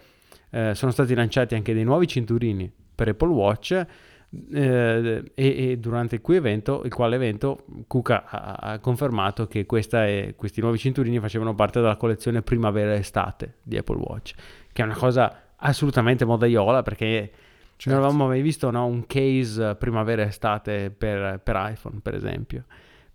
eh, 0.51 0.73
sono 0.75 0.91
stati 0.91 1.13
lanciati 1.13 1.55
anche 1.55 1.73
dei 1.73 1.83
nuovi 1.83 2.07
cinturini 2.07 2.71
per 2.95 3.09
Apple 3.09 3.29
Watch 3.29 3.71
eh, 3.71 5.31
e, 5.33 5.71
e 5.71 5.77
durante 5.77 6.15
il 6.15 6.21
cui 6.21 6.35
evento, 6.35 6.83
il 6.83 6.93
quale 6.93 7.15
evento 7.15 7.65
Cook 7.87 8.09
ha, 8.11 8.21
ha 8.59 8.79
confermato 8.79 9.47
che 9.47 9.65
è- 9.65 10.33
questi 10.35 10.61
nuovi 10.61 10.77
cinturini 10.77 11.19
facevano 11.19 11.55
parte 11.55 11.79
della 11.79 11.95
collezione 11.95 12.41
primavera-estate 12.41 13.55
di 13.63 13.77
Apple 13.77 13.97
Watch, 13.97 14.33
che 14.71 14.81
è 14.81 14.85
una 14.85 14.95
cosa 14.95 15.53
assolutamente 15.55 16.25
modaiola 16.25 16.83
perché 16.83 17.31
Certo. 17.79 17.97
non 17.97 18.03
avevamo 18.03 18.27
mai 18.27 18.41
visto 18.41 18.69
no, 18.71 18.85
un 18.85 19.05
case 19.07 19.73
primavera-estate 19.75 20.91
per, 20.91 21.39
per 21.41 21.55
iPhone, 21.71 21.99
per 22.01 22.13
esempio. 22.13 22.65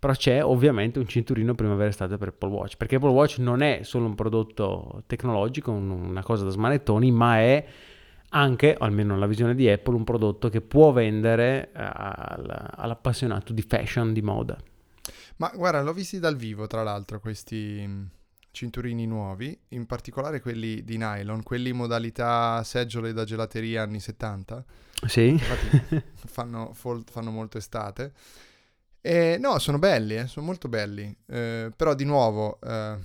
Però 0.05 0.15
c'è 0.15 0.43
ovviamente 0.43 0.99
un 0.99 1.07
cinturino 1.07 1.55
primavera 1.55 1.89
estate 1.89 2.17
per 2.17 2.27
Apple 2.27 2.49
Watch, 2.49 2.77
perché 2.77 2.97
Apple 2.97 3.09
Watch 3.09 3.39
non 3.39 3.63
è 3.63 3.79
solo 3.81 4.05
un 4.05 4.13
prodotto 4.13 5.01
tecnologico, 5.07 5.71
una 5.71 6.21
cosa 6.21 6.43
da 6.43 6.51
smanettoni, 6.51 7.09
ma 7.09 7.39
è 7.39 7.65
anche, 8.29 8.75
almeno 8.77 9.13
nella 9.13 9.25
visione 9.25 9.55
di 9.55 9.67
Apple, 9.67 9.95
un 9.95 10.03
prodotto 10.03 10.49
che 10.49 10.61
può 10.61 10.91
vendere 10.91 11.71
eh, 11.71 11.71
all'appassionato 11.73 13.51
di 13.51 13.63
fashion, 13.63 14.13
di 14.13 14.21
moda. 14.21 14.55
Ma 15.37 15.51
guarda, 15.55 15.81
l'ho 15.81 15.93
visti 15.93 16.19
dal 16.19 16.35
vivo, 16.35 16.67
tra 16.67 16.83
l'altro, 16.83 17.19
questi 17.19 17.83
mm, 17.83 18.03
cinturini 18.51 19.07
nuovi, 19.07 19.57
in 19.69 19.87
particolare 19.87 20.39
quelli 20.39 20.83
di 20.83 20.97
nylon, 20.97 21.41
quelli 21.41 21.69
in 21.69 21.77
modalità 21.77 22.61
seggiole 22.63 23.11
da 23.11 23.23
gelateria 23.23 23.81
anni 23.81 23.99
70. 23.99 24.63
Sì. 25.07 25.29
Infatti 25.29 26.03
fanno, 26.27 26.75
fanno 26.75 27.31
molto 27.31 27.57
estate. 27.57 28.13
E, 29.07 29.37
no, 29.39 29.59
sono 29.59 29.77
belli, 29.77 30.15
eh, 30.15 30.25
sono 30.25 30.47
molto 30.47 30.67
belli. 30.67 31.15
Eh, 31.27 31.71
però 31.75 31.93
di 31.93 32.05
nuovo, 32.05 32.57
eh, 32.59 32.95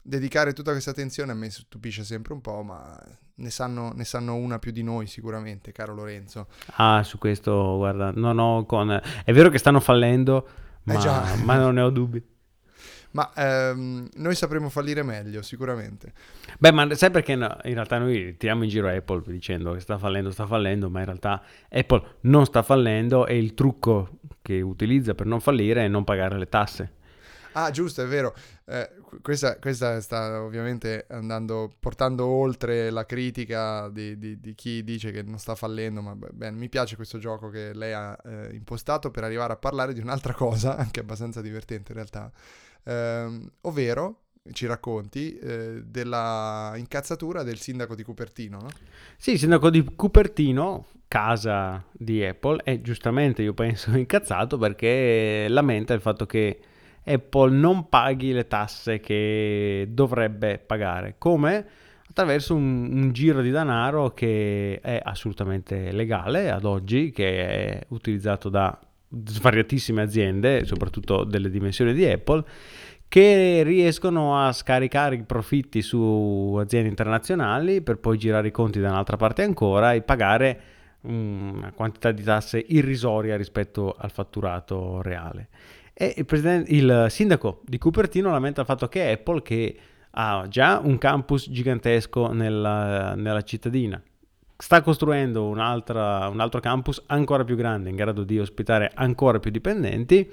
dedicare 0.00 0.52
tutta 0.52 0.70
questa 0.70 0.90
attenzione 0.90 1.32
a 1.32 1.34
me 1.34 1.50
stupisce 1.50 2.04
sempre 2.04 2.32
un 2.32 2.40
po', 2.40 2.62
ma 2.62 2.96
ne 3.34 3.50
sanno, 3.50 3.90
ne 3.92 4.04
sanno, 4.04 4.36
una 4.36 4.60
più 4.60 4.70
di 4.70 4.84
noi 4.84 5.08
sicuramente, 5.08 5.72
caro 5.72 5.94
Lorenzo. 5.94 6.46
Ah, 6.76 7.02
su 7.02 7.18
questo, 7.18 7.76
guarda, 7.76 8.12
non 8.14 8.38
ho 8.38 8.66
con... 8.66 9.02
È 9.24 9.32
vero 9.32 9.50
che 9.50 9.58
stanno 9.58 9.80
fallendo, 9.80 10.46
eh 10.84 10.92
ma, 10.92 11.34
ma 11.42 11.56
non 11.56 11.74
ne 11.74 11.80
ho 11.80 11.90
dubbi. 11.90 12.22
Ma 13.10 13.32
ehm, 13.34 14.10
noi 14.16 14.34
sapremo 14.36 14.68
fallire 14.68 15.02
meglio, 15.02 15.42
sicuramente. 15.42 16.12
Beh, 16.58 16.72
ma 16.72 16.94
sai 16.94 17.10
perché 17.10 17.34
no? 17.34 17.56
in 17.64 17.74
realtà 17.74 17.98
noi 17.98 18.36
tiriamo 18.36 18.64
in 18.64 18.68
giro 18.68 18.88
Apple 18.88 19.22
dicendo 19.26 19.72
che 19.72 19.80
sta 19.80 19.98
fallendo, 19.98 20.30
sta 20.30 20.46
fallendo, 20.46 20.90
ma 20.90 21.00
in 21.00 21.06
realtà 21.06 21.42
Apple 21.68 22.16
non 22.22 22.44
sta 22.44 22.62
fallendo 22.62 23.26
e 23.26 23.38
il 23.38 23.54
trucco 23.54 24.17
che 24.48 24.62
utilizza 24.62 25.14
per 25.14 25.26
non 25.26 25.40
fallire 25.40 25.84
è 25.84 25.88
non 25.88 26.04
pagare 26.04 26.38
le 26.38 26.48
tasse. 26.48 26.92
Ah, 27.52 27.70
giusto, 27.70 28.02
è 28.02 28.06
vero. 28.06 28.34
Eh, 28.64 28.88
questa, 29.20 29.58
questa, 29.58 30.00
sta 30.00 30.42
ovviamente 30.42 31.04
andando, 31.10 31.70
portando 31.78 32.24
oltre 32.24 32.88
la 32.88 33.04
critica 33.04 33.90
di, 33.90 34.16
di, 34.16 34.40
di, 34.40 34.54
chi 34.54 34.82
dice 34.84 35.10
che 35.10 35.22
non 35.22 35.38
sta 35.38 35.54
fallendo, 35.54 36.00
ma 36.00 36.14
beh, 36.14 36.50
mi 36.52 36.70
piace 36.70 36.96
questo 36.96 37.18
gioco 37.18 37.50
che 37.50 37.74
lei 37.74 37.92
ha 37.92 38.16
eh, 38.24 38.54
impostato 38.54 39.10
per 39.10 39.24
arrivare 39.24 39.52
a 39.52 39.56
parlare 39.56 39.92
di 39.92 40.00
un'altra 40.00 40.32
cosa, 40.34 40.76
anche 40.76 41.00
abbastanza 41.00 41.42
divertente 41.42 41.92
in 41.92 41.98
realtà, 41.98 42.32
eh, 42.84 43.40
ovvero 43.62 44.20
ci 44.52 44.64
racconti 44.64 45.36
eh, 45.36 45.82
della 45.84 46.72
incazzatura 46.76 47.42
del 47.42 47.58
sindaco 47.58 47.94
di 47.94 48.02
Cupertino, 48.02 48.60
no? 48.60 48.68
Sì, 49.18 49.32
il 49.32 49.38
sindaco 49.38 49.68
di 49.68 49.84
Cupertino, 49.84 50.86
casa 51.08 51.82
di 51.90 52.22
Apple, 52.24 52.60
è 52.62 52.80
giustamente, 52.80 53.42
io 53.42 53.54
penso, 53.54 53.90
incazzato 53.98 54.58
perché 54.58 55.46
lamenta 55.48 55.94
il 55.94 56.00
fatto 56.00 56.26
che 56.26 56.60
Apple 57.04 57.56
non 57.56 57.88
paghi 57.88 58.32
le 58.32 58.46
tasse 58.46 59.00
che 59.00 59.88
dovrebbe 59.90 60.58
pagare. 60.58 61.14
Come? 61.18 61.66
Attraverso 62.08 62.54
un, 62.54 62.90
un, 62.92 63.12
giro 63.12 63.40
di 63.40 63.50
denaro 63.50 64.12
che 64.12 64.78
è 64.82 65.00
assolutamente 65.02 65.92
legale 65.92 66.50
ad 66.50 66.64
oggi, 66.64 67.10
che 67.10 67.46
è 67.46 67.80
utilizzato 67.88 68.48
da 68.48 68.78
svariatissime 69.24 70.02
aziende, 70.02 70.64
soprattutto 70.64 71.24
delle 71.24 71.48
dimensioni 71.48 71.94
di 71.94 72.04
Apple, 72.04 72.44
che 73.08 73.62
riescono 73.62 74.38
a 74.38 74.52
scaricare 74.52 75.14
i 75.14 75.22
profitti 75.22 75.80
su 75.80 76.56
aziende 76.60 76.90
internazionali 76.90 77.80
per 77.80 77.98
poi 77.98 78.18
girare 78.18 78.48
i 78.48 78.52
conti 78.52 78.80
da 78.80 78.90
un'altra 78.90 79.16
parte 79.16 79.42
ancora 79.42 79.94
e 79.94 80.02
pagare 80.02 80.60
una 81.02 81.72
quantità 81.72 82.10
di 82.10 82.22
tasse 82.22 82.64
irrisoria 82.68 83.36
rispetto 83.36 83.94
al 83.96 84.10
fatturato 84.10 85.00
reale. 85.02 85.48
E 85.94 86.14
il, 86.16 86.64
il 86.68 87.06
sindaco 87.08 87.62
di 87.64 87.78
Cupertino 87.78 88.30
lamenta 88.30 88.60
il 88.60 88.66
fatto 88.66 88.88
che 88.88 89.10
Apple, 89.10 89.42
che 89.42 89.78
ha 90.10 90.46
già 90.48 90.80
un 90.82 90.98
campus 90.98 91.50
gigantesco 91.50 92.32
nella, 92.32 93.14
nella 93.14 93.42
cittadina, 93.42 94.00
sta 94.56 94.80
costruendo 94.82 95.46
un 95.46 95.60
altro 95.60 96.60
campus 96.60 97.02
ancora 97.06 97.44
più 97.44 97.56
grande, 97.56 97.90
in 97.90 97.96
grado 97.96 98.24
di 98.24 98.38
ospitare 98.38 98.90
ancora 98.94 99.38
più 99.38 99.50
dipendenti, 99.50 100.28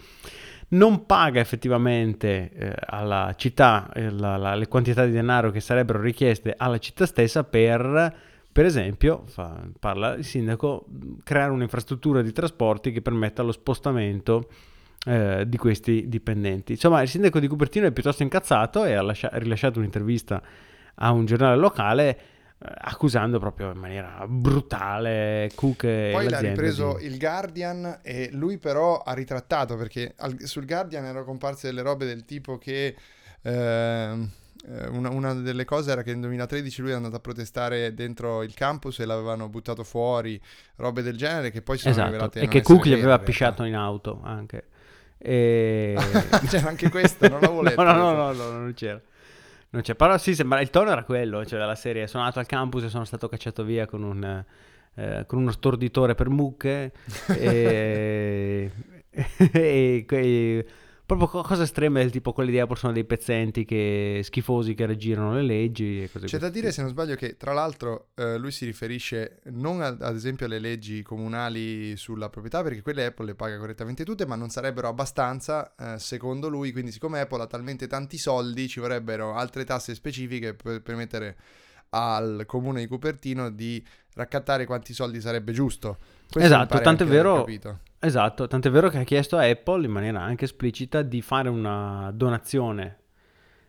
non 0.69 1.05
paga 1.05 1.39
effettivamente 1.39 2.51
eh, 2.51 2.73
alla 2.87 3.33
città 3.37 3.89
eh, 3.93 4.09
la, 4.09 4.35
la, 4.37 4.55
le 4.55 4.67
quantità 4.67 5.05
di 5.05 5.11
denaro 5.11 5.51
che 5.51 5.59
sarebbero 5.59 6.01
richieste 6.01 6.55
alla 6.57 6.79
città 6.79 7.05
stessa 7.05 7.43
per, 7.43 8.15
per 8.55 8.63
esempio, 8.63 9.23
fa, 9.25 9.67
parla 9.77 10.13
il 10.13 10.23
sindaco, 10.23 10.85
creare 11.25 11.51
un'infrastruttura 11.51 12.21
di 12.21 12.31
trasporti 12.31 12.93
che 12.93 13.01
permetta 13.01 13.43
lo 13.43 13.51
spostamento 13.51 14.47
eh, 15.05 15.43
di 15.45 15.57
questi 15.57 16.07
dipendenti. 16.07 16.71
Insomma, 16.71 17.01
il 17.01 17.09
sindaco 17.09 17.41
di 17.41 17.47
Cupertino 17.47 17.85
è 17.85 17.91
piuttosto 17.91 18.23
incazzato 18.23 18.85
e 18.85 18.93
ha, 18.93 19.01
lascia- 19.01 19.29
rilasciato 19.33 19.79
un'intervista 19.79 20.41
a 20.95 21.11
un 21.11 21.25
giornale 21.25 21.57
locale 21.57 22.09
eh, 22.57 22.71
accusando 22.77 23.39
proprio 23.39 23.71
in 23.71 23.77
maniera 23.77 24.25
brutale 24.25 25.51
Cook 25.53 25.83
e 25.83 26.11
Poi 26.13 26.29
l'ha 26.29 26.39
ripreso 26.39 26.95
di... 26.97 27.07
il 27.07 27.17
Guardian 27.17 27.99
e 28.03 28.29
lui 28.31 28.57
però 28.57 29.01
ha 29.01 29.11
ritrattato 29.11 29.75
perché 29.75 30.13
al, 30.15 30.37
sul 30.43 30.65
Guardian 30.65 31.03
erano 31.03 31.25
comparse 31.25 31.67
delle 31.67 31.81
robe 31.81 32.05
del 32.05 32.23
tipo 32.23 32.57
che 32.57 32.95
eh, 33.41 34.29
una, 34.89 35.09
una, 35.09 35.33
delle 35.33 35.65
cose 35.65 35.91
era 35.91 36.01
che 36.01 36.11
nel 36.11 36.21
2013 36.21 36.81
lui 36.81 36.91
è 36.91 36.93
andato 36.93 37.15
a 37.15 37.19
protestare 37.19 37.93
dentro 37.93 38.41
il 38.41 38.53
campus 38.53 38.99
e 38.99 39.05
l'avevano 39.05 39.47
buttato 39.47 39.83
fuori, 39.83 40.41
robe 40.77 41.01
del 41.01 41.15
genere 41.15 41.51
che 41.51 41.61
poi 41.61 41.77
sono 41.77 41.93
esatto. 41.93 42.09
rivelate 42.09 42.39
e 42.39 42.47
che 42.47 42.61
Cook 42.61 42.85
gli 42.87 42.93
aveva 42.93 43.19
pisciato 43.19 43.63
in 43.63 43.75
auto 43.75 44.21
anche. 44.23 44.67
E... 45.17 45.95
c'era 46.49 46.69
anche 46.69 46.89
questo, 46.89 47.27
non 47.27 47.39
l'avevo 47.41 47.61
letto. 47.61 47.81
no, 47.83 47.93
no, 47.93 48.13
no, 48.13 48.31
no, 48.31 48.51
non 48.51 48.73
c'era. 48.73 48.99
Non 49.69 49.81
c'è, 49.81 49.93
però 49.93 50.17
sì, 50.17 50.33
sembra, 50.33 50.61
il 50.61 50.69
tono 50.69 50.91
era 50.91 51.03
quello, 51.03 51.45
cioè 51.45 51.59
della 51.59 51.75
serie, 51.75 52.07
sono 52.07 52.23
andato 52.23 52.39
al 52.39 52.45
campus 52.45 52.83
e 52.83 52.89
sono 52.89 53.03
stato 53.03 53.27
cacciato 53.27 53.63
via 53.63 53.85
con, 53.85 54.03
un, 54.03 54.43
eh, 54.95 55.25
con 55.27 55.39
uno 55.39 55.51
storditore 55.51 56.15
per 56.15 56.29
mucche 56.29 56.93
e, 57.27 58.71
e, 59.11 60.05
e, 60.07 60.65
proprio 61.05 61.41
cose 61.43 61.63
estreme 61.63 62.01
del 62.01 62.11
tipo 62.11 62.33
quelli 62.33 62.51
di 62.51 62.59
Apple 62.59 62.75
sono 62.75 62.93
dei 62.93 63.05
pezzenti 63.05 63.63
che, 63.63 64.21
schifosi 64.23 64.73
che 64.73 64.85
raggirano 64.85 65.33
le 65.35 65.43
leggi 65.43 66.03
e 66.03 66.09
cose 66.09 66.25
C'è 66.25 66.37
da 66.37 66.49
dire 66.49 66.71
se 66.71 66.81
non 66.81 66.89
sbaglio 66.89 67.15
che 67.15 67.37
tra 67.37 67.53
l'altro 67.53 68.07
eh, 68.15 68.37
lui 68.37 68.51
si 68.51 68.65
riferisce 68.65 69.41
non 69.51 69.81
a, 69.81 69.87
ad 69.87 70.15
esempio 70.15 70.47
alle 70.47 70.59
leggi 70.59 71.03
comunali 71.03 71.95
sulla 71.95 72.29
proprietà 72.29 72.63
perché 72.63 72.81
quelle 72.81 73.05
Apple 73.05 73.25
le 73.25 73.35
paga 73.35 73.57
correttamente 73.57 74.03
tutte 74.03 74.25
ma 74.25 74.35
non 74.35 74.49
sarebbero 74.49 74.87
abbastanza 74.87 75.75
eh, 75.75 75.99
secondo 75.99 76.49
lui 76.49 76.71
quindi 76.71 76.91
siccome 76.91 77.19
Apple 77.19 77.41
ha 77.43 77.47
talmente 77.47 77.87
tanti 77.87 78.17
soldi 78.17 78.67
ci 78.67 78.79
vorrebbero 78.79 79.33
altre 79.35 79.63
tasse 79.63 79.93
specifiche 79.93 80.55
per 80.55 80.81
permettere 80.81 81.37
al 81.89 82.43
comune 82.45 82.81
di 82.81 82.87
Cupertino 82.87 83.49
di 83.49 83.83
raccattare 84.15 84.65
quanti 84.65 84.93
soldi 84.93 85.21
sarebbe 85.21 85.51
giusto. 85.51 85.97
Questo 86.29 86.39
esatto, 86.39 86.79
tanto 86.81 87.03
è 87.03 87.05
vero. 87.05 87.45
Esatto, 88.05 88.45
tanto 88.45 88.67
è 88.67 88.71
vero 88.71 88.89
che 88.89 88.99
ha 88.99 89.03
chiesto 89.03 89.35
a 89.35 89.49
Apple 89.49 89.83
in 89.83 89.91
maniera 89.91 90.21
anche 90.21 90.45
esplicita 90.45 91.01
di 91.01 91.23
fare 91.23 91.49
una 91.49 92.11
donazione 92.13 92.99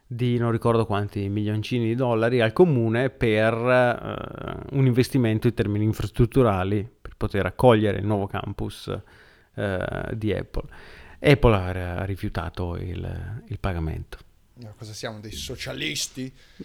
di 0.07 0.37
non 0.37 0.51
ricordo 0.51 0.85
quanti 0.85 1.31
milioncini 1.31 1.87
di 1.87 1.95
dollari 1.95 2.43
al 2.43 2.53
comune 2.53 3.09
per 3.09 3.55
uh, 3.55 4.77
un 4.77 4.85
investimento 4.85 5.47
in 5.47 5.55
termini 5.55 5.85
infrastrutturali 5.85 6.87
per 7.01 7.15
poter 7.17 7.47
accogliere 7.47 7.97
il 7.97 8.05
nuovo 8.05 8.27
campus 8.27 8.95
uh, 9.55 10.15
di 10.15 10.35
Apple. 10.35 10.69
Apple 11.19 11.55
ha, 11.55 12.05
rifiutato 12.05 12.77
il, 12.77 13.43
il 13.47 13.59
pagamento. 13.59 14.19
No, 14.57 14.75
cosa 14.77 14.93
siamo, 14.93 15.19
dei 15.19 15.33
socialisti? 15.33 16.31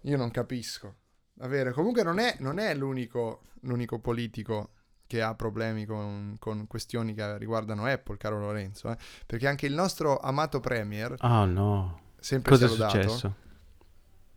Io 0.00 0.16
non 0.16 0.30
capisco. 0.30 0.94
Davvero, 1.34 1.74
comunque 1.74 2.02
non 2.02 2.18
è, 2.18 2.36
non 2.38 2.58
è 2.58 2.74
l'unico, 2.74 3.42
l'unico 3.60 3.98
politico 3.98 4.70
che 5.10 5.22
ha 5.22 5.34
problemi 5.34 5.86
con, 5.86 6.36
con, 6.38 6.68
questioni 6.68 7.14
che 7.14 7.36
riguardano 7.36 7.84
Apple, 7.84 8.16
caro 8.16 8.38
Lorenzo, 8.38 8.92
eh? 8.92 8.96
perché 9.26 9.48
anche 9.48 9.66
il 9.66 9.74
nostro 9.74 10.20
amato 10.20 10.60
Premier... 10.60 11.16
Ah 11.18 11.40
oh, 11.40 11.46
no, 11.46 12.00
sempre 12.20 12.52
cosa 12.52 12.66
è 12.66 12.68
successo? 12.68 13.34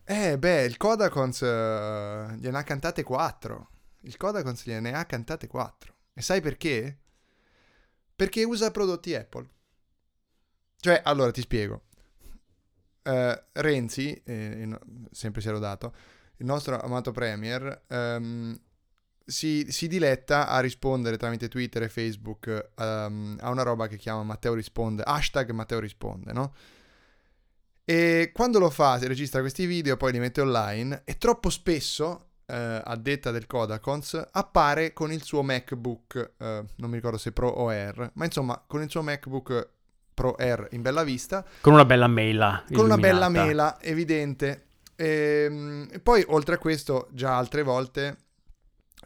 Eh 0.02 0.36
beh, 0.36 0.64
il 0.64 0.76
Kodakons 0.76 1.40
uh, 1.42 2.34
gliene 2.34 2.58
ha 2.58 2.64
cantate 2.64 3.04
4, 3.04 3.70
il 4.00 4.16
Kodakons 4.16 4.64
gliene 4.64 4.92
ha 4.94 5.04
cantate 5.04 5.46
4, 5.46 5.94
e 6.12 6.22
sai 6.22 6.40
perché? 6.40 6.98
Perché 8.16 8.42
usa 8.42 8.72
prodotti 8.72 9.14
Apple. 9.14 9.48
Cioè, 10.80 11.02
allora 11.04 11.30
ti 11.30 11.40
spiego. 11.40 11.82
Uh, 13.04 13.32
Renzi, 13.52 14.12
eh, 14.24 14.76
sempre 15.12 15.40
si 15.40 15.46
era 15.48 15.58
dato, 15.58 15.94
il 16.38 16.46
nostro 16.46 16.80
amato 16.80 17.12
Premier, 17.12 17.84
um, 17.90 18.58
si, 19.24 19.66
si, 19.70 19.88
diletta 19.88 20.48
a 20.48 20.60
rispondere 20.60 21.16
tramite 21.16 21.48
Twitter 21.48 21.82
e 21.82 21.88
Facebook 21.88 22.70
um, 22.76 23.36
a 23.40 23.50
una 23.50 23.62
roba 23.62 23.86
che 23.86 23.96
chiama 23.96 24.22
Matteo 24.22 24.54
risponde, 24.54 25.02
hashtag 25.04 25.50
Matteo 25.50 25.78
risponde, 25.78 26.32
no? 26.32 26.54
E 27.84 28.30
quando 28.32 28.58
lo 28.58 28.70
fa, 28.70 28.98
si 28.98 29.06
registra 29.06 29.40
questi 29.40 29.66
video, 29.66 29.96
poi 29.96 30.12
li 30.12 30.18
mette 30.18 30.40
online 30.40 31.02
e 31.04 31.18
troppo 31.18 31.50
spesso 31.50 32.28
eh, 32.46 32.80
a 32.82 32.96
detta 32.96 33.30
del 33.30 33.46
Kodakons, 33.46 34.28
appare 34.32 34.92
con 34.92 35.12
il 35.12 35.22
suo 35.22 35.42
MacBook, 35.42 36.32
eh, 36.38 36.64
non 36.76 36.90
mi 36.90 36.96
ricordo 36.96 37.18
se 37.18 37.32
Pro 37.32 37.48
o 37.48 37.68
Air, 37.68 38.12
ma 38.14 38.24
insomma 38.24 38.62
con 38.66 38.82
il 38.82 38.90
suo 38.90 39.02
MacBook 39.02 39.68
Pro 40.14 40.36
Air 40.36 40.68
in 40.72 40.80
bella 40.80 41.02
vista. 41.02 41.44
Con 41.60 41.74
una 41.74 41.84
bella 41.84 42.06
mela. 42.06 42.64
Con 42.72 42.84
una 42.84 42.96
bella 42.96 43.28
mela, 43.28 43.78
evidente. 43.80 44.66
Ehm, 44.96 45.88
E, 45.90 45.98
poi, 46.00 46.24
oltre 46.28 46.54
a 46.54 46.58
questo, 46.58 47.08
già 47.12 47.36
altre 47.36 47.62
volte 47.62 48.23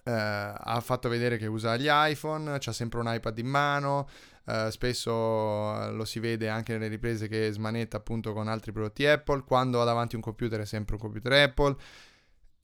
eh, 0.09 0.55
ha 0.57 0.81
fatto 0.81 1.11
vedere 1.11 1.37
che 1.37 1.47
usa 1.47 1.77
gli 1.77 1.89
iPhone, 1.89 2.57
c'ha 2.59 2.73
sempre 2.73 2.99
un 3.01 3.13
iPad 3.13 3.37
in 3.37 3.47
mano, 3.47 4.09
eh, 4.47 4.69
spesso 4.71 5.11
eh, 5.11 5.91
lo 5.91 6.07
si 6.07 6.19
vede 6.19 6.49
anche 6.49 6.73
nelle 6.73 6.89
riprese 6.89 7.29
che 7.29 7.51
smanetta 7.53 7.99
appunto 7.99 8.33
con 8.33 8.49
altri 8.49 8.73
prodotti 8.73 9.05
Apple, 9.05 9.45
quando 9.45 9.83
ha 9.83 9.85
davanti 9.85 10.15
un 10.17 10.23
computer 10.23 10.61
è 10.61 10.65
sempre 10.65 10.95
un 10.95 11.01
computer 11.03 11.33
Apple. 11.33 11.77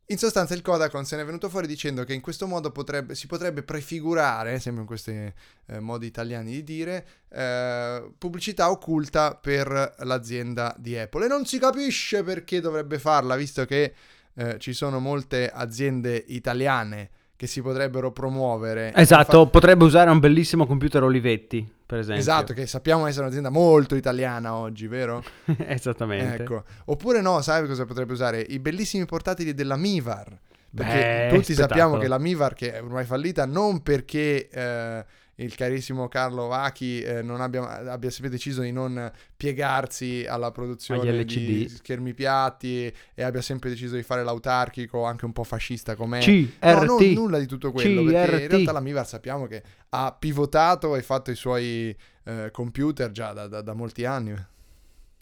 In 0.07 0.19
sostanza 0.19 0.55
il 0.55 0.63
Kodakon 0.63 1.05
se 1.05 1.17
ne 1.17 1.23
è 1.23 1.25
venuto 1.25 1.49
fuori 1.51 1.67
dicendo 1.67 2.05
che 2.05 2.13
in 2.15 2.21
questo 2.21 2.47
modo 2.47 2.71
potrebbe- 2.71 3.15
si 3.15 3.27
potrebbe 3.27 3.63
prefigurare, 3.63 4.59
sempre 4.59 4.83
in 4.83 4.87
questi 4.87 5.13
eh, 5.13 5.81
modi 5.81 6.07
italiani 6.07 6.51
di 6.51 6.63
dire, 6.63 7.07
eh, 7.29 8.11
pubblicità 8.17 8.71
occulta 8.71 9.35
per 9.35 9.95
l'azienda 9.99 10.75
di 10.79 10.97
Apple. 10.97 11.27
E 11.27 11.29
non 11.29 11.45
si 11.45 11.59
capisce 11.59 12.23
perché 12.23 12.61
dovrebbe 12.61 12.99
farla, 12.99 13.37
visto 13.37 13.67
che 13.67 13.95
eh, 14.35 14.59
ci 14.59 14.73
sono 14.73 14.99
molte 14.99 15.51
aziende 15.51 16.23
italiane 16.29 17.11
che 17.37 17.47
si 17.47 17.61
potrebbero 17.63 18.13
promuovere. 18.13 18.93
Esatto, 18.95 19.49
potrebbe 19.49 19.85
usare 19.85 20.11
un 20.11 20.21
bellissimo 20.21 20.67
computer 20.67 21.03
Olivetti, 21.03 21.69
per 21.85 21.99
esempio. 21.99 22.21
Esatto, 22.21 22.53
che 22.53 22.67
sappiamo 22.67 23.07
essere 23.07 23.25
un'azienda 23.25 23.51
molto 23.51 23.97
italiana 23.97 24.55
oggi, 24.55 24.87
vero? 24.87 25.23
Esattamente. 25.67 26.43
Ecco. 26.43 26.63
Oppure 26.87 27.21
no, 27.21 27.41
sai 27.43 27.67
cosa 27.67 27.85
potrebbe 27.85 28.13
usare? 28.13 28.41
I 28.41 28.59
bellissimi 28.61 29.05
portatili 29.05 29.55
della 29.55 29.77
Mivar. 29.77 30.39
Perché 30.75 31.29
Beh, 31.31 31.37
tutti 31.37 31.53
spettacolo. 31.53 31.69
sappiamo 31.69 31.99
che 31.99 32.09
la 32.09 32.19
Mivar, 32.19 32.55
che 32.55 32.73
è 32.73 32.83
ormai 32.83 33.05
fallita, 33.05 33.47
non 33.47 33.83
perché 33.83 34.49
eh, 34.49 35.05
il 35.37 35.55
carissimo 35.55 36.09
Carlo 36.09 36.47
Vachi 36.47 37.01
eh, 37.01 37.23
non 37.23 37.41
abbia, 37.41 37.91
abbia 37.91 38.11
sempre 38.11 38.31
deciso 38.31 38.63
di 38.63 38.71
non 38.73 39.11
piegarsi 39.37 40.25
alla 40.29 40.51
produzione 40.53 41.25
di 41.25 41.69
schermi 41.69 42.15
piatti 42.15 42.93
e 43.15 43.23
abbia 43.23 43.43
sempre 43.43 43.71
deciso 43.71 43.97
di 43.97 44.03
fare 44.03 44.23
l'autarchico, 44.25 45.05
anche 45.05 45.25
un 45.25 45.33
po' 45.33 45.45
fascista. 45.45 45.95
CRT. 45.97 46.59
No, 46.61 46.99
non, 46.99 47.13
nulla 47.13 47.39
di 47.39 47.47
tutto 47.47 47.73
quello, 47.73 48.05
perché 48.05 48.31
in 48.33 48.39
CRT. 48.41 48.51
realtà 48.51 48.73
la 48.73 48.81
Mivar 48.81 49.07
sappiamo 49.07 49.47
che 49.47 49.63
ha 49.91 50.17
pivotato 50.19 50.95
e 50.97 51.03
fatto 51.03 51.31
i 51.31 51.37
suoi 51.37 51.97
eh, 52.25 52.51
computer 52.53 53.11
già 53.11 53.33
da, 53.33 53.47
da- 53.49 53.61
da 53.63 53.73
molti 53.75 54.05
anni. 54.05 54.35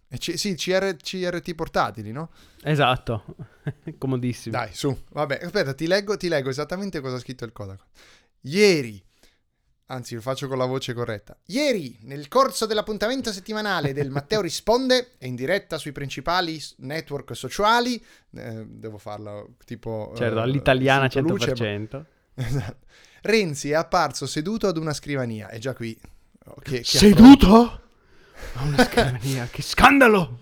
E 0.08 0.18
C- 0.18 0.36
sì, 0.36 0.54
CR- 0.56 0.96
CRT 0.96 1.54
portatili, 1.54 2.12
no? 2.12 2.30
Esatto. 2.62 3.24
Comodissimo. 3.96 4.54
Dai, 4.54 4.68
su. 4.74 4.94
Vabbè, 5.10 5.40
aspetta, 5.42 5.72
ti 5.72 5.86
leggo, 5.86 6.18
ti 6.18 6.28
leggo 6.28 6.50
esattamente 6.50 7.00
cosa 7.00 7.16
ha 7.16 7.18
scritto 7.18 7.46
il 7.46 7.52
Kodak. 7.52 7.80
Ieri, 8.42 9.02
anzi 9.86 10.14
lo 10.14 10.20
faccio 10.20 10.48
con 10.48 10.58
la 10.58 10.64
voce 10.64 10.94
corretta. 10.94 11.36
Ieri, 11.46 11.98
nel 12.02 12.28
corso 12.28 12.66
dell'appuntamento 12.66 13.32
settimanale 13.32 13.92
del 13.92 14.08
Matteo 14.10 14.40
Risponde, 14.40 15.12
in 15.20 15.34
diretta 15.34 15.78
sui 15.78 15.92
principali 15.92 16.60
network 16.78 17.34
sociali, 17.36 18.02
eh, 18.34 18.64
devo 18.66 18.98
farlo 18.98 19.54
tipo... 19.64 20.12
Certo, 20.16 20.38
eh, 20.38 20.42
all'italiana 20.42 21.10
senza 21.10 21.32
luce, 21.32 21.52
100%. 21.52 22.04
Esatto. 22.34 22.86
Renzi 23.22 23.70
è 23.70 23.74
apparso 23.74 24.26
seduto 24.26 24.66
ad 24.66 24.76
una 24.78 24.92
scrivania. 24.94 25.48
È 25.48 25.58
già 25.58 25.74
qui. 25.74 25.96
Oh, 26.46 26.54
che- 26.60 26.80
che 26.80 26.84
Seduto? 26.84 27.80
A 28.54 28.62
una 28.64 28.84
scrivania, 28.84 29.46
che 29.50 29.62
scandalo! 29.62 30.40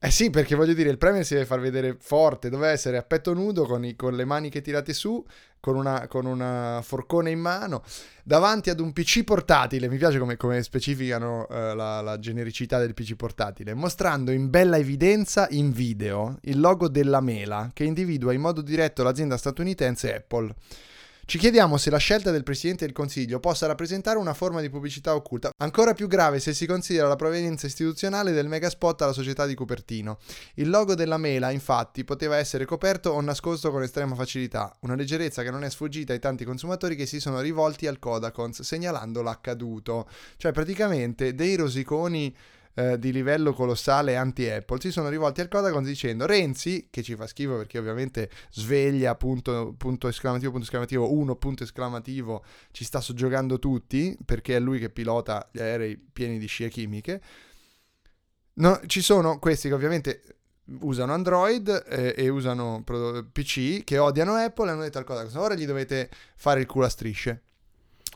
Eh 0.00 0.12
sì, 0.12 0.30
perché 0.30 0.54
voglio 0.54 0.74
dire, 0.74 0.90
il 0.90 0.96
Premier 0.98 1.24
si 1.24 1.34
deve 1.34 1.44
far 1.44 1.58
vedere 1.58 1.96
forte, 1.98 2.50
deve 2.50 2.68
essere 2.68 2.98
a 2.98 3.02
petto 3.02 3.34
nudo, 3.34 3.64
con, 3.66 3.84
i- 3.84 3.96
con 3.96 4.14
le 4.14 4.24
maniche 4.24 4.60
tirate 4.60 4.92
su, 4.92 5.24
con 5.58 5.74
una, 5.74 6.06
con 6.06 6.24
una 6.24 6.80
forcone 6.84 7.32
in 7.32 7.40
mano, 7.40 7.82
davanti 8.22 8.70
ad 8.70 8.78
un 8.78 8.92
PC 8.92 9.24
portatile, 9.24 9.88
mi 9.88 9.96
piace 9.98 10.20
come, 10.20 10.36
come 10.36 10.62
specificano 10.62 11.48
eh, 11.48 11.74
la, 11.74 12.00
la 12.00 12.16
genericità 12.20 12.78
del 12.78 12.94
PC 12.94 13.16
portatile, 13.16 13.74
mostrando 13.74 14.30
in 14.30 14.50
bella 14.50 14.76
evidenza 14.78 15.48
in 15.50 15.72
video 15.72 16.38
il 16.42 16.60
logo 16.60 16.86
della 16.88 17.20
mela, 17.20 17.68
che 17.74 17.82
individua 17.82 18.32
in 18.32 18.40
modo 18.40 18.62
diretto 18.62 19.02
l'azienda 19.02 19.36
statunitense 19.36 20.14
Apple. 20.14 20.54
Ci 21.28 21.36
chiediamo 21.36 21.76
se 21.76 21.90
la 21.90 21.98
scelta 21.98 22.30
del 22.30 22.42
Presidente 22.42 22.86
del 22.86 22.94
Consiglio 22.94 23.38
possa 23.38 23.66
rappresentare 23.66 24.16
una 24.16 24.32
forma 24.32 24.62
di 24.62 24.70
pubblicità 24.70 25.14
occulta, 25.14 25.50
ancora 25.58 25.92
più 25.92 26.06
grave 26.06 26.40
se 26.40 26.54
si 26.54 26.64
considera 26.64 27.06
la 27.06 27.16
provenienza 27.16 27.66
istituzionale 27.66 28.32
del 28.32 28.48
megaspot 28.48 29.02
alla 29.02 29.12
società 29.12 29.44
di 29.44 29.54
Cupertino. 29.54 30.20
Il 30.54 30.70
logo 30.70 30.94
della 30.94 31.18
mela, 31.18 31.50
infatti, 31.50 32.02
poteva 32.02 32.38
essere 32.38 32.64
coperto 32.64 33.10
o 33.10 33.20
nascosto 33.20 33.70
con 33.70 33.82
estrema 33.82 34.14
facilità, 34.14 34.74
una 34.80 34.94
leggerezza 34.94 35.42
che 35.42 35.50
non 35.50 35.64
è 35.64 35.68
sfuggita 35.68 36.14
ai 36.14 36.18
tanti 36.18 36.46
consumatori 36.46 36.96
che 36.96 37.04
si 37.04 37.20
sono 37.20 37.42
rivolti 37.42 37.86
al 37.86 37.98
Kodakons 37.98 38.62
segnalando 38.62 39.20
l'accaduto. 39.20 40.08
Cioè, 40.38 40.52
praticamente 40.52 41.34
dei 41.34 41.56
rosiconi 41.56 42.34
eh, 42.78 42.96
di 42.96 43.10
livello 43.10 43.52
colossale 43.52 44.14
anti-Apple 44.14 44.80
si 44.80 44.92
sono 44.92 45.08
rivolti 45.08 45.40
al 45.40 45.48
Kodakons 45.48 45.84
dicendo 45.84 46.26
Renzi, 46.26 46.86
che 46.90 47.02
ci 47.02 47.16
fa 47.16 47.26
schifo 47.26 47.56
perché 47.56 47.76
ovviamente 47.76 48.30
sveglia, 48.52 49.16
punto, 49.16 49.74
punto 49.76 50.06
esclamativo, 50.06 50.52
punto 50.52 50.66
esclamativo, 50.66 51.12
uno, 51.12 51.34
punto 51.34 51.64
esclamativo, 51.64 52.44
ci 52.70 52.84
sta 52.84 53.00
soggiogando 53.00 53.58
tutti 53.58 54.16
perché 54.24 54.54
è 54.54 54.60
lui 54.60 54.78
che 54.78 54.90
pilota 54.90 55.48
gli 55.50 55.58
aerei 55.58 55.96
pieni 55.96 56.38
di 56.38 56.46
scie 56.46 56.68
chimiche. 56.68 57.20
No, 58.54 58.80
ci 58.86 59.02
sono 59.02 59.40
questi 59.40 59.66
che 59.66 59.74
ovviamente 59.74 60.22
usano 60.82 61.14
Android 61.14 61.84
eh, 61.88 62.14
e 62.16 62.28
usano 62.28 62.84
PC 63.32 63.82
che 63.82 63.98
odiano 63.98 64.34
Apple 64.34 64.68
e 64.68 64.70
hanno 64.70 64.82
detto 64.82 64.98
al 64.98 65.04
Kodakons 65.04 65.34
ora 65.34 65.54
gli 65.56 65.66
dovete 65.66 66.08
fare 66.36 66.60
il 66.60 66.66
culo 66.66 66.84
a 66.84 66.88
strisce. 66.88 67.42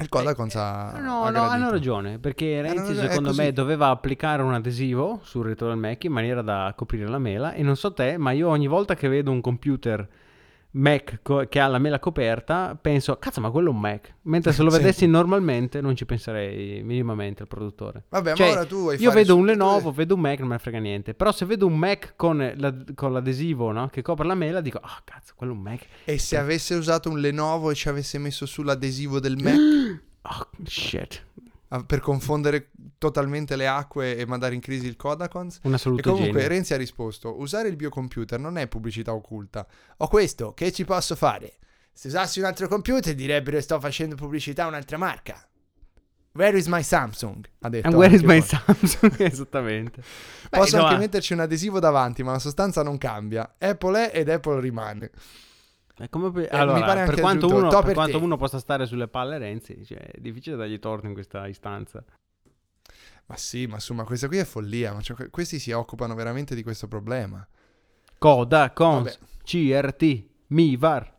Il 0.00 0.08
Kodakons 0.08 0.54
ha 0.56 0.94
Eh, 0.96 1.00
No, 1.00 1.24
ha 1.24 1.30
no, 1.30 1.42
hanno 1.42 1.70
ragione, 1.70 2.18
perché 2.18 2.60
Renzi 2.62 2.94
ragione, 2.94 3.08
secondo 3.08 3.34
me 3.34 3.52
doveva 3.52 3.88
applicare 3.88 4.42
un 4.42 4.54
adesivo 4.54 5.20
sul 5.22 5.44
retro 5.44 5.68
del 5.68 5.76
Mac 5.76 6.04
in 6.04 6.12
maniera 6.12 6.42
da 6.42 6.72
coprire 6.76 7.06
la 7.08 7.18
mela. 7.18 7.52
E 7.52 7.62
non 7.62 7.76
so 7.76 7.92
te, 7.92 8.16
ma 8.16 8.30
io 8.32 8.48
ogni 8.48 8.66
volta 8.66 8.94
che 8.94 9.08
vedo 9.08 9.30
un 9.30 9.40
computer 9.40 10.08
Mac 10.74 11.18
co- 11.22 11.46
che 11.48 11.60
ha 11.60 11.66
la 11.66 11.78
mela 11.78 11.98
coperta 11.98 12.76
penso, 12.80 13.16
cazzo 13.18 13.40
ma 13.42 13.50
quello 13.50 13.70
è 13.70 13.72
un 13.74 13.80
Mac, 13.80 14.14
mentre 14.22 14.52
se 14.52 14.62
lo 14.62 14.70
Sì. 14.72 14.78
vedessi 14.78 15.06
normalmente 15.06 15.80
non 15.82 15.94
ci 15.94 16.06
penserei 16.06 16.82
minimamente 16.82 17.42
al 17.42 17.48
produttore. 17.48 18.04
Vabbè, 18.08 18.34
Cioè, 18.34 18.46
ma 18.46 18.52
ora 18.52 18.64
tu 18.64 18.90
Io 18.92 19.10
vedo 19.10 19.36
un 19.36 19.44
Lenovo, 19.44 19.92
vedo 19.92 20.14
un 20.14 20.20
Mac, 20.20 20.38
non 20.38 20.48
me 20.48 20.54
ne 20.54 20.60
frega 20.60 20.78
niente. 20.78 21.12
Però 21.14 21.30
se 21.30 21.44
vedo 21.44 21.66
un 21.66 21.76
Mac 21.76 22.14
con, 22.16 22.52
la- 22.56 22.74
con 22.94 23.12
l'adesivo 23.12 23.70
no, 23.70 23.88
che 23.88 24.00
copre 24.02 24.26
la 24.26 24.34
mela, 24.34 24.60
dico, 24.62 24.78
ah 24.82 25.00
cazzo, 25.04 25.34
quello 25.36 25.52
è 25.52 25.56
un 25.56 25.62
Mac. 25.62 25.86
E 26.04 26.18
se 26.18 26.38
avesse 26.38 26.74
usato 26.74 27.10
un 27.10 27.18
Lenovo 27.20 27.70
e 27.70 27.74
ci 27.74 27.88
avesse 27.88 28.16
messo 28.18 28.46
sull'adesivo 28.46 29.20
del 29.20 29.36
Mac 29.42 30.00
Oh, 30.24 30.46
shit. 30.64 31.20
Per 31.86 32.00
confondere 32.00 32.70
totalmente 32.98 33.56
le 33.56 33.66
acque 33.66 34.16
e 34.16 34.26
mandare 34.26 34.54
in 34.54 34.60
crisi 34.60 34.86
il 34.86 34.96
Kodakons? 34.96 35.60
Un 35.62 35.72
E 35.72 35.74
assoluto 35.74 36.10
comunque 36.10 36.40
genio. 36.40 36.48
Renzi 36.48 36.74
ha 36.74 36.76
risposto: 36.76 37.40
usare 37.40 37.68
il 37.68 37.76
biocomputer 37.76 38.38
non 38.38 38.58
è 38.58 38.66
pubblicità 38.66 39.12
occulta. 39.14 39.66
Ho 39.98 40.08
questo, 40.08 40.52
che 40.54 40.72
ci 40.72 40.84
posso 40.84 41.16
fare? 41.16 41.56
Se 41.92 42.08
usassi 42.08 42.38
un 42.38 42.46
altro 42.46 42.68
computer 42.68 43.14
direbbero 43.14 43.56
che 43.56 43.62
sto 43.62 43.78
facendo 43.80 44.14
pubblicità 44.14 44.64
a 44.64 44.68
un'altra 44.68 44.96
marca. 44.96 45.46
Where 46.34 46.56
is 46.56 46.66
my 46.66 46.82
Samsung? 46.82 47.46
Ha 47.60 47.68
detto. 47.68 47.86
And 47.88 47.96
where 47.96 48.14
is 48.14 48.22
my 48.22 48.38
poi. 48.38 48.42
Samsung? 48.42 49.20
Esattamente. 49.20 50.00
Beh, 50.00 50.48
Posso 50.48 50.76
insomma, 50.76 50.88
anche 50.88 51.00
metterci 51.00 51.34
un 51.34 51.40
adesivo 51.40 51.78
davanti, 51.78 52.22
ma 52.22 52.32
la 52.32 52.38
sostanza 52.38 52.82
non 52.82 52.96
cambia. 52.96 53.56
Apple 53.58 54.10
è 54.10 54.18
ed 54.18 54.30
Apple 54.30 54.60
rimane. 54.60 55.10
È 56.02 56.08
come 56.08 56.32
per, 56.32 56.48
Eh, 56.52 56.56
allora, 56.56 56.78
mi 56.78 56.84
pare 56.84 57.06
per, 57.06 57.20
quanto 57.20 57.46
uno, 57.46 57.68
per 57.68 57.82
per 57.84 57.94
quanto 57.94 58.18
uno 58.18 58.36
possa 58.36 58.58
stare 58.58 58.86
sulle 58.86 59.06
palle 59.06 59.38
Renzi, 59.38 59.84
cioè, 59.84 59.98
è 59.98 60.18
difficile 60.18 60.56
dargli 60.56 60.78
torto 60.80 61.06
in 61.06 61.12
questa 61.12 61.46
istanza. 61.46 62.04
Ma 63.26 63.36
sì, 63.36 63.66
ma 63.66 63.74
insomma, 63.74 64.02
questa 64.04 64.26
qui 64.26 64.38
è 64.38 64.44
follia. 64.44 64.92
Ma 64.92 65.00
cioè, 65.00 65.30
questi 65.30 65.58
si 65.60 65.70
occupano 65.70 66.14
veramente 66.14 66.56
di 66.56 66.62
questo 66.64 66.88
problema. 66.88 67.46
Coda, 68.18 68.72
Cons, 68.72 69.18
Vabbè. 69.18 69.32
CRT, 69.44 70.24
MIVAR. 70.48 71.10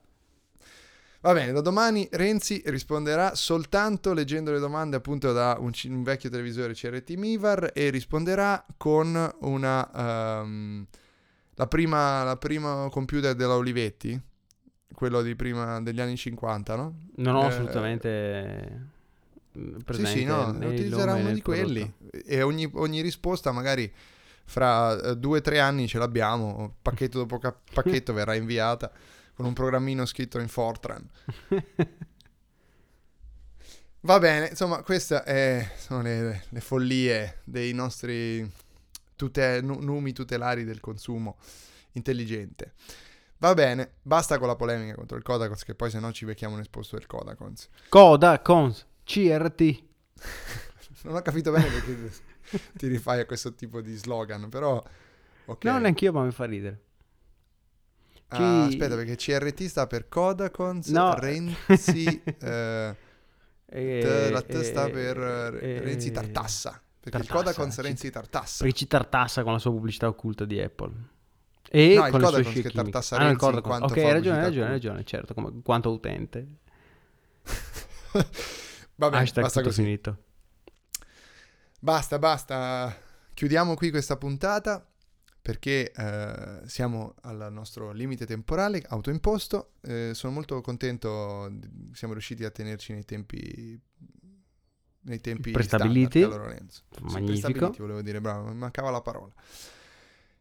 Va 1.21 1.31
bene, 1.31 1.53
da 1.53 1.61
domani 1.61 2.05
Renzi 2.11 2.61
risponderà 2.65 3.33
soltanto 3.35 4.11
leggendo 4.11 4.51
le 4.51 4.59
domande 4.59 4.97
appunto 4.97 5.31
da 5.31 5.55
un, 5.57 5.71
ci- 5.71 5.87
un 5.87 6.03
vecchio 6.03 6.29
televisore 6.29 6.73
CRT 6.73 7.11
Mivar 7.11 7.71
e 7.73 7.89
risponderà 7.89 8.65
con 8.75 9.33
una... 9.39 9.89
ehm, 10.41 10.85
la, 11.55 11.67
prima, 11.67 12.23
la 12.23 12.35
prima 12.35 12.89
computer 12.91 13.35
della 13.35 13.55
Olivetti, 13.55 14.19
quello 14.93 15.21
di 15.21 15.35
prima 15.35 15.81
degli 15.81 15.99
anni 16.01 16.17
50, 16.17 16.75
no? 16.75 16.93
Non 17.15 17.35
ho 17.35 17.43
Eh, 17.43 17.47
assolutamente 17.47 18.87
mm, 19.57 19.69
Sì, 19.75 19.83
presente 19.83 20.19
sì, 20.19 20.25
no, 20.25 20.51
né 20.51 20.65
il 20.65 20.71
utilizzerà 20.71 21.13
uno 21.15 21.31
di 21.31 21.41
quelli 21.41 21.93
e 22.25 22.41
ogni, 22.41 22.69
ogni 22.73 23.01
risposta 23.01 23.51
magari 23.51 23.91
fra 24.45 24.99
eh, 25.01 25.17
due 25.17 25.39
o 25.39 25.41
tre 25.41 25.59
anni 25.59 25.87
ce 25.87 25.97
l'abbiamo, 25.97 26.75
pacchetto 26.81 27.17
dopo 27.19 27.37
ca- 27.39 27.55
pacchetto 27.73 28.13
verrà 28.13 28.35
inviata 28.35 28.91
con 29.35 29.45
un 29.45 29.53
programmino 29.53 30.05
scritto 30.05 30.39
in 30.39 30.47
Fortran. 30.47 31.07
Va 34.01 34.19
bene, 34.19 34.49
insomma, 34.49 34.81
queste 34.83 35.71
sono 35.77 36.01
le, 36.01 36.43
le 36.49 36.59
follie 36.59 37.39
dei 37.45 37.71
nostri 37.73 38.45
tute- 39.15 39.61
nu- 39.61 39.79
numi 39.79 40.11
tutelari 40.11 40.65
del 40.65 40.81
consumo 40.81 41.37
intelligente. 41.93 42.73
Va 43.43 43.53
bene, 43.55 43.95
basta 44.01 44.37
con 44.39 44.47
la 44.47 44.55
polemica 44.55 44.95
contro 44.95 45.17
il 45.17 45.23
Kodakons, 45.23 45.65
che 45.65 45.75
poi 45.75 45.89
se 45.89 45.99
no 45.99 46.13
ci 46.13 46.23
becchiamo 46.23 46.53
un 46.55 46.61
esposto 46.61 46.95
del 46.95 47.07
Kodakons. 47.07 47.67
Coda, 47.89 48.39
cons, 48.41 48.85
CRT. 49.03 49.83
Non 51.03 51.15
ho 51.17 51.21
capito 51.21 51.51
bene 51.51 51.65
perché 51.67 52.11
ti 52.77 52.87
rifai 52.87 53.19
a 53.19 53.25
questo 53.25 53.53
tipo 53.53 53.81
di 53.81 53.93
slogan, 53.97 54.47
però... 54.47 54.81
ok. 55.45 55.63
No, 55.65 55.77
neanche 55.77 56.05
io, 56.05 56.13
ma 56.13 56.23
mi 56.23 56.31
fa 56.31 56.45
ridere. 56.45 56.81
Ah, 58.29 58.37
Chi- 58.37 58.75
aspetta, 58.75 58.95
perché 58.95 59.17
CRT 59.17 59.63
sta 59.65 59.87
per 59.87 60.07
Kodakons, 60.07 60.87
No. 60.87 61.13
Renzi... 61.15 62.23
eh, 62.39 62.95
E- 63.65 63.99
t- 64.01 64.31
la 64.31 64.41
T 64.41 64.61
sta 64.61 64.85
e- 64.85 64.89
per 64.89 65.17
eh, 65.17 65.59
e- 65.75 65.79
Renzi 65.81 66.11
Tartassa. 66.11 66.81
Perché 66.97 67.17
il 67.17 67.25
Tartassa, 67.25 67.43
Kodakons 67.43 67.73
ci- 67.75 67.81
Renzi 67.81 68.09
Tartassa. 68.09 68.71
Ci 68.71 68.87
tartassa 68.87 69.43
con 69.43 69.51
la 69.51 69.59
sua 69.59 69.71
pubblicità 69.71 70.07
occulta 70.07 70.45
di 70.45 70.61
Apple. 70.61 71.11
E 71.75 71.95
No, 71.95 72.05
il 72.05 72.11
con 72.11 72.21
Kodakons 72.21 72.47
scie 72.49 72.61
che 72.61 72.69
chimiche. 72.69 72.91
tartassa 72.91 73.15
Ah, 73.15 73.23
no, 73.23 73.29
il 73.31 73.31
in 73.31 73.61
quanto 73.61 73.85
Ok, 73.85 73.97
hai 73.97 74.11
ragione, 74.11 74.37
hai 74.37 74.43
ragione, 74.43 74.65
hai 74.65 74.71
ragione, 74.73 75.03
certo, 75.03 75.33
come 75.33 75.61
quanto 75.63 75.91
utente. 75.91 76.47
Va 78.95 79.09
bene, 79.09 79.23
Hashtag 79.23 79.43
basta 79.43 79.61
così. 79.61 79.81
finito. 79.81 80.17
Basta, 81.79 82.19
basta. 82.19 82.95
Chiudiamo 83.33 83.73
qui 83.75 83.89
questa 83.89 84.17
puntata 84.17 84.85
perché 85.41 85.91
eh, 85.91 86.61
siamo 86.67 87.15
al 87.23 87.47
nostro 87.51 87.91
limite 87.91 88.25
temporale 88.25 88.81
autoimposto. 88.87 89.73
Eh, 89.81 90.11
sono 90.13 90.31
molto 90.31 90.61
contento, 90.61 91.51
siamo 91.91 92.13
riusciti 92.13 92.43
a 92.45 92.51
tenerci 92.51 92.93
nei 92.93 93.03
tempi 93.03 93.81
nei 95.05 95.19
tempi 95.19 95.51
Prestabiliti. 95.51 96.21
standard, 96.21 96.69
Magnifico. 97.01 97.25
prestabiliti, 97.25 97.81
volevo 97.81 98.01
dire, 98.01 98.21
bravo, 98.21 98.53
mancava 98.53 98.89
la 98.89 99.01
parola. 99.01 99.33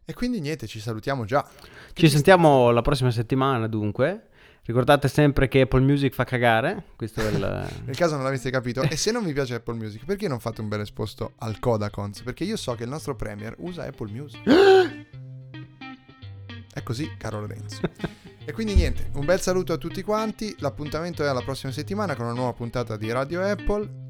E 0.05 0.15
quindi 0.15 0.41
niente, 0.41 0.67
ci 0.67 0.81
salutiamo 0.81 1.25
già. 1.25 1.49
Ci 1.93 2.09
sentiamo 2.09 2.71
la 2.71 2.83
prossima 2.83 3.11
settimana, 3.11 3.69
dunque. 3.69 4.29
Ricordate 4.65 5.09
sempre 5.09 5.49
che 5.49 5.63
Apple 5.63 5.81
Music 5.81 6.15
fa 6.15 6.25
cagare. 6.25 6.85
Questo 6.97 7.21
è 7.21 7.31
il... 7.31 7.39
Nel 7.85 7.97
caso 7.97 8.15
non 8.15 8.25
l'aveste 8.25 8.51
capito, 8.51 8.83
e 8.83 8.97
se 8.97 9.11
non 9.11 9.25
vi 9.25 9.33
piace 9.33 9.55
Apple 9.55 9.75
Music, 9.75 10.05
perché 10.05 10.29
non 10.29 10.39
fate 10.39 10.61
un 10.61 10.69
bel 10.69 10.81
esposto 10.81 11.33
al 11.39 11.59
Kodakons? 11.59 12.23
Perché 12.23 12.45
io 12.45 12.57
so 12.57 12.75
che 12.75 12.85
il 12.85 12.89
nostro 12.89 13.17
Premier 13.17 13.55
usa 13.59 13.85
Apple 13.85 14.11
Music. 14.11 14.41
È 16.75 16.83
così, 16.83 17.17
caro 17.19 17.41
Lorenzo. 17.41 17.81
E 18.45 18.53
quindi 18.53 18.75
niente, 18.75 19.11
un 19.15 19.25
bel 19.25 19.41
saluto 19.41 19.73
a 19.73 19.77
tutti 19.77 20.03
quanti. 20.03 20.55
L'appuntamento 20.59 21.23
è 21.23 21.27
alla 21.27 21.43
prossima 21.43 21.71
settimana 21.71 22.17
con 22.17 22.25
una 22.25 22.35
nuova 22.35 22.55
puntata 22.55 22.97
di 22.97 23.13
Radio 23.13 23.43
Apple. 23.43 24.02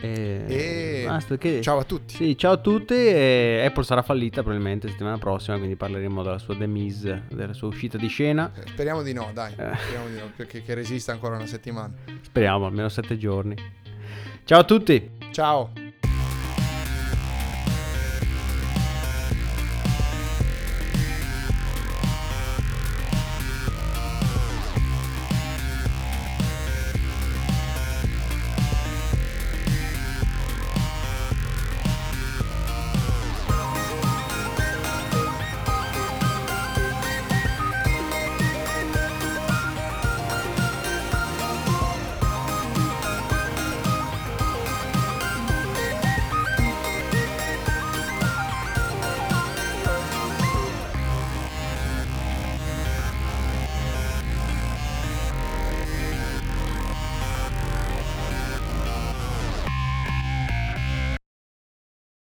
E... 0.00 0.44
E 0.46 1.04
Basta, 1.06 1.36
che... 1.36 1.60
ciao 1.60 1.78
a 1.78 1.84
tutti. 1.84 2.14
Sì, 2.14 2.36
ciao 2.36 2.52
a 2.52 2.56
tutti. 2.56 2.94
e 2.94 3.62
Apple 3.66 3.84
sarà 3.84 4.02
fallita 4.02 4.42
probabilmente 4.42 4.88
settimana 4.88 5.18
prossima, 5.18 5.56
quindi 5.56 5.76
parleremo 5.76 6.22
della 6.22 6.38
sua 6.38 6.54
demise, 6.54 7.24
della 7.28 7.52
sua 7.52 7.68
uscita 7.68 7.98
di 7.98 8.08
scena. 8.08 8.50
Eh, 8.54 8.68
Speriamo 8.68 9.02
di 9.02 9.12
no, 9.12 9.30
dai. 9.32 9.52
Eh. 9.52 9.76
Speriamo 9.76 10.08
di 10.08 10.18
no, 10.18 10.30
perché 10.34 10.62
che 10.62 10.74
resista 10.74 11.12
ancora 11.12 11.36
una 11.36 11.46
settimana. 11.46 11.92
Speriamo, 12.22 12.66
almeno 12.66 12.88
sette 12.88 13.18
giorni. 13.18 13.54
Ciao 14.44 14.60
a 14.60 14.64
tutti. 14.64 15.10
Ciao. 15.30 15.89